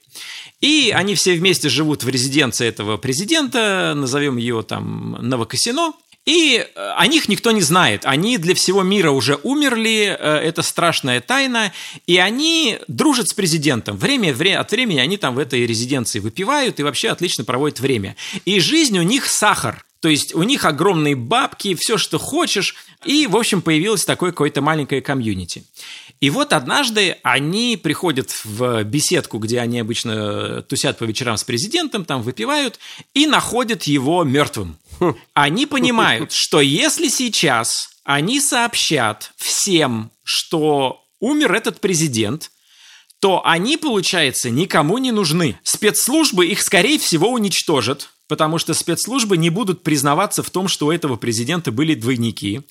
И 0.62 0.92
они 0.96 1.05
все 1.14 1.36
вместе 1.36 1.70
живут 1.70 2.04
в 2.04 2.10
резиденции 2.10 2.66
этого 2.68 2.98
президента, 2.98 3.94
назовем 3.96 4.38
ее 4.38 4.64
там 4.64 5.18
Новокосино. 5.22 5.94
И 6.26 6.58
э, 6.58 6.94
о 6.98 7.06
них 7.06 7.30
никто 7.30 7.52
не 7.52 7.62
знает. 7.62 8.02
Они 8.04 8.40
для 8.40 8.56
всего 8.56 8.82
мира 8.82 9.12
уже 9.12 9.38
умерли, 9.44 10.18
э, 10.20 10.38
это 10.38 10.64
страшная 10.64 11.22
тайна. 11.22 11.72
И 12.08 12.18
они 12.18 12.80
дружат 12.88 13.30
с 13.30 13.34
президентом. 13.34 13.96
Время 13.96 14.34
вре- 14.34 14.58
от 14.58 14.72
времени 14.72 14.98
они 14.98 15.18
там 15.18 15.36
в 15.36 15.40
этой 15.40 15.68
резиденции 15.68 16.18
выпивают 16.20 16.80
и 16.80 16.84
вообще 16.84 17.10
отлично 17.10 17.44
проводят 17.44 17.80
время. 17.80 18.16
И 18.46 18.60
жизнь 18.60 18.98
у 18.98 19.04
них 19.04 19.28
сахар. 19.28 19.85
То 20.06 20.10
есть 20.10 20.36
у 20.36 20.44
них 20.44 20.66
огромные 20.66 21.16
бабки, 21.16 21.74
все, 21.74 21.98
что 21.98 22.20
хочешь. 22.20 22.76
И, 23.06 23.26
в 23.26 23.36
общем, 23.36 23.64
появилось 23.64 24.06
такое 24.06 24.30
какое-то 24.30 24.62
маленькое 24.62 25.02
комьюнити. 25.02 25.64
И 26.22 26.30
вот 26.30 26.54
однажды 26.54 27.18
они 27.24 27.76
приходят 27.76 28.30
в 28.44 28.84
беседку, 28.84 29.40
где 29.40 29.60
они 29.60 29.80
обычно 29.80 30.62
тусят 30.62 31.00
по 31.00 31.06
вечерам 31.06 31.38
с 31.38 31.44
президентом, 31.44 32.06
там 32.06 32.22
выпивают, 32.22 32.78
и 33.16 33.26
находят 33.26 33.86
его 33.86 34.24
мертвым. 34.24 34.78
Они 35.34 35.66
понимают, 35.66 36.32
что 36.32 36.62
если 36.62 37.08
сейчас 37.08 37.90
они 38.04 38.40
сообщат 38.40 39.32
всем, 39.38 40.12
что 40.24 41.04
умер 41.20 41.52
этот 41.52 41.82
президент, 41.82 42.52
то 43.20 43.44
они, 43.44 43.78
получается, 43.78 44.52
никому 44.52 45.00
не 45.00 45.12
нужны. 45.12 45.60
Спецслужбы 45.64 46.46
их, 46.46 46.62
скорее 46.62 47.00
всего, 47.00 47.32
уничтожат, 47.32 48.10
потому 48.28 48.58
что 48.58 48.74
спецслужбы 48.74 49.38
не 49.38 49.50
будут 49.50 49.84
признаваться 49.84 50.44
в 50.44 50.50
том, 50.50 50.68
что 50.68 50.88
у 50.88 50.92
этого 50.92 51.16
президента 51.16 51.72
были 51.72 51.94
двойники. 51.96 52.62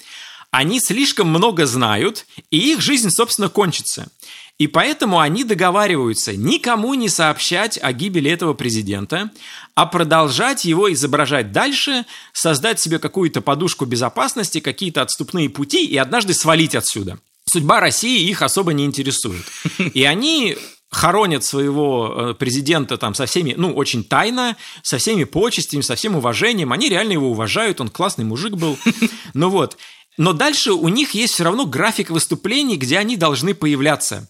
Они 0.50 0.78
слишком 0.80 1.28
много 1.28 1.66
знают, 1.66 2.26
и 2.50 2.72
их 2.72 2.80
жизнь, 2.80 3.10
собственно, 3.10 3.48
кончится. 3.48 4.08
И 4.56 4.68
поэтому 4.68 5.18
они 5.18 5.42
договариваются 5.42 6.36
никому 6.36 6.94
не 6.94 7.08
сообщать 7.08 7.76
о 7.82 7.92
гибели 7.92 8.30
этого 8.30 8.54
президента, 8.54 9.30
а 9.74 9.84
продолжать 9.86 10.64
его 10.64 10.92
изображать 10.92 11.50
дальше, 11.50 12.04
создать 12.32 12.78
себе 12.78 13.00
какую-то 13.00 13.40
подушку 13.40 13.84
безопасности, 13.84 14.60
какие-то 14.60 15.02
отступные 15.02 15.50
пути 15.50 15.84
и 15.84 15.96
однажды 15.96 16.34
свалить 16.34 16.76
отсюда. 16.76 17.18
Судьба 17.46 17.80
России 17.80 18.28
их 18.28 18.42
особо 18.42 18.72
не 18.72 18.84
интересует. 18.84 19.44
И 19.92 20.04
они 20.04 20.56
хоронят 20.94 21.44
своего 21.44 22.14
э, 22.16 22.34
президента 22.34 22.96
там 22.96 23.14
со 23.14 23.26
всеми, 23.26 23.54
ну, 23.56 23.74
очень 23.74 24.04
тайно, 24.04 24.56
со 24.82 24.98
всеми 24.98 25.24
почестями, 25.24 25.82
со 25.82 25.96
всем 25.96 26.16
уважением. 26.16 26.72
Они 26.72 26.88
реально 26.88 27.12
его 27.12 27.30
уважают, 27.30 27.80
он 27.80 27.88
классный 27.88 28.24
мужик 28.24 28.54
был. 28.54 28.78
Ну 29.34 29.48
вот. 29.48 29.76
Но 30.16 30.32
дальше 30.32 30.72
у 30.72 30.88
них 30.88 31.10
есть 31.10 31.34
все 31.34 31.44
равно 31.44 31.66
график 31.66 32.10
выступлений, 32.10 32.76
где 32.76 32.98
они 32.98 33.16
должны 33.16 33.52
появляться. 33.52 34.28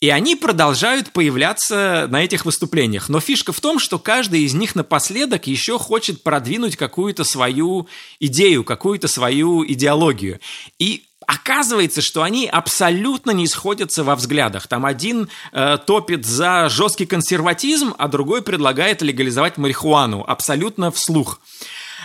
И 0.00 0.10
они 0.10 0.36
продолжают 0.36 1.10
появляться 1.12 2.06
на 2.10 2.22
этих 2.22 2.44
выступлениях. 2.44 3.08
Но 3.08 3.18
фишка 3.18 3.52
в 3.52 3.60
том, 3.60 3.78
что 3.78 3.98
каждый 3.98 4.42
из 4.42 4.52
них 4.52 4.74
напоследок 4.74 5.46
еще 5.46 5.78
хочет 5.78 6.22
продвинуть 6.22 6.76
какую-то 6.76 7.24
свою 7.24 7.88
идею, 8.20 8.62
какую-то 8.62 9.08
свою 9.08 9.64
идеологию. 9.66 10.38
И 10.78 11.04
Оказывается, 11.26 12.02
что 12.02 12.22
они 12.22 12.46
абсолютно 12.46 13.32
не 13.32 13.48
сходятся 13.48 14.04
во 14.04 14.14
взглядах. 14.14 14.68
Там 14.68 14.86
один 14.86 15.28
э, 15.52 15.76
топит 15.84 16.24
за 16.24 16.68
жесткий 16.68 17.06
консерватизм, 17.06 17.94
а 17.98 18.06
другой 18.06 18.42
предлагает 18.42 19.02
легализовать 19.02 19.56
марихуану 19.58 20.24
абсолютно 20.26 20.92
вслух. 20.92 21.40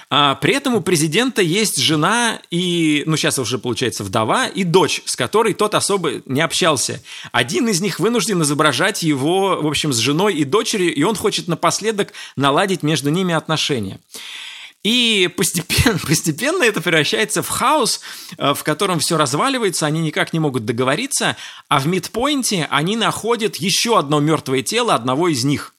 А, 0.10 0.36
При 0.36 0.56
этом 0.56 0.76
у 0.76 0.82
президента 0.82 1.42
есть 1.42 1.78
жена 1.78 2.42
и, 2.50 3.04
ну, 3.06 3.16
сейчас 3.16 3.40
уже 3.40 3.60
получается 3.60 4.04
вдова, 4.04 4.48
и 4.48 4.64
дочь, 4.64 5.02
с 5.06 5.16
которой 5.16 5.54
тот 5.54 5.74
особо 5.74 6.22
не 6.26 6.42
общался. 6.42 7.02
Один 7.32 7.70
из 7.70 7.80
них 7.80 8.00
вынужден 8.00 8.42
изображать 8.42 9.04
его, 9.04 9.62
в 9.62 9.68
общем, 9.68 9.94
с 9.94 9.98
женой 9.98 10.34
и 10.34 10.44
дочерью, 10.44 10.94
и 10.94 11.04
он 11.04 11.16
хочет 11.16 11.48
напоследок 11.48 12.12
наладить 12.36 12.84
между 12.84 13.10
ними 13.10 13.34
отношения. 13.34 14.00
И 14.84 15.30
постепенно, 15.38 16.00
постепенно 16.08 16.64
это 16.64 16.82
превращается 16.82 17.44
в 17.44 17.50
хаос, 17.50 18.02
э, 18.38 18.54
в 18.54 18.64
котором 18.64 19.00
все 19.00 19.18
разваливается, 19.18 19.86
они 19.86 20.02
никак 20.02 20.34
не 20.34 20.40
могут 20.40 20.66
договориться, 20.66 21.38
а 21.68 21.80
в 21.80 21.88
мидпоинте 21.88 22.68
они 22.72 22.96
находят 22.96 23.58
еще 23.58 24.00
одно 24.00 24.20
мертвое 24.20 24.64
тело 24.64 24.96
одного 24.96 25.28
из 25.28 25.44
них. 25.44 25.76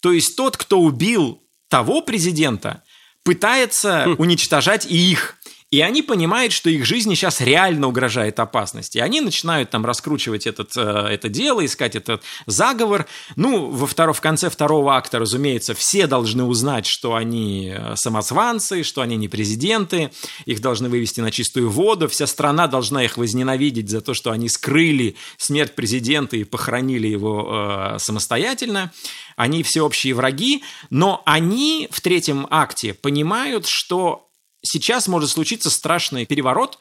То 0.00 0.12
есть 0.12 0.36
тот, 0.36 0.56
кто 0.56 0.80
убил 0.80 1.42
того 1.68 2.02
президента, 2.02 2.82
пытается 3.24 4.06
уничтожать 4.18 4.86
и 4.86 4.96
их. 4.96 5.37
И 5.70 5.82
они 5.82 6.00
понимают, 6.00 6.54
что 6.54 6.70
их 6.70 6.86
жизни 6.86 7.14
сейчас 7.14 7.42
реально 7.42 7.88
угрожает 7.88 8.40
опасность. 8.40 8.96
И 8.96 9.00
они 9.00 9.20
начинают 9.20 9.68
там 9.68 9.84
раскручивать 9.84 10.46
этот, 10.46 10.74
э, 10.76 10.80
это 10.80 11.28
дело, 11.28 11.64
искать 11.64 11.94
этот 11.94 12.22
заговор. 12.46 13.06
Ну, 13.36 13.68
во 13.68 13.86
второ, 13.86 14.14
в 14.14 14.22
конце 14.22 14.48
второго 14.48 14.96
акта, 14.96 15.18
разумеется, 15.18 15.74
все 15.74 16.06
должны 16.06 16.44
узнать, 16.44 16.86
что 16.86 17.14
они 17.14 17.74
э, 17.76 17.96
самозванцы, 17.96 18.82
что 18.82 19.02
они 19.02 19.16
не 19.16 19.28
президенты, 19.28 20.10
их 20.46 20.62
должны 20.62 20.88
вывести 20.88 21.20
на 21.20 21.30
чистую 21.30 21.68
воду, 21.68 22.08
вся 22.08 22.26
страна 22.26 22.66
должна 22.66 23.04
их 23.04 23.18
возненавидеть 23.18 23.90
за 23.90 24.00
то, 24.00 24.14
что 24.14 24.30
они 24.30 24.48
скрыли 24.48 25.16
смерть 25.36 25.74
президента 25.74 26.36
и 26.38 26.44
похоронили 26.44 27.08
его 27.08 27.94
э, 27.94 27.98
самостоятельно. 27.98 28.90
Они 29.36 29.62
всеобщие 29.62 30.14
враги, 30.14 30.64
но 30.88 31.22
они 31.26 31.88
в 31.90 32.00
третьем 32.00 32.46
акте 32.50 32.94
понимают, 32.94 33.66
что 33.66 34.27
сейчас 34.62 35.08
может 35.08 35.30
случиться 35.30 35.70
страшный 35.70 36.26
переворот, 36.26 36.78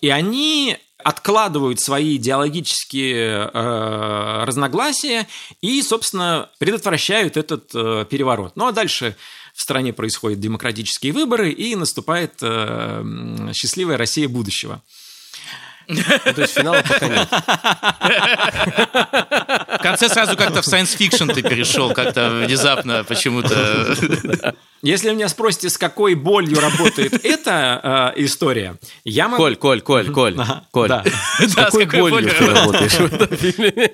и 0.00 0.08
они 0.08 0.78
откладывают 1.02 1.80
свои 1.80 2.16
идеологические 2.16 3.50
э, 3.52 4.44
разногласия 4.44 5.28
и, 5.60 5.80
собственно, 5.82 6.50
предотвращают 6.58 7.36
этот 7.36 7.70
э, 7.74 8.04
переворот. 8.10 8.52
Ну 8.56 8.66
а 8.66 8.72
дальше 8.72 9.16
в 9.54 9.62
стране 9.62 9.92
происходят 9.92 10.40
демократические 10.40 11.12
выборы 11.12 11.50
и 11.50 11.76
наступает 11.76 12.34
э, 12.42 13.52
счастливая 13.54 13.96
Россия 13.96 14.28
будущего. 14.28 14.82
Ну, 15.88 16.02
то 16.34 16.42
есть 16.42 16.54
финала 16.54 16.82
пока 16.86 17.08
нет. 17.08 17.28
В 19.78 19.82
конце 19.82 20.08
сразу 20.08 20.36
как-то 20.36 20.60
в 20.62 20.66
science 20.66 20.96
fiction 20.98 21.32
ты 21.32 21.42
перешел, 21.42 21.92
как-то 21.92 22.42
внезапно 22.46 23.04
почему-то. 23.04 24.54
Если 24.82 25.08
вы 25.08 25.16
меня 25.16 25.28
спросите, 25.28 25.70
с 25.70 25.78
какой 25.78 26.14
болью 26.14 26.60
работает 26.60 27.24
эта 27.24 28.14
э, 28.16 28.22
история, 28.22 28.76
я 29.04 29.26
могу... 29.26 29.42
Коль, 29.42 29.56
Коль, 29.56 29.80
Коль, 29.80 30.10
Коль, 30.10 30.34
Ага, 30.38 30.64
Коль. 30.70 30.88
да. 30.88 31.04
С 31.40 31.54
какой 31.54 32.10
болью 32.10 32.30
ты 32.30 32.46
работаешь 32.46 32.92
в 32.92 33.12
этом 33.12 33.36
фильме? 33.36 33.90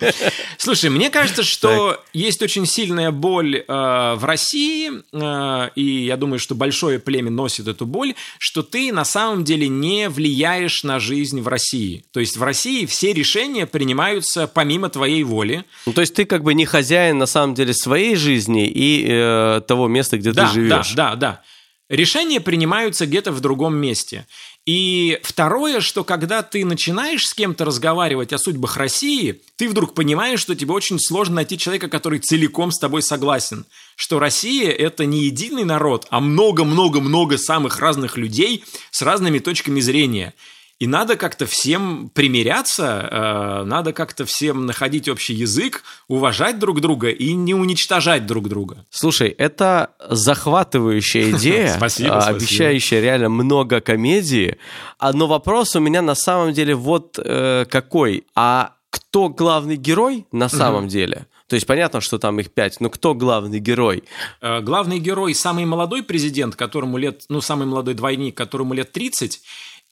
Слушай, 0.58 0.90
мне 0.90 1.08
кажется, 1.08 1.42
что 1.42 2.04
есть 2.12 2.42
очень 2.42 2.66
сильная 2.66 3.12
боль 3.12 3.56
э, 3.56 3.62
в 3.66 4.24
России, 4.24 4.90
э, 5.10 5.70
и 5.74 6.04
я 6.04 6.18
думаю, 6.18 6.38
что 6.38 6.54
большое 6.54 6.98
племя 6.98 7.30
носит 7.30 7.66
эту 7.66 7.86
боль, 7.86 8.14
что 8.38 8.62
ты 8.62 8.92
на 8.92 9.06
самом 9.06 9.42
деле 9.42 9.68
не 9.68 10.10
влияешь 10.10 10.84
на 10.84 11.00
жизнь 11.00 11.40
в 11.40 11.48
России. 11.48 11.83
То 12.12 12.20
есть 12.20 12.36
в 12.36 12.42
России 12.42 12.86
все 12.86 13.12
решения 13.12 13.66
принимаются 13.66 14.46
помимо 14.46 14.88
твоей 14.88 15.22
воли. 15.24 15.64
Ну, 15.86 15.92
то 15.92 16.00
есть 16.00 16.14
ты 16.14 16.24
как 16.24 16.42
бы 16.42 16.54
не 16.54 16.66
хозяин 16.66 17.18
на 17.18 17.26
самом 17.26 17.54
деле 17.54 17.74
своей 17.74 18.16
жизни 18.16 18.68
и 18.68 19.06
э, 19.08 19.60
того 19.66 19.88
места, 19.88 20.18
где 20.18 20.32
да, 20.32 20.46
ты 20.46 20.54
живешь. 20.54 20.92
Да, 20.94 21.10
да, 21.10 21.16
да. 21.16 21.42
Решения 21.90 22.40
принимаются 22.40 23.04
где-то 23.04 23.30
в 23.30 23.40
другом 23.40 23.76
месте. 23.76 24.26
И 24.64 25.20
второе, 25.22 25.80
что 25.80 26.02
когда 26.02 26.42
ты 26.42 26.64
начинаешь 26.64 27.26
с 27.26 27.34
кем-то 27.34 27.66
разговаривать 27.66 28.32
о 28.32 28.38
судьбах 28.38 28.78
России, 28.78 29.42
ты 29.56 29.68
вдруг 29.68 29.92
понимаешь, 29.92 30.40
что 30.40 30.56
тебе 30.56 30.72
очень 30.72 30.98
сложно 30.98 31.36
найти 31.36 31.58
человека, 31.58 31.88
который 31.88 32.20
целиком 32.20 32.72
с 32.72 32.78
тобой 32.78 33.02
согласен. 33.02 33.66
Что 33.96 34.18
Россия– 34.18 34.70
это 34.72 35.04
не 35.04 35.24
единый 35.24 35.64
народ, 35.64 36.06
а 36.08 36.20
много-много-много 36.20 37.36
самых 37.36 37.78
разных 37.78 38.16
людей 38.16 38.64
с 38.90 39.02
разными 39.02 39.38
точками 39.38 39.80
зрения. 39.80 40.32
И 40.80 40.86
надо 40.86 41.16
как-то 41.16 41.46
всем 41.46 42.10
примиряться, 42.12 43.08
э, 43.10 43.64
надо 43.64 43.92
как-то 43.92 44.24
всем 44.24 44.66
находить 44.66 45.08
общий 45.08 45.34
язык, 45.34 45.84
уважать 46.08 46.58
друг 46.58 46.80
друга 46.80 47.10
и 47.10 47.32
не 47.32 47.54
уничтожать 47.54 48.26
друг 48.26 48.48
друга. 48.48 48.84
Слушай, 48.90 49.28
это 49.28 49.90
захватывающая 50.08 51.30
идея, 51.36 51.74
Спасибо, 51.76 52.18
а, 52.18 52.28
обещающая 52.28 53.00
реально 53.00 53.28
много 53.28 53.80
комедии. 53.80 54.58
А, 54.98 55.12
Но 55.12 55.26
вопрос 55.26 55.76
у 55.76 55.80
меня 55.80 56.02
на 56.02 56.14
самом 56.14 56.52
деле 56.52 56.74
вот 56.74 57.18
э, 57.18 57.66
какой. 57.70 58.24
А 58.34 58.74
кто 58.90 59.28
главный 59.28 59.76
герой 59.76 60.26
на 60.32 60.48
самом 60.48 60.88
деле? 60.88 61.26
То 61.46 61.56
есть 61.56 61.66
понятно, 61.66 62.00
что 62.00 62.18
там 62.18 62.40
их 62.40 62.50
пять, 62.52 62.80
но 62.80 62.88
кто 62.88 63.14
главный 63.14 63.60
герой? 63.60 64.04
Э, 64.40 64.60
Главный 64.60 64.98
герой– 64.98 65.34
самый 65.36 65.66
молодой 65.66 66.02
президент, 66.02 66.56
которому 66.56 66.96
лет, 66.96 67.22
ну, 67.28 67.40
самый 67.40 67.66
молодой 67.66 67.94
двойник, 67.94 68.36
которому 68.36 68.72
лет 68.72 68.92
30, 68.92 69.40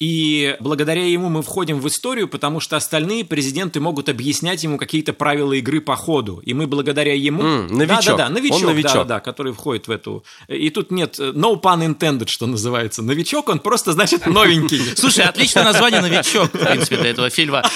и 0.03 0.57
благодаря 0.59 1.07
ему 1.07 1.29
мы 1.29 1.43
входим 1.43 1.79
в 1.79 1.87
историю, 1.87 2.27
потому 2.27 2.59
что 2.59 2.77
остальные 2.77 3.25
президенты 3.25 3.79
могут 3.79 4.09
объяснять 4.09 4.65
ему 4.65 4.77
какие-то 4.77 5.13
правила 5.13 5.53
игры 5.53 5.81
по 5.81 5.95
ходу. 5.95 6.43
И 6.45 6.55
мы 6.55 6.67
благодаря 6.67 7.15
ему... 7.15 7.41
М, 7.45 7.67
новичок. 7.69 8.17
Да, 8.17 8.17
да, 8.17 8.25
да, 8.25 8.29
новичок, 8.31 8.59
Он 8.63 8.67
новичок. 8.67 8.93
Да, 8.95 9.05
да, 9.05 9.21
который 9.21 9.53
входит 9.53 9.87
в 9.87 9.93
эту... 9.93 10.25
И 10.49 10.71
тут 10.71 10.91
нет 10.91 11.21
э, 11.21 11.31
no 11.31 11.55
pun 11.61 11.87
intended, 11.87 12.27
что 12.27 12.47
называется. 12.49 13.01
Новичок, 13.01 13.49
он 13.49 13.61
просто, 13.61 13.93
значит, 13.93 14.27
новенький. 14.27 14.83
Слушай, 14.97 15.25
отличное 15.25 15.63
название 15.63 16.01
«Новичок», 16.01 16.53
в 16.53 16.59
принципе, 16.59 16.97
для 16.97 17.11
этого 17.11 17.31
фильма. 17.31 17.63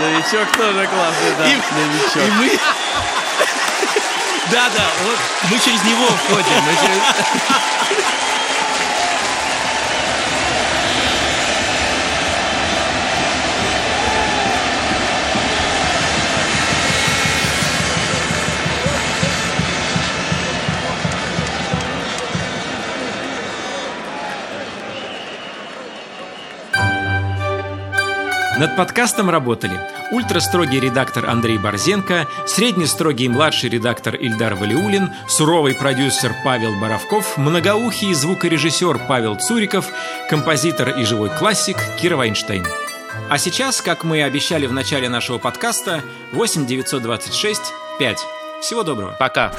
Новичок 0.00 0.48
тоже 0.56 0.88
классный, 0.88 1.32
да. 1.38 1.48
И- 1.48 2.26
И 2.26 2.30
мы... 2.32 2.50
Да, 4.50 4.68
да, 4.74 4.84
вот 5.04 5.18
мы 5.52 5.58
через 5.60 5.84
него 5.84 6.06
входим. 6.06 6.62
мы 6.66 6.72
через- 6.82 8.17
Над 28.58 28.74
подкастом 28.74 29.30
работали 29.30 29.80
ультрастрогий 30.10 30.80
редактор 30.80 31.30
Андрей 31.30 31.58
Борзенко, 31.58 32.26
среднестрогий 32.44 33.28
младший 33.28 33.70
редактор 33.70 34.16
Ильдар 34.16 34.56
Валиулин, 34.56 35.12
суровый 35.28 35.76
продюсер 35.76 36.34
Павел 36.44 36.74
Боровков, 36.80 37.38
многоухий 37.38 38.12
звукорежиссер 38.12 39.02
Павел 39.06 39.36
Цуриков, 39.36 39.86
композитор 40.28 40.88
и 40.98 41.04
живой 41.04 41.30
классик 41.30 41.76
Кира 42.00 42.16
Вайнштейн. 42.16 42.66
А 43.30 43.38
сейчас, 43.38 43.80
как 43.80 44.02
мы 44.02 44.18
и 44.18 44.22
обещали 44.22 44.66
в 44.66 44.72
начале 44.72 45.08
нашего 45.08 45.38
подкаста, 45.38 46.02
8 46.32 46.66
926 46.66 47.62
5. 48.00 48.18
Всего 48.60 48.82
доброго. 48.82 49.14
Пока. 49.20 49.52